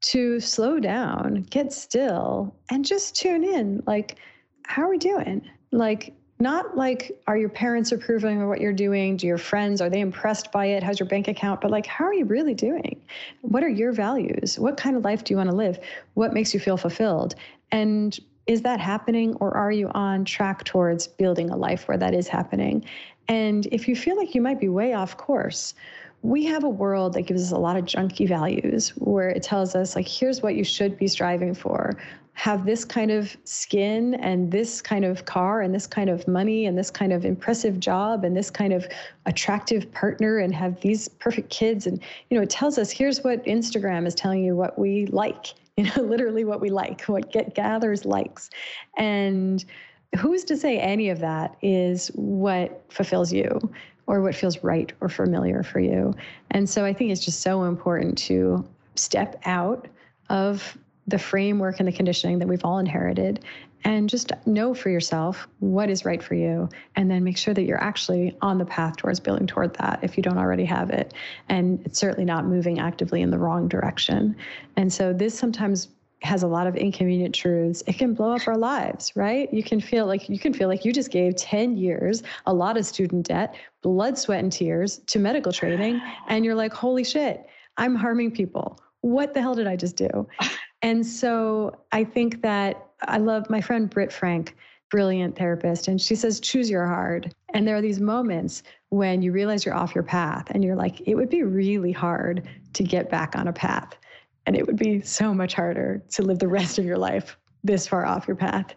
to 0.02 0.40
slow 0.40 0.80
down, 0.80 1.46
get 1.50 1.74
still, 1.74 2.56
and 2.70 2.86
just 2.86 3.16
tune 3.16 3.44
in. 3.44 3.82
Like, 3.88 4.18
how 4.64 4.84
are 4.84 4.90
we 4.90 4.98
doing? 4.98 5.42
Like, 5.72 6.14
not 6.40 6.76
like 6.76 7.18
are 7.28 7.38
your 7.38 7.50
parents 7.50 7.92
approving 7.92 8.42
of 8.42 8.50
what 8.50 8.60
you're 8.60 8.74
doing 8.74 9.16
do 9.16 9.26
your 9.26 9.38
friends 9.38 9.80
are 9.80 9.90
they 9.90 10.02
impressed 10.02 10.52
by 10.52 10.66
it 10.66 10.84
how's 10.84 11.00
your 11.00 11.08
bank 11.08 11.30
account 11.30 11.62
but 11.62 11.72
like 11.72 11.86
how 11.86 12.04
are 12.04 12.14
you 12.14 12.26
really 12.26 12.54
doing 12.54 13.02
what 13.42 13.64
are 13.64 13.70
your 13.70 13.94
values 13.94 14.60
what 14.60 14.76
kind 14.76 14.98
of 14.98 15.06
life 15.06 15.24
do 15.24 15.34
you 15.34 15.38
want 15.38 15.50
to 15.50 15.56
live 15.56 15.80
what 16.16 16.34
makes 16.34 16.54
you 16.54 16.60
feel 16.60 16.76
fulfilled 16.76 17.36
and 17.72 18.20
is 18.48 18.62
that 18.62 18.80
happening 18.80 19.36
or 19.36 19.56
are 19.56 19.72
you 19.72 19.90
on 19.90 20.26
track 20.26 20.64
towards 20.64 21.08
building 21.08 21.50
a 21.50 21.58
life 21.58 21.88
where 21.88 21.98
that 21.98 22.14
is 22.14 22.28
happening? 22.28 22.86
And 23.28 23.68
if 23.72 23.88
you 23.88 23.96
feel 23.96 24.16
like 24.18 24.36
you 24.36 24.42
might 24.42 24.60
be 24.60 24.70
way 24.70 24.94
off 24.94 25.18
course 25.18 25.74
we 26.26 26.44
have 26.44 26.64
a 26.64 26.70
world 26.70 27.14
that 27.14 27.22
gives 27.24 27.44
us 27.44 27.52
a 27.52 27.58
lot 27.58 27.78
of 27.78 27.86
junky 27.86 28.28
values 28.28 28.90
where 28.98 29.30
it 29.30 29.44
tells 29.44 29.76
us 29.76 29.96
like 29.96 30.08
here's 30.08 30.42
what 30.42 30.56
you 30.56 30.64
should 30.64 30.98
be 30.98 31.08
striving 31.08 31.54
for. 31.54 31.96
Have 32.34 32.66
this 32.66 32.84
kind 32.84 33.12
of 33.12 33.38
skin 33.44 34.16
and 34.16 34.52
this 34.52 34.82
kind 34.82 35.06
of 35.06 35.26
car 35.26 35.62
and 35.62 35.74
this 35.74 35.86
kind 35.86 36.10
of 36.10 36.28
money 36.28 36.66
and 36.66 36.76
this 36.76 36.90
kind 36.90 37.14
of 37.14 37.26
impressive 37.26 37.80
job 37.80 38.24
and 38.24 38.36
this 38.36 38.50
kind 38.50 38.74
of 38.74 38.88
attractive 39.28 39.90
partner 39.94 40.40
and 40.40 40.54
have 40.54 40.82
these 40.82 41.08
perfect 41.08 41.52
kids. 41.52 41.86
And 41.86 42.02
you 42.32 42.38
know 42.38 42.44
it 42.44 42.50
tells 42.50 42.80
us 42.80 42.90
here's 42.90 43.24
what 43.24 43.46
instagram 43.46 44.08
is 44.08 44.16
telling 44.16 44.44
you 44.44 44.56
what 44.56 44.80
we 44.80 45.06
like 45.08 45.54
you 45.78 45.84
know 45.84 46.04
literally 46.04 46.46
what 46.46 46.62
we 46.62 46.70
like 46.70 47.02
what 47.04 47.32
get 47.32 47.54
gathers 47.54 48.06
likes. 48.06 48.50
And 48.98 49.64
who's 50.18 50.46
to 50.46 50.56
say 50.56 50.80
any 50.80 51.10
of 51.10 51.20
that 51.20 51.58
is 51.62 52.08
what 52.16 52.86
fulfills 52.90 53.34
you 53.34 53.60
or 54.08 54.22
what 54.22 54.36
feels 54.36 54.64
right 54.64 54.94
or 55.02 55.10
familiar 55.10 55.64
for 55.64 55.80
you? 55.80 56.14
And 56.52 56.70
so 56.70 56.86
i 56.86 56.94
think 56.94 57.12
it's 57.12 57.26
just 57.26 57.42
so 57.42 57.64
important 57.64 58.18
to 58.20 58.66
step 58.96 59.42
out 59.46 59.88
of 60.30 60.78
the 61.08 61.20
framework 61.20 61.80
and 61.80 61.88
the 61.88 61.92
conditioning 61.92 62.40
that 62.40 62.48
we've 62.48 62.66
all 62.66 62.80
inherited 62.80 63.44
and 63.86 64.10
just 64.10 64.32
know 64.48 64.74
for 64.74 64.90
yourself 64.90 65.48
what 65.60 65.90
is 65.90 66.04
right 66.04 66.22
for 66.22 66.34
you 66.34 66.68
and 66.96 67.10
then 67.10 67.24
make 67.24 67.38
sure 67.38 67.54
that 67.54 67.64
you're 67.64 67.82
actually 67.82 68.36
on 68.42 68.58
the 68.58 68.66
path 68.66 68.98
towards 68.98 69.20
building 69.20 69.46
toward 69.46 69.76
that 69.76 70.00
if 70.02 70.18
you 70.18 70.24
don't 70.24 70.40
already 70.40 70.66
have 70.66 70.90
it. 70.90 71.14
And 71.50 71.80
it's 71.86 72.00
certainly 72.00 72.26
not 72.26 72.46
moving 72.46 72.80
actively 72.80 73.22
in 73.22 73.30
the 73.30 73.38
wrong 73.38 73.68
direction. 73.68 74.36
And 74.76 74.92
so 74.92 75.14
this 75.14 75.38
sometimes 75.38 75.90
has 76.24 76.42
a 76.42 76.48
lot 76.48 76.66
of 76.66 76.76
inconvenient 76.76 77.36
truths. 77.36 77.84
It 77.86 78.00
can 78.00 78.16
blow 78.16 78.34
up 78.34 78.48
our 78.48 78.58
lives 78.58 79.12
right? 79.16 79.54
You 79.54 79.62
can 79.62 79.80
feel 79.80 80.08
like 80.08 80.28
you 80.28 80.40
can 80.40 80.54
feel 80.54 80.68
like 80.68 80.84
you 80.84 80.92
just 80.92 81.12
gave 81.12 81.36
10 81.36 81.78
years 81.78 82.24
a 82.48 82.54
lot 82.54 82.78
of 82.78 82.86
student 82.88 83.28
debt 83.28 83.56
blood 83.84 84.18
sweat 84.18 84.40
and 84.40 84.52
tears 84.52 84.98
to 85.06 85.20
medical 85.20 85.52
training 85.52 86.02
and 86.28 86.44
you're 86.44 86.56
like 86.56 86.74
holy 86.74 87.04
shit 87.04 87.46
i'm 87.78 87.94
harming 87.94 88.32
people. 88.32 88.80
What 89.02 89.36
the 89.36 89.42
hell 89.42 89.54
did 89.54 89.68
i 89.68 89.76
just 89.76 89.96
do 89.98 90.28
and 90.86 91.04
so 91.04 91.76
I 91.92 92.04
think 92.04 92.44
that 92.44 92.92
I 93.08 93.18
love 93.18 93.50
my 93.50 93.60
friend 93.60 93.90
Britt 93.90 94.14
Frank, 94.14 94.56
brilliant 94.92 95.36
therapist, 95.36 95.88
and 95.88 96.00
she 96.00 96.14
says, 96.14 96.40
choose 96.40 96.70
your 96.70 96.86
hard. 96.86 97.34
And 97.56 97.68
there 97.68 97.76
are 97.76 97.82
these 97.82 98.00
moments 98.00 98.62
when 98.90 99.24
you 99.24 99.32
realize 99.32 99.66
you're 99.66 99.74
off 99.74 99.96
your 99.96 100.04
path 100.04 100.52
and 100.52 100.64
you're 100.64 100.76
like, 100.76 101.02
it 101.08 101.16
would 101.16 101.32
be 101.32 101.42
really 101.42 101.92
hard 101.92 102.48
to 102.74 102.84
get 102.84 103.10
back 103.10 103.36
on 103.36 103.48
a 103.48 103.52
path. 103.52 103.98
And 104.46 104.56
it 104.56 104.68
would 104.68 104.78
be 104.78 105.02
so 105.02 105.34
much 105.34 105.56
harder 105.56 106.04
to 106.12 106.22
live 106.22 106.38
the 106.38 106.48
rest 106.48 106.78
of 106.78 106.86
your 106.86 107.00
life 107.00 107.36
this 107.64 107.88
far 107.88 108.06
off 108.06 108.28
your 108.28 108.38
path. 108.38 108.76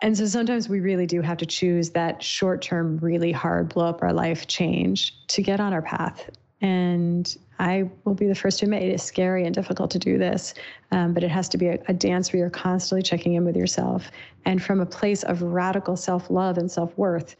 And 0.00 0.16
so 0.16 0.26
sometimes 0.26 0.68
we 0.68 0.78
really 0.78 1.06
do 1.06 1.22
have 1.22 1.38
to 1.38 1.46
choose 1.46 1.90
that 1.90 2.22
short 2.22 2.62
term, 2.62 2.98
really 2.98 3.32
hard 3.32 3.68
blow 3.68 3.86
up 3.86 4.00
our 4.00 4.12
life 4.12 4.46
change 4.46 5.26
to 5.26 5.42
get 5.42 5.58
on 5.58 5.72
our 5.72 5.82
path. 5.82 6.30
And 6.60 7.36
I 7.62 7.88
will 8.04 8.14
be 8.14 8.26
the 8.26 8.34
first 8.34 8.58
to 8.58 8.64
admit 8.64 8.82
it 8.82 8.92
is 8.92 9.04
scary 9.04 9.46
and 9.46 9.54
difficult 9.54 9.92
to 9.92 9.98
do 10.00 10.18
this, 10.18 10.52
um, 10.90 11.14
but 11.14 11.22
it 11.22 11.30
has 11.30 11.48
to 11.50 11.56
be 11.56 11.68
a, 11.68 11.78
a 11.86 11.94
dance 11.94 12.32
where 12.32 12.40
you're 12.40 12.50
constantly 12.50 13.02
checking 13.02 13.34
in 13.34 13.44
with 13.44 13.56
yourself 13.56 14.10
and 14.44 14.60
from 14.60 14.80
a 14.80 14.86
place 14.86 15.22
of 15.22 15.42
radical 15.42 15.96
self 15.96 16.28
love 16.28 16.58
and 16.58 16.68
self 16.68 16.98
worth. 16.98 17.36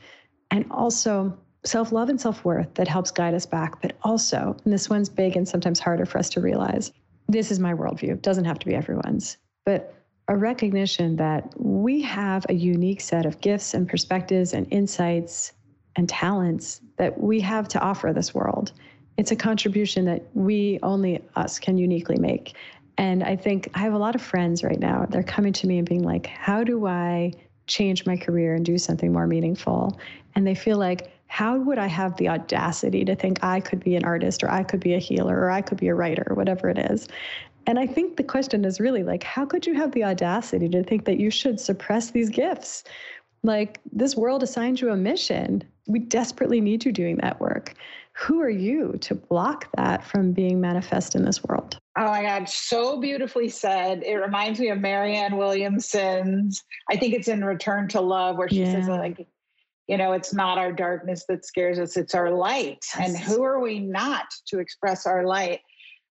And 0.52 0.64
also, 0.70 1.36
self 1.64 1.90
love 1.90 2.08
and 2.08 2.20
self 2.20 2.44
worth 2.44 2.72
that 2.74 2.86
helps 2.86 3.10
guide 3.10 3.34
us 3.34 3.46
back, 3.46 3.82
but 3.82 3.96
also, 4.04 4.56
and 4.62 4.72
this 4.72 4.88
one's 4.88 5.08
big 5.08 5.36
and 5.36 5.48
sometimes 5.48 5.80
harder 5.80 6.06
for 6.06 6.18
us 6.18 6.30
to 6.30 6.40
realize 6.40 6.92
this 7.28 7.50
is 7.50 7.58
my 7.58 7.74
worldview, 7.74 8.12
it 8.12 8.22
doesn't 8.22 8.44
have 8.44 8.60
to 8.60 8.66
be 8.66 8.76
everyone's, 8.76 9.38
but 9.66 9.92
a 10.28 10.36
recognition 10.36 11.16
that 11.16 11.52
we 11.56 12.00
have 12.00 12.46
a 12.48 12.54
unique 12.54 13.00
set 13.00 13.26
of 13.26 13.40
gifts 13.40 13.74
and 13.74 13.88
perspectives 13.88 14.52
and 14.52 14.72
insights 14.72 15.52
and 15.96 16.08
talents 16.08 16.80
that 16.96 17.20
we 17.20 17.40
have 17.40 17.66
to 17.68 17.80
offer 17.80 18.12
this 18.12 18.32
world 18.32 18.70
it's 19.16 19.30
a 19.30 19.36
contribution 19.36 20.04
that 20.06 20.22
we 20.34 20.78
only 20.82 21.22
us 21.36 21.58
can 21.58 21.78
uniquely 21.78 22.18
make. 22.18 22.54
And 22.98 23.22
I 23.22 23.36
think 23.36 23.68
I 23.74 23.80
have 23.80 23.94
a 23.94 23.98
lot 23.98 24.14
of 24.14 24.22
friends 24.22 24.62
right 24.62 24.78
now. 24.78 25.06
They're 25.08 25.22
coming 25.22 25.52
to 25.54 25.66
me 25.66 25.78
and 25.78 25.88
being 25.88 26.02
like, 26.02 26.26
how 26.26 26.62
do 26.64 26.86
I 26.86 27.32
change 27.66 28.06
my 28.06 28.16
career 28.16 28.54
and 28.54 28.64
do 28.64 28.78
something 28.78 29.12
more 29.12 29.26
meaningful? 29.26 29.98
And 30.34 30.46
they 30.46 30.54
feel 30.54 30.78
like, 30.78 31.10
how 31.26 31.56
would 31.56 31.78
I 31.78 31.86
have 31.86 32.16
the 32.16 32.28
audacity 32.28 33.04
to 33.06 33.14
think 33.14 33.42
I 33.42 33.60
could 33.60 33.82
be 33.82 33.96
an 33.96 34.04
artist 34.04 34.42
or 34.42 34.50
I 34.50 34.62
could 34.62 34.80
be 34.80 34.94
a 34.94 34.98
healer 34.98 35.38
or 35.38 35.50
I 35.50 35.62
could 35.62 35.78
be 35.78 35.88
a 35.88 35.94
writer 35.94 36.26
or 36.28 36.36
whatever 36.36 36.68
it 36.68 36.78
is? 36.78 37.08
And 37.66 37.78
I 37.78 37.86
think 37.86 38.16
the 38.16 38.24
question 38.24 38.64
is 38.64 38.80
really 38.80 39.02
like, 39.02 39.22
how 39.22 39.46
could 39.46 39.66
you 39.66 39.74
have 39.74 39.92
the 39.92 40.04
audacity 40.04 40.68
to 40.68 40.82
think 40.82 41.04
that 41.06 41.18
you 41.18 41.30
should 41.30 41.58
suppress 41.60 42.10
these 42.10 42.28
gifts? 42.28 42.84
Like, 43.42 43.80
this 43.90 44.16
world 44.16 44.42
assigned 44.42 44.80
you 44.80 44.90
a 44.90 44.96
mission. 44.96 45.64
We 45.86 46.00
desperately 46.00 46.60
need 46.60 46.84
you 46.84 46.92
doing 46.92 47.16
that 47.18 47.40
work 47.40 47.74
who 48.14 48.40
are 48.40 48.50
you 48.50 48.96
to 49.00 49.14
block 49.14 49.68
that 49.76 50.04
from 50.04 50.32
being 50.32 50.60
manifest 50.60 51.14
in 51.14 51.24
this 51.24 51.42
world? 51.44 51.78
Oh 51.98 52.06
my 52.06 52.22
God, 52.22 52.48
so 52.48 53.00
beautifully 53.00 53.48
said. 53.48 54.02
It 54.02 54.14
reminds 54.14 54.60
me 54.60 54.68
of 54.68 54.80
Marianne 54.80 55.36
Williamson's, 55.36 56.62
I 56.90 56.96
think 56.96 57.14
it's 57.14 57.28
in 57.28 57.44
Return 57.44 57.88
to 57.88 58.00
Love, 58.00 58.36
where 58.36 58.48
she 58.48 58.62
yeah. 58.62 58.72
says, 58.72 58.88
like, 58.88 59.26
you 59.88 59.96
know, 59.96 60.12
it's 60.12 60.32
not 60.32 60.58
our 60.58 60.72
darkness 60.72 61.24
that 61.28 61.44
scares 61.44 61.78
us, 61.78 61.96
it's 61.96 62.14
our 62.14 62.30
light. 62.30 62.84
Yes. 62.98 63.08
And 63.08 63.18
who 63.18 63.42
are 63.42 63.60
we 63.60 63.78
not 63.78 64.26
to 64.46 64.58
express 64.58 65.06
our 65.06 65.26
light? 65.26 65.60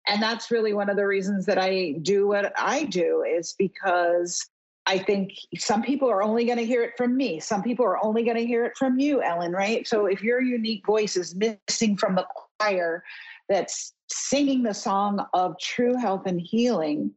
And 0.07 0.21
that's 0.21 0.49
really 0.49 0.73
one 0.73 0.89
of 0.89 0.95
the 0.95 1.05
reasons 1.05 1.45
that 1.45 1.57
I 1.57 1.95
do 2.01 2.27
what 2.27 2.53
I 2.57 2.85
do, 2.85 3.23
is 3.23 3.55
because 3.57 4.43
I 4.89 4.97
think 4.97 5.33
some 5.55 5.83
people 5.83 6.09
are 6.09 6.23
only 6.23 6.45
going 6.45 6.57
to 6.57 6.65
hear 6.65 6.81
it 6.81 6.93
from 6.97 7.15
me. 7.15 7.39
Some 7.39 7.61
people 7.61 7.85
are 7.85 8.03
only 8.03 8.23
going 8.23 8.37
to 8.37 8.45
hear 8.45 8.65
it 8.65 8.75
from 8.75 8.97
you, 8.97 9.21
Ellen, 9.21 9.51
right? 9.51 9.87
So 9.87 10.07
if 10.07 10.23
your 10.23 10.41
unique 10.41 10.83
voice 10.83 11.15
is 11.15 11.35
missing 11.35 11.95
from 11.95 12.15
the 12.15 12.25
choir 12.57 13.03
that's 13.49 13.93
singing 14.09 14.63
the 14.63 14.73
song 14.73 15.23
of 15.35 15.59
true 15.59 15.95
health 15.95 16.23
and 16.25 16.41
healing, 16.41 17.11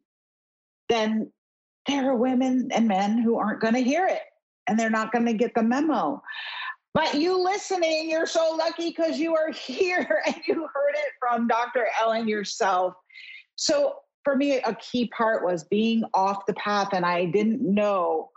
then 0.91 1.33
there 1.89 2.11
are 2.11 2.15
women 2.15 2.69
and 2.75 2.87
men 2.87 3.17
who 3.17 3.39
aren't 3.39 3.63
going 3.63 3.73
to 3.73 3.81
hear 3.81 4.07
it 4.07 4.21
and 4.69 4.79
they're 4.79 4.91
not 4.91 5.11
going 5.11 5.25
to 5.25 5.33
get 5.33 5.55
the 5.55 5.63
memo. 5.63 6.23
But 6.93 7.15
you 7.15 7.43
listening, 7.43 8.11
you're 8.11 8.27
so 8.27 8.55
lucky 8.55 8.91
because 8.91 9.19
you 9.19 9.35
are 9.35 9.51
here 9.53 10.23
and 10.27 10.37
you 10.47 10.57
heard 10.57 10.95
it 10.95 11.13
from 11.19 11.49
Dr. 11.49 11.87
Ellen 11.99 12.29
yourself. 12.29 12.93
So 13.57 13.95
for 14.25 14.37
me, 14.37 14.59
a 14.59 14.75
key 14.77 15.09
part 15.17 15.45
was 15.45 15.65
being 15.65 16.05
off 16.15 16.47
the 16.47 16.55
path, 16.55 16.89
and 16.93 17.05
I 17.05 17.27
didn't 17.27 17.63
know. 17.63 18.31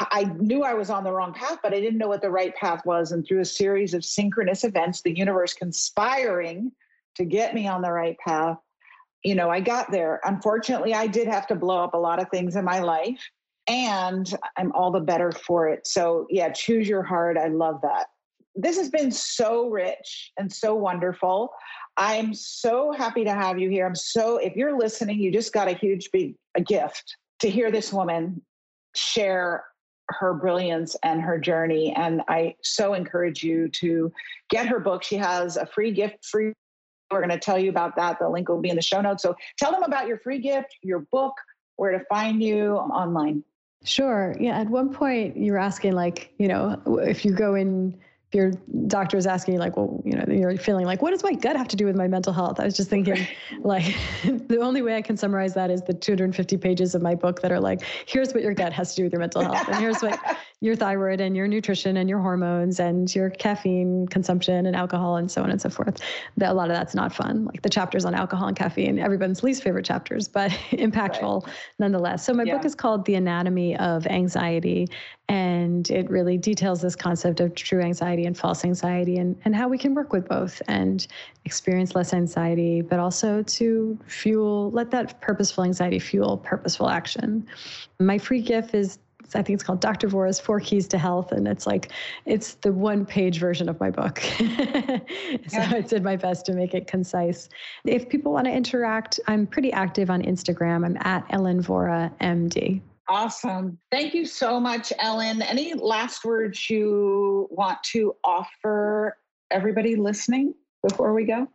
I 0.00 0.24
knew 0.38 0.62
I 0.62 0.74
was 0.74 0.90
on 0.90 1.04
the 1.04 1.12
wrong 1.12 1.34
path, 1.34 1.58
but 1.62 1.74
I 1.74 1.80
didn't 1.80 1.98
know 1.98 2.08
what 2.08 2.22
the 2.22 2.30
right 2.30 2.54
path 2.56 2.84
was. 2.86 3.12
And 3.12 3.26
through 3.26 3.40
a 3.40 3.44
series 3.44 3.92
of 3.94 4.04
synchronous 4.04 4.64
events, 4.64 5.02
the 5.02 5.16
universe 5.16 5.52
conspiring 5.52 6.72
to 7.16 7.24
get 7.24 7.54
me 7.54 7.68
on 7.68 7.82
the 7.82 7.92
right 7.92 8.16
path, 8.26 8.56
you 9.22 9.34
know, 9.34 9.50
I 9.50 9.60
got 9.60 9.92
there. 9.92 10.20
Unfortunately, 10.24 10.94
I 10.94 11.06
did 11.06 11.28
have 11.28 11.46
to 11.48 11.54
blow 11.54 11.84
up 11.84 11.94
a 11.94 11.98
lot 11.98 12.20
of 12.20 12.28
things 12.30 12.56
in 12.56 12.64
my 12.64 12.80
life, 12.80 13.20
and 13.68 14.34
I'm 14.56 14.72
all 14.72 14.90
the 14.90 15.00
better 15.00 15.30
for 15.30 15.68
it. 15.68 15.86
So, 15.86 16.26
yeah, 16.30 16.50
choose 16.50 16.88
your 16.88 17.02
heart. 17.02 17.36
I 17.36 17.48
love 17.48 17.80
that. 17.82 18.06
This 18.54 18.76
has 18.76 18.90
been 18.90 19.10
so 19.10 19.68
rich 19.68 20.32
and 20.38 20.52
so 20.52 20.74
wonderful. 20.74 21.50
I'm 21.96 22.32
so 22.34 22.92
happy 22.92 23.24
to 23.24 23.32
have 23.32 23.58
you 23.58 23.68
here. 23.68 23.86
I'm 23.86 23.94
so, 23.94 24.38
if 24.38 24.56
you're 24.56 24.78
listening, 24.78 25.20
you 25.20 25.30
just 25.30 25.52
got 25.52 25.68
a 25.68 25.72
huge 25.72 26.10
big 26.10 26.34
a 26.54 26.60
gift 26.60 27.16
to 27.40 27.50
hear 27.50 27.70
this 27.70 27.92
woman 27.92 28.42
share 28.94 29.64
her 30.08 30.34
brilliance 30.34 30.96
and 31.02 31.20
her 31.20 31.38
journey. 31.38 31.94
And 31.96 32.22
I 32.28 32.56
so 32.62 32.94
encourage 32.94 33.42
you 33.42 33.68
to 33.68 34.12
get 34.50 34.66
her 34.66 34.80
book. 34.80 35.02
She 35.02 35.16
has 35.16 35.56
a 35.56 35.66
free 35.66 35.92
gift 35.92 36.24
free. 36.24 36.52
We're 37.10 37.18
going 37.18 37.30
to 37.30 37.38
tell 37.38 37.58
you 37.58 37.70
about 37.70 37.96
that. 37.96 38.18
The 38.18 38.28
link 38.28 38.48
will 38.48 38.60
be 38.60 38.70
in 38.70 38.76
the 38.76 38.82
show 38.82 39.00
notes. 39.00 39.22
So 39.22 39.36
tell 39.58 39.70
them 39.70 39.82
about 39.82 40.06
your 40.06 40.18
free 40.18 40.38
gift, 40.38 40.76
your 40.82 41.00
book, 41.12 41.34
where 41.76 41.92
to 41.92 42.04
find 42.06 42.42
you 42.42 42.78
um, 42.78 42.90
online. 42.90 43.44
Sure. 43.84 44.34
Yeah. 44.38 44.58
At 44.60 44.68
one 44.68 44.92
point, 44.92 45.36
you 45.36 45.52
were 45.52 45.58
asking, 45.58 45.92
like, 45.92 46.32
you 46.38 46.48
know, 46.48 46.80
if 47.02 47.24
you 47.24 47.32
go 47.32 47.54
in 47.54 47.98
your 48.32 48.52
doctor 48.86 49.16
is 49.16 49.26
asking 49.26 49.54
you 49.54 49.60
like 49.60 49.76
well 49.76 50.02
you 50.04 50.12
know 50.12 50.24
you're 50.28 50.56
feeling 50.56 50.86
like 50.86 51.02
what 51.02 51.10
does 51.10 51.22
my 51.22 51.34
gut 51.34 51.56
have 51.56 51.68
to 51.68 51.76
do 51.76 51.84
with 51.86 51.96
my 51.96 52.08
mental 52.08 52.32
health? 52.32 52.58
I 52.58 52.64
was 52.64 52.76
just 52.76 52.88
thinking 52.88 53.26
like 53.60 53.94
the 54.24 54.58
only 54.60 54.82
way 54.82 54.96
i 54.96 55.02
can 55.02 55.16
summarize 55.16 55.54
that 55.54 55.70
is 55.70 55.82
the 55.82 55.94
250 55.94 56.56
pages 56.56 56.94
of 56.94 57.02
my 57.02 57.14
book 57.14 57.40
that 57.42 57.52
are 57.52 57.60
like 57.60 57.82
here's 58.06 58.32
what 58.32 58.42
your 58.42 58.54
gut 58.54 58.72
has 58.72 58.94
to 58.94 58.96
do 58.96 59.04
with 59.04 59.12
your 59.12 59.20
mental 59.20 59.42
health 59.42 59.68
and 59.68 59.76
here's 59.76 60.02
what 60.02 60.18
your 60.62 60.76
thyroid 60.76 61.20
and 61.20 61.36
your 61.36 61.48
nutrition 61.48 61.96
and 61.96 62.08
your 62.08 62.20
hormones 62.20 62.78
and 62.78 63.12
your 63.16 63.30
caffeine 63.30 64.06
consumption 64.06 64.64
and 64.64 64.76
alcohol 64.76 65.16
and 65.16 65.28
so 65.28 65.42
on 65.42 65.50
and 65.50 65.60
so 65.60 65.68
forth. 65.68 66.00
That 66.36 66.52
a 66.52 66.54
lot 66.54 66.70
of 66.70 66.76
that's 66.76 66.94
not 66.94 67.12
fun. 67.12 67.46
Like 67.46 67.62
the 67.62 67.68
chapters 67.68 68.04
on 68.04 68.14
alcohol 68.14 68.46
and 68.46 68.56
caffeine 68.56 69.00
everyone's 69.00 69.42
least 69.42 69.64
favorite 69.64 69.84
chapters 69.84 70.28
but 70.28 70.52
impactful 70.70 71.44
right. 71.44 71.54
nonetheless. 71.80 72.24
So 72.24 72.32
my 72.32 72.44
yeah. 72.44 72.56
book 72.56 72.64
is 72.64 72.76
called 72.76 73.04
the 73.06 73.16
anatomy 73.16 73.76
of 73.76 74.06
anxiety 74.06 74.86
And 75.32 75.90
it 75.90 76.10
really 76.10 76.36
details 76.36 76.82
this 76.82 76.94
concept 76.94 77.40
of 77.40 77.54
true 77.54 77.80
anxiety 77.80 78.26
and 78.26 78.36
false 78.36 78.66
anxiety 78.66 79.16
and, 79.16 79.34
and 79.46 79.56
how 79.56 79.66
we 79.66 79.78
can 79.78 79.94
work 79.94 80.12
with 80.12 80.28
both 80.28 80.60
and 80.68 81.06
experience 81.46 81.94
less 81.94 82.12
anxiety, 82.12 82.82
but 82.82 82.98
also 82.98 83.42
to 83.42 83.98
fuel, 84.06 84.70
let 84.72 84.90
that 84.90 85.22
purposeful 85.22 85.64
anxiety 85.64 85.98
fuel 85.98 86.36
purposeful 86.36 86.90
action. 86.90 87.46
My 87.98 88.18
free 88.18 88.42
gift 88.42 88.74
is 88.74 88.98
I 89.34 89.40
think 89.40 89.54
it's 89.54 89.62
called 89.62 89.80
Dr. 89.80 90.06
Vora's 90.06 90.38
Four 90.38 90.60
Keys 90.60 90.86
to 90.88 90.98
Health. 90.98 91.32
And 91.32 91.48
it's 91.48 91.66
like, 91.66 91.90
it's 92.26 92.56
the 92.56 92.70
one 92.70 93.06
page 93.06 93.38
version 93.38 93.70
of 93.70 93.80
my 93.80 93.88
book. 93.88 94.18
so 94.38 94.44
yeah. 95.54 95.70
I 95.72 95.80
did 95.80 96.04
my 96.04 96.16
best 96.16 96.44
to 96.46 96.52
make 96.52 96.74
it 96.74 96.86
concise. 96.86 97.48
If 97.86 98.10
people 98.10 98.32
want 98.32 98.44
to 98.44 98.52
interact, 98.52 99.18
I'm 99.28 99.46
pretty 99.46 99.72
active 99.72 100.10
on 100.10 100.20
Instagram. 100.20 100.84
I'm 100.84 100.98
at 101.00 101.24
Ellen 101.30 101.62
Vora 101.62 102.12
MD. 102.18 102.82
Awesome. 103.12 103.78
Thank 103.90 104.14
you 104.14 104.24
so 104.24 104.58
much, 104.58 104.90
Ellen. 104.98 105.42
Any 105.42 105.74
last 105.74 106.24
words 106.24 106.70
you 106.70 107.46
want 107.50 107.76
to 107.92 108.16
offer 108.24 109.18
everybody 109.50 109.96
listening 109.96 110.54
before 110.82 111.12
we 111.12 111.26
go? 111.26 111.46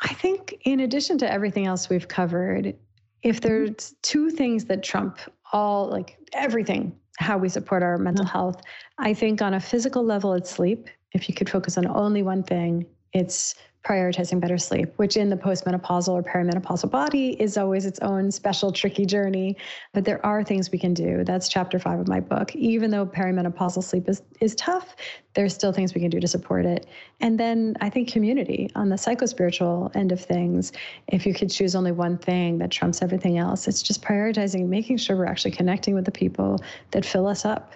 I 0.00 0.14
think, 0.14 0.54
in 0.66 0.78
addition 0.78 1.18
to 1.18 1.30
everything 1.30 1.66
else 1.66 1.88
we've 1.88 2.06
covered, 2.06 2.76
if 3.24 3.40
mm-hmm. 3.40 3.48
there's 3.48 3.96
two 4.02 4.30
things 4.30 4.66
that 4.66 4.84
trump 4.84 5.18
all, 5.52 5.88
like 5.88 6.16
everything, 6.32 6.96
how 7.18 7.38
we 7.38 7.48
support 7.48 7.82
our 7.82 7.98
mental 7.98 8.24
mm-hmm. 8.24 8.32
health, 8.32 8.62
I 8.98 9.12
think 9.12 9.42
on 9.42 9.54
a 9.54 9.60
physical 9.60 10.04
level, 10.04 10.32
it's 10.34 10.48
sleep. 10.48 10.88
If 11.12 11.28
you 11.28 11.34
could 11.34 11.50
focus 11.50 11.76
on 11.76 11.88
only 11.88 12.22
one 12.22 12.44
thing, 12.44 12.86
it's 13.12 13.54
prioritizing 13.84 14.40
better 14.40 14.58
sleep, 14.58 14.92
which 14.96 15.16
in 15.16 15.30
the 15.30 15.36
postmenopausal 15.36 16.08
or 16.10 16.22
perimenopausal 16.22 16.90
body 16.90 17.30
is 17.40 17.56
always 17.56 17.86
its 17.86 17.98
own 18.00 18.30
special, 18.30 18.70
tricky 18.70 19.06
journey. 19.06 19.56
But 19.94 20.04
there 20.04 20.24
are 20.24 20.44
things 20.44 20.70
we 20.70 20.78
can 20.78 20.92
do. 20.92 21.24
That's 21.24 21.48
chapter 21.48 21.78
five 21.78 21.98
of 21.98 22.06
my 22.06 22.20
book. 22.20 22.54
Even 22.54 22.90
though 22.90 23.06
perimenopausal 23.06 23.82
sleep 23.82 24.06
is, 24.06 24.22
is 24.40 24.54
tough, 24.56 24.96
there's 25.32 25.54
still 25.54 25.72
things 25.72 25.94
we 25.94 26.00
can 26.02 26.10
do 26.10 26.20
to 26.20 26.28
support 26.28 26.66
it. 26.66 26.86
And 27.20 27.40
then 27.40 27.74
I 27.80 27.88
think 27.88 28.12
community 28.12 28.70
on 28.74 28.90
the 28.90 28.96
psychospiritual 28.96 29.96
end 29.96 30.12
of 30.12 30.20
things, 30.20 30.72
if 31.08 31.24
you 31.24 31.32
could 31.32 31.50
choose 31.50 31.74
only 31.74 31.92
one 31.92 32.18
thing 32.18 32.58
that 32.58 32.70
trumps 32.70 33.00
everything 33.00 33.38
else, 33.38 33.66
it's 33.66 33.82
just 33.82 34.02
prioritizing, 34.02 34.68
making 34.68 34.98
sure 34.98 35.16
we're 35.16 35.24
actually 35.24 35.52
connecting 35.52 35.94
with 35.94 36.04
the 36.04 36.12
people 36.12 36.58
that 36.90 37.06
fill 37.06 37.26
us 37.26 37.46
up. 37.46 37.72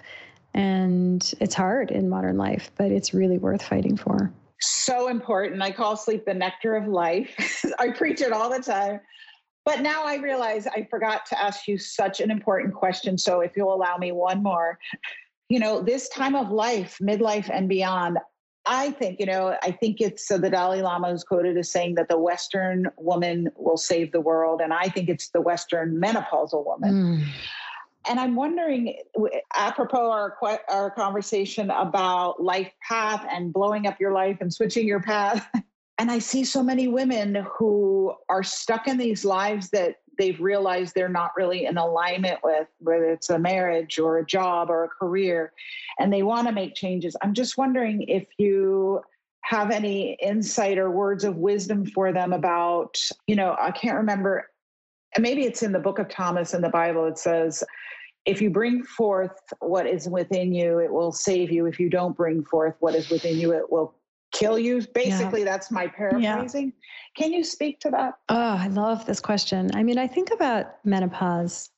And 0.53 1.33
it's 1.41 1.55
hard 1.55 1.89
in 1.89 2.09
modern 2.09 2.37
life, 2.37 2.69
but 2.77 2.91
it's 2.91 3.13
really 3.13 3.39
worth 3.39 3.63
fighting 3.63 3.97
for 3.97 4.31
so 4.67 5.07
important. 5.07 5.61
I 5.61 5.71
call 5.71 5.95
sleep 5.95 6.25
the 6.25 6.33
nectar 6.33 6.75
of 6.75 6.87
life. 6.87 7.65
I 7.79 7.91
preach 7.91 8.21
it 8.21 8.31
all 8.31 8.49
the 8.49 8.61
time. 8.61 8.99
But 9.65 9.81
now 9.81 10.03
I 10.05 10.17
realize 10.17 10.67
I 10.67 10.87
forgot 10.89 11.25
to 11.27 11.41
ask 11.41 11.67
you 11.67 11.77
such 11.77 12.19
an 12.21 12.29
important 12.29 12.75
question. 12.75 13.17
So 13.17 13.41
if 13.41 13.53
you'll 13.57 13.73
allow 13.73 13.97
me 13.97 14.11
one 14.11 14.43
more, 14.43 14.77
you 15.49 15.59
know, 15.59 15.81
this 15.81 16.07
time 16.09 16.35
of 16.35 16.51
life, 16.51 16.97
midlife 17.01 17.49
and 17.51 17.67
beyond, 17.67 18.19
I 18.67 18.91
think, 18.91 19.19
you 19.19 19.25
know, 19.25 19.57
I 19.61 19.71
think 19.71 20.01
it's 20.01 20.29
uh, 20.29 20.37
the 20.37 20.49
Dalai 20.49 20.81
Lama 20.81 21.09
is 21.09 21.23
quoted 21.23 21.57
as 21.57 21.71
saying 21.71 21.95
that 21.95 22.09
the 22.09 22.17
Western 22.17 22.87
woman 22.97 23.49
will 23.55 23.77
save 23.77 24.11
the 24.11 24.21
world. 24.21 24.61
And 24.61 24.73
I 24.73 24.87
think 24.89 25.09
it's 25.09 25.29
the 25.29 25.41
Western 25.41 25.99
menopausal 25.99 26.65
woman. 26.65 26.93
Mm. 26.93 27.27
And 28.07 28.19
I'm 28.19 28.35
wondering, 28.35 28.97
apropos 29.55 30.11
our 30.11 30.37
our 30.69 30.91
conversation 30.91 31.69
about 31.71 32.41
life 32.41 32.71
path 32.87 33.25
and 33.29 33.51
blowing 33.51 33.87
up 33.87 33.99
your 33.99 34.11
life 34.11 34.37
and 34.41 34.53
switching 34.53 34.87
your 34.87 35.01
path, 35.01 35.47
and 35.97 36.11
I 36.11 36.19
see 36.19 36.43
so 36.43 36.61
many 36.61 36.87
women 36.87 37.45
who 37.57 38.13
are 38.29 38.43
stuck 38.43 38.87
in 38.87 38.97
these 38.97 39.25
lives 39.25 39.69
that 39.71 39.95
they've 40.17 40.39
realized 40.39 40.93
they're 40.95 41.09
not 41.09 41.31
really 41.35 41.65
in 41.65 41.77
alignment 41.77 42.39
with, 42.43 42.67
whether 42.79 43.11
it's 43.11 43.29
a 43.29 43.39
marriage 43.39 43.99
or 43.99 44.19
a 44.19 44.25
job 44.25 44.69
or 44.69 44.85
a 44.85 44.89
career, 44.89 45.51
and 45.99 46.11
they 46.13 46.23
want 46.23 46.47
to 46.47 46.53
make 46.53 46.75
changes. 46.75 47.15
I'm 47.21 47.33
just 47.33 47.57
wondering 47.57 48.03
if 48.07 48.27
you 48.37 49.01
have 49.41 49.71
any 49.71 50.17
insight 50.21 50.77
or 50.77 50.89
words 50.89 51.23
of 51.23 51.37
wisdom 51.37 51.85
for 51.85 52.11
them 52.11 52.33
about, 52.33 52.97
you 53.27 53.35
know, 53.35 53.55
I 53.59 53.71
can't 53.71 53.97
remember 53.97 54.47
maybe 55.19 55.45
it's 55.45 55.63
in 55.63 55.71
the 55.71 55.79
book 55.79 55.99
of 55.99 56.09
Thomas 56.09 56.53
in 56.53 56.61
the 56.61 56.69
Bible. 56.69 57.05
It 57.05 57.17
says, 57.17 57.63
if 58.25 58.41
you 58.41 58.49
bring 58.49 58.83
forth 58.83 59.37
what 59.59 59.85
is 59.85 60.09
within 60.09 60.53
you, 60.53 60.79
it 60.79 60.91
will 60.91 61.11
save 61.11 61.51
you. 61.51 61.65
If 61.65 61.79
you 61.79 61.89
don't 61.89 62.15
bring 62.15 62.43
forth 62.43 62.75
what 62.79 62.95
is 62.95 63.09
within 63.09 63.37
you, 63.37 63.51
it 63.53 63.71
will 63.71 63.95
kill 64.31 64.57
you. 64.57 64.85
Basically, 64.93 65.41
yeah. 65.41 65.45
that's 65.45 65.71
my 65.71 65.87
paraphrasing. 65.87 66.73
Yeah. 66.75 67.23
Can 67.23 67.33
you 67.33 67.43
speak 67.43 67.79
to 67.81 67.91
that? 67.91 68.15
Oh, 68.29 68.57
I 68.59 68.67
love 68.67 69.05
this 69.05 69.19
question. 69.19 69.69
I 69.75 69.83
mean, 69.83 69.97
I 69.97 70.07
think 70.07 70.31
about 70.31 70.83
menopause 70.83 71.69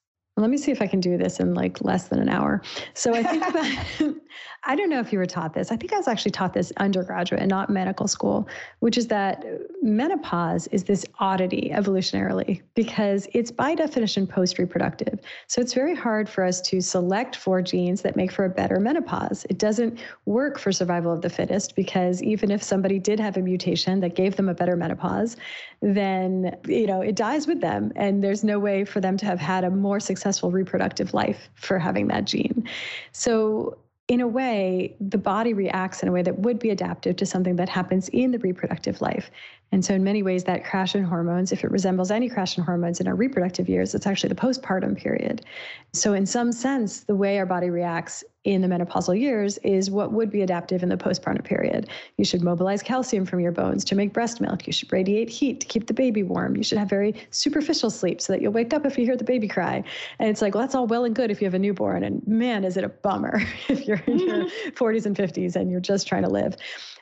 let 0.41 0.51
me 0.51 0.57
see 0.57 0.71
if 0.71 0.81
I 0.81 0.87
can 0.87 0.99
do 0.99 1.17
this 1.17 1.39
in 1.39 1.55
like 1.55 1.81
less 1.83 2.09
than 2.09 2.19
an 2.19 2.29
hour. 2.29 2.61
So 2.93 3.13
I 3.13 3.23
think 3.23 3.47
about, 3.99 4.15
I 4.63 4.75
don't 4.75 4.89
know 4.89 4.99
if 4.99 5.11
you 5.11 5.17
were 5.17 5.25
taught 5.25 5.53
this. 5.53 5.71
I 5.71 5.77
think 5.77 5.93
I 5.93 5.97
was 5.97 6.07
actually 6.07 6.31
taught 6.31 6.53
this 6.53 6.71
undergraduate 6.77 7.41
and 7.41 7.49
not 7.49 7.69
medical 7.69 8.07
school, 8.07 8.47
which 8.79 8.97
is 8.97 9.07
that 9.07 9.43
menopause 9.81 10.67
is 10.67 10.83
this 10.83 11.05
oddity 11.19 11.71
evolutionarily 11.73 12.61
because 12.75 13.27
it's 13.33 13.49
by 13.49 13.73
definition 13.73 14.27
post 14.27 14.59
reproductive. 14.59 15.19
So 15.47 15.61
it's 15.61 15.73
very 15.73 15.95
hard 15.95 16.29
for 16.29 16.43
us 16.43 16.61
to 16.61 16.81
select 16.81 17.35
for 17.35 17.61
genes 17.61 18.01
that 18.01 18.15
make 18.15 18.31
for 18.31 18.45
a 18.45 18.49
better 18.49 18.79
menopause. 18.79 19.45
It 19.49 19.57
doesn't 19.57 19.99
work 20.25 20.59
for 20.59 20.71
survival 20.71 21.13
of 21.13 21.21
the 21.21 21.29
fittest 21.29 21.75
because 21.75 22.21
even 22.21 22.51
if 22.51 22.61
somebody 22.61 22.99
did 22.99 23.19
have 23.19 23.37
a 23.37 23.41
mutation 23.41 24.01
that 24.01 24.15
gave 24.15 24.35
them 24.35 24.49
a 24.49 24.53
better 24.53 24.75
menopause, 24.75 25.37
then 25.81 26.55
you 26.67 26.87
know 26.87 27.01
it 27.01 27.15
dies 27.15 27.47
with 27.47 27.61
them 27.61 27.91
and 27.95 28.23
there's 28.23 28.43
no 28.43 28.59
way 28.59 28.83
for 28.83 28.99
them 28.99 29.15
to 29.15 29.25
have 29.25 29.39
had 29.39 29.63
a 29.63 29.69
more 29.69 29.99
successful 29.99 30.26
reproductive 30.43 31.13
life 31.13 31.49
for 31.55 31.79
having 31.79 32.07
that 32.07 32.25
gene 32.25 32.67
so 33.11 33.77
in 34.07 34.21
a 34.21 34.27
way, 34.27 34.95
the 35.01 35.17
body 35.17 35.53
reacts 35.53 36.01
in 36.01 36.07
a 36.07 36.13
way 36.13 36.21
that 36.21 36.39
would 36.39 36.59
be 36.59 36.69
adaptive 36.69 37.17
to 37.17 37.25
something 37.25 37.57
that 37.57 37.67
happens 37.67 38.07
in 38.09 38.31
the 38.31 38.39
reproductive 38.39 39.01
life. 39.01 39.29
And 39.73 39.83
so, 39.83 39.93
in 39.93 40.03
many 40.03 40.23
ways, 40.23 40.45
that 40.45 40.63
crash 40.63 40.95
in 40.95 41.03
hormones, 41.03 41.51
if 41.51 41.65
it 41.65 41.71
resembles 41.71 42.09
any 42.09 42.29
crash 42.29 42.57
in 42.57 42.63
hormones 42.63 43.01
in 43.01 43.07
our 43.07 43.15
reproductive 43.15 43.67
years, 43.67 43.93
it's 43.93 44.07
actually 44.07 44.29
the 44.29 44.35
postpartum 44.35 44.95
period. 44.95 45.45
So, 45.91 46.13
in 46.13 46.25
some 46.25 46.53
sense, 46.53 47.01
the 47.01 47.15
way 47.15 47.37
our 47.37 47.45
body 47.45 47.69
reacts 47.69 48.23
in 48.47 48.61
the 48.61 48.67
menopausal 48.69 49.19
years 49.19 49.57
is 49.57 49.91
what 49.91 50.13
would 50.13 50.31
be 50.31 50.41
adaptive 50.41 50.81
in 50.81 50.87
the 50.87 50.95
postpartum 50.95 51.43
period. 51.43 51.89
You 52.15 52.23
should 52.23 52.41
mobilize 52.41 52.81
calcium 52.81 53.25
from 53.25 53.41
your 53.41 53.51
bones 53.51 53.83
to 53.83 53.95
make 53.95 54.13
breast 54.13 54.39
milk. 54.39 54.65
You 54.65 54.71
should 54.71 54.91
radiate 54.93 55.29
heat 55.29 55.59
to 55.59 55.67
keep 55.67 55.87
the 55.87 55.93
baby 55.93 56.23
warm. 56.23 56.55
You 56.55 56.63
should 56.63 56.77
have 56.77 56.89
very 56.89 57.13
superficial 57.31 57.89
sleep 57.89 58.21
so 58.21 58.31
that 58.31 58.41
you'll 58.41 58.53
wake 58.53 58.73
up 58.73 58.85
if 58.85 58.97
you 58.97 59.03
hear 59.03 59.17
the 59.17 59.25
baby 59.25 59.49
cry. 59.49 59.83
And 60.19 60.29
it's 60.29 60.41
like, 60.41 60.55
well, 60.55 60.63
that's 60.63 60.75
all 60.75 60.87
well 60.87 61.03
and 61.03 61.13
good 61.13 61.29
if 61.29 61.41
you 61.41 61.45
have 61.45 61.55
a 61.55 61.59
newborn. 61.59 62.05
And 62.05 62.25
man, 62.25 62.63
is 62.63 62.77
it 62.77 62.85
a 62.85 62.89
bummer 62.89 63.41
if 63.67 63.85
you're 63.85 64.01
in 64.07 64.19
your 64.19 64.45
mm. 64.45 64.51
40s 64.71 65.05
and 65.05 65.15
50s 65.15 65.57
and 65.57 65.69
you're 65.69 65.81
just 65.81 66.07
trying 66.07 66.23
to 66.23 66.29
live. 66.29 66.55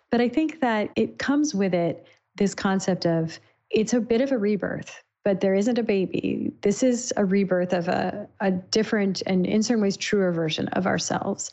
But 0.09 0.21
I 0.21 0.29
think 0.29 0.61
that 0.61 0.89
it 0.95 1.19
comes 1.19 1.53
with 1.53 1.75
it 1.75 2.07
this 2.37 2.55
concept 2.55 3.05
of 3.05 3.39
it's 3.69 3.93
a 3.93 4.01
bit 4.01 4.21
of 4.21 4.31
a 4.31 4.37
rebirth 4.37 5.03
but 5.25 5.41
there 5.41 5.55
isn't 5.55 5.79
a 5.79 5.83
baby. 5.83 6.53
This 6.61 6.83
is 6.83 7.11
a 7.17 7.25
rebirth 7.25 7.73
of 7.73 7.87
a, 7.87 8.27
a 8.41 8.51
different 8.51 9.23
and 9.25 9.45
in 9.47 9.63
certain 9.63 9.81
ways 9.81 9.97
truer 9.97 10.31
version 10.31 10.67
of 10.69 10.85
ourselves. 10.85 11.51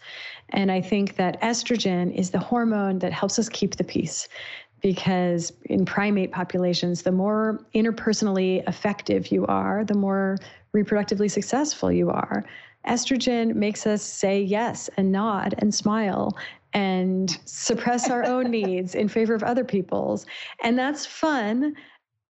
And 0.51 0.71
I 0.71 0.83
think 0.83 1.17
that 1.17 1.41
estrogen 1.41 2.15
is 2.15 2.31
the 2.31 2.39
hormone 2.39 2.99
that 2.99 3.15
helps 3.15 3.39
us 3.39 3.49
keep 3.49 3.77
the 3.77 3.85
peace 3.85 4.29
because 4.83 5.55
in 5.65 5.87
primate 5.87 6.33
populations, 6.33 7.03
the 7.03 7.13
more 7.13 7.65
interpersonally 7.75 8.67
effective 8.69 9.29
you 9.29 9.47
are, 9.47 9.85
the 9.85 9.95
more 9.95 10.37
reproductively 10.77 11.31
successful 11.31 11.91
you 11.91 12.11
are. 12.11 12.45
Estrogen 12.87 13.55
makes 13.55 13.87
us 13.87 14.03
say 14.03 14.43
yes 14.43 14.91
and 14.99 15.11
nod 15.11 15.55
and 15.59 15.75
smile 15.75 16.37
and 16.75 17.39
suppress 17.47 18.11
our 18.11 18.25
own 18.25 18.51
needs 18.51 18.95
in 18.95 19.09
favor 19.09 19.35
of 19.35 19.43
other 19.43 19.65
people's. 19.65 20.27
And 20.63 20.79
that's 20.79 21.07
fun, 21.07 21.75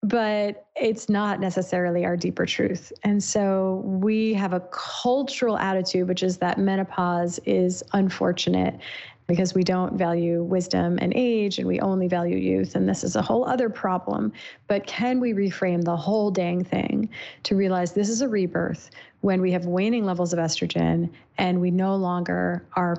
but 0.03 0.67
it's 0.75 1.09
not 1.09 1.39
necessarily 1.39 2.05
our 2.05 2.15
deeper 2.15 2.45
truth. 2.45 2.93
And 3.03 3.23
so 3.23 3.81
we 3.85 4.33
have 4.33 4.53
a 4.53 4.59
cultural 4.71 5.57
attitude, 5.57 6.07
which 6.07 6.21
is 6.21 6.37
that 6.37 6.59
menopause 6.59 7.39
is 7.45 7.83
unfortunate 7.93 8.79
because 9.27 9.55
we 9.55 9.63
don't 9.63 9.97
value 9.97 10.43
wisdom 10.43 10.99
and 11.01 11.11
age 11.15 11.57
and 11.57 11.67
we 11.67 11.79
only 11.79 12.07
value 12.07 12.37
youth. 12.37 12.75
And 12.75 12.87
this 12.87 13.03
is 13.03 13.15
a 13.15 13.21
whole 13.21 13.45
other 13.45 13.69
problem. 13.69 14.31
But 14.67 14.85
can 14.85 15.19
we 15.19 15.33
reframe 15.33 15.83
the 15.83 15.97
whole 15.97 16.29
dang 16.29 16.63
thing 16.63 17.09
to 17.43 17.55
realize 17.55 17.93
this 17.93 18.09
is 18.09 18.21
a 18.21 18.27
rebirth 18.27 18.91
when 19.21 19.41
we 19.41 19.51
have 19.51 19.65
waning 19.65 20.05
levels 20.05 20.33
of 20.33 20.39
estrogen 20.39 21.09
and 21.37 21.59
we 21.59 21.71
no 21.71 21.95
longer 21.95 22.67
are 22.75 22.97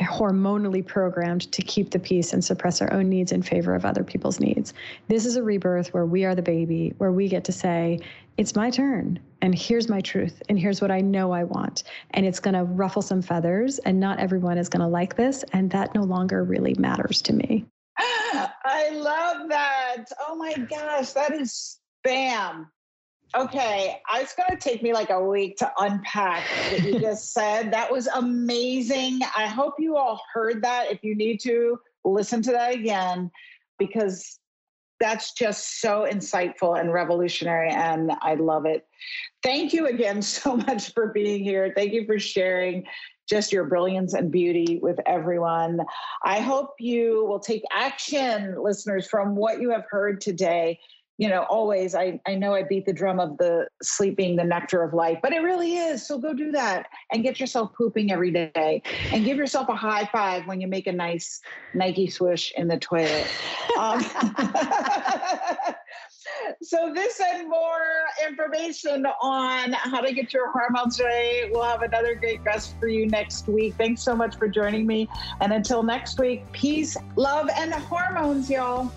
hormonally 0.00 0.84
programmed 0.84 1.50
to 1.52 1.62
keep 1.62 1.90
the 1.90 1.98
peace 1.98 2.32
and 2.32 2.44
suppress 2.44 2.82
our 2.82 2.92
own 2.92 3.08
needs 3.08 3.32
in 3.32 3.42
favor 3.42 3.74
of 3.74 3.84
other 3.84 4.02
people's 4.02 4.40
needs. 4.40 4.74
This 5.08 5.24
is 5.24 5.36
a 5.36 5.42
rebirth 5.42 5.94
where 5.94 6.06
we 6.06 6.24
are 6.24 6.34
the 6.34 6.42
baby, 6.42 6.94
where 6.98 7.12
we 7.12 7.28
get 7.28 7.44
to 7.44 7.52
say, 7.52 8.00
it's 8.36 8.56
my 8.56 8.70
turn, 8.70 9.20
and 9.42 9.56
here's 9.56 9.88
my 9.88 10.00
truth, 10.00 10.42
and 10.48 10.58
here's 10.58 10.80
what 10.80 10.90
I 10.90 11.00
know 11.00 11.30
I 11.30 11.44
want. 11.44 11.84
And 12.10 12.26
it's 12.26 12.40
going 12.40 12.54
to 12.54 12.64
ruffle 12.64 13.02
some 13.02 13.22
feathers, 13.22 13.78
and 13.80 14.00
not 14.00 14.18
everyone 14.18 14.58
is 14.58 14.68
going 14.68 14.80
to 14.80 14.88
like 14.88 15.16
this, 15.16 15.44
and 15.52 15.70
that 15.70 15.94
no 15.94 16.02
longer 16.02 16.42
really 16.42 16.74
matters 16.76 17.22
to 17.22 17.32
me. 17.32 17.64
I 17.98 18.90
love 18.92 19.48
that. 19.50 20.06
Oh 20.26 20.34
my 20.34 20.54
gosh, 20.54 21.12
that 21.12 21.32
is 21.32 21.78
bam. 22.02 22.68
Okay, 23.36 24.00
it's 24.14 24.34
going 24.34 24.50
to 24.50 24.56
take 24.56 24.80
me 24.80 24.92
like 24.92 25.10
a 25.10 25.20
week 25.20 25.56
to 25.56 25.70
unpack 25.78 26.44
what 26.70 26.84
you 26.84 27.00
just 27.00 27.32
said. 27.34 27.72
That 27.72 27.90
was 27.90 28.06
amazing. 28.06 29.22
I 29.36 29.48
hope 29.48 29.74
you 29.78 29.96
all 29.96 30.20
heard 30.32 30.62
that. 30.62 30.92
If 30.92 31.02
you 31.02 31.16
need 31.16 31.40
to, 31.40 31.80
listen 32.04 32.42
to 32.42 32.52
that 32.52 32.74
again 32.74 33.32
because 33.78 34.38
that's 35.00 35.32
just 35.32 35.80
so 35.80 36.06
insightful 36.08 36.78
and 36.78 36.92
revolutionary, 36.92 37.70
and 37.70 38.12
I 38.22 38.34
love 38.34 38.66
it. 38.66 38.86
Thank 39.42 39.72
you 39.72 39.88
again 39.88 40.22
so 40.22 40.56
much 40.56 40.92
for 40.92 41.08
being 41.08 41.42
here. 41.42 41.72
Thank 41.74 41.92
you 41.92 42.06
for 42.06 42.20
sharing 42.20 42.84
just 43.28 43.52
your 43.52 43.64
brilliance 43.64 44.14
and 44.14 44.30
beauty 44.30 44.78
with 44.82 45.00
everyone. 45.06 45.80
I 46.22 46.40
hope 46.40 46.74
you 46.78 47.24
will 47.26 47.40
take 47.40 47.62
action, 47.72 48.54
listeners, 48.62 49.08
from 49.08 49.34
what 49.34 49.60
you 49.60 49.70
have 49.70 49.86
heard 49.90 50.20
today 50.20 50.78
you 51.16 51.28
know, 51.28 51.42
always 51.48 51.94
I, 51.94 52.20
I 52.26 52.34
know 52.34 52.54
I 52.54 52.64
beat 52.64 52.86
the 52.86 52.92
drum 52.92 53.20
of 53.20 53.38
the 53.38 53.68
sleeping, 53.82 54.34
the 54.34 54.42
nectar 54.44 54.82
of 54.82 54.92
life, 54.94 55.18
but 55.22 55.32
it 55.32 55.42
really 55.42 55.76
is. 55.76 56.04
So 56.04 56.18
go 56.18 56.34
do 56.34 56.50
that 56.52 56.86
and 57.12 57.22
get 57.22 57.38
yourself 57.38 57.72
pooping 57.74 58.10
every 58.10 58.32
day 58.32 58.82
and 59.12 59.24
give 59.24 59.36
yourself 59.36 59.68
a 59.68 59.76
high 59.76 60.08
five 60.12 60.46
when 60.46 60.60
you 60.60 60.66
make 60.66 60.88
a 60.88 60.92
nice 60.92 61.40
Nike 61.72 62.08
swoosh 62.08 62.50
in 62.56 62.66
the 62.66 62.78
toilet. 62.78 63.26
Um, 63.78 64.00
so 66.62 66.92
this 66.92 67.20
and 67.20 67.48
more 67.48 67.86
information 68.26 69.06
on 69.22 69.72
how 69.72 70.00
to 70.00 70.12
get 70.12 70.32
your 70.32 70.50
hormones 70.50 71.00
right. 71.00 71.48
We'll 71.52 71.62
have 71.62 71.82
another 71.82 72.16
great 72.16 72.42
guest 72.44 72.74
for 72.80 72.88
you 72.88 73.06
next 73.06 73.46
week. 73.46 73.74
Thanks 73.76 74.02
so 74.02 74.16
much 74.16 74.36
for 74.36 74.48
joining 74.48 74.84
me. 74.84 75.08
And 75.40 75.52
until 75.52 75.84
next 75.84 76.18
week, 76.18 76.50
peace, 76.50 76.96
love, 77.14 77.48
and 77.56 77.72
hormones, 77.72 78.50
y'all. 78.50 78.90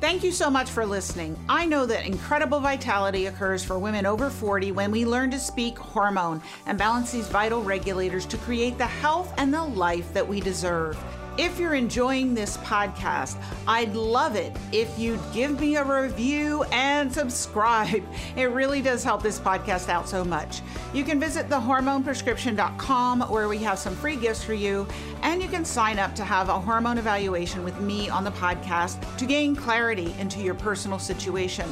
Thank 0.00 0.24
you 0.24 0.32
so 0.32 0.48
much 0.48 0.70
for 0.70 0.86
listening. 0.86 1.36
I 1.46 1.66
know 1.66 1.84
that 1.84 2.06
incredible 2.06 2.58
vitality 2.58 3.26
occurs 3.26 3.62
for 3.62 3.78
women 3.78 4.06
over 4.06 4.30
40 4.30 4.72
when 4.72 4.90
we 4.90 5.04
learn 5.04 5.30
to 5.30 5.38
speak 5.38 5.76
hormone 5.76 6.40
and 6.64 6.78
balance 6.78 7.12
these 7.12 7.28
vital 7.28 7.62
regulators 7.62 8.24
to 8.26 8.38
create 8.38 8.78
the 8.78 8.86
health 8.86 9.30
and 9.36 9.52
the 9.52 9.62
life 9.62 10.10
that 10.14 10.26
we 10.26 10.40
deserve. 10.40 10.96
If 11.38 11.58
you're 11.58 11.74
enjoying 11.74 12.34
this 12.34 12.56
podcast, 12.58 13.36
I'd 13.66 13.94
love 13.94 14.36
it 14.36 14.54
if 14.72 14.98
you'd 14.98 15.20
give 15.32 15.60
me 15.60 15.76
a 15.76 15.84
review 15.84 16.64
and 16.64 17.12
subscribe. 17.12 18.02
It 18.36 18.50
really 18.50 18.82
does 18.82 19.04
help 19.04 19.22
this 19.22 19.38
podcast 19.38 19.88
out 19.88 20.08
so 20.08 20.24
much. 20.24 20.60
You 20.92 21.04
can 21.04 21.20
visit 21.20 21.48
thehormoneprescription.com 21.48 23.20
where 23.22 23.48
we 23.48 23.58
have 23.58 23.78
some 23.78 23.94
free 23.94 24.16
gifts 24.16 24.42
for 24.42 24.54
you, 24.54 24.86
and 25.22 25.42
you 25.42 25.48
can 25.48 25.64
sign 25.64 25.98
up 25.98 26.14
to 26.16 26.24
have 26.24 26.48
a 26.48 26.58
hormone 26.58 26.98
evaluation 26.98 27.64
with 27.64 27.80
me 27.80 28.08
on 28.08 28.24
the 28.24 28.32
podcast 28.32 29.00
to 29.16 29.24
gain 29.24 29.54
clarity 29.54 30.14
into 30.18 30.40
your 30.40 30.54
personal 30.54 30.98
situation. 30.98 31.68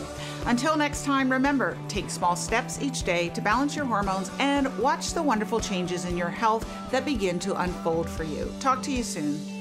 Until 0.47 0.76
next 0.76 1.05
time, 1.05 1.30
remember 1.30 1.76
take 1.89 2.11
small 2.11 2.36
steps 2.36 2.80
each 2.80 3.03
day 3.03 3.28
to 3.30 3.41
balance 3.41 3.76
your 3.76 3.84
hormones 3.84 4.30
and 4.39 4.76
watch 4.78 5.12
the 5.12 5.22
wonderful 5.22 5.61
changes 5.61 6.05
in 6.05 6.16
your 6.16 6.30
health 6.30 6.68
that 6.91 7.05
begin 7.05 7.39
to 7.41 7.61
unfold 7.61 8.09
for 8.09 8.24
you. 8.24 8.53
Talk 8.61 8.82
to 8.84 8.93
you 8.93 9.03
soon. 9.03 9.58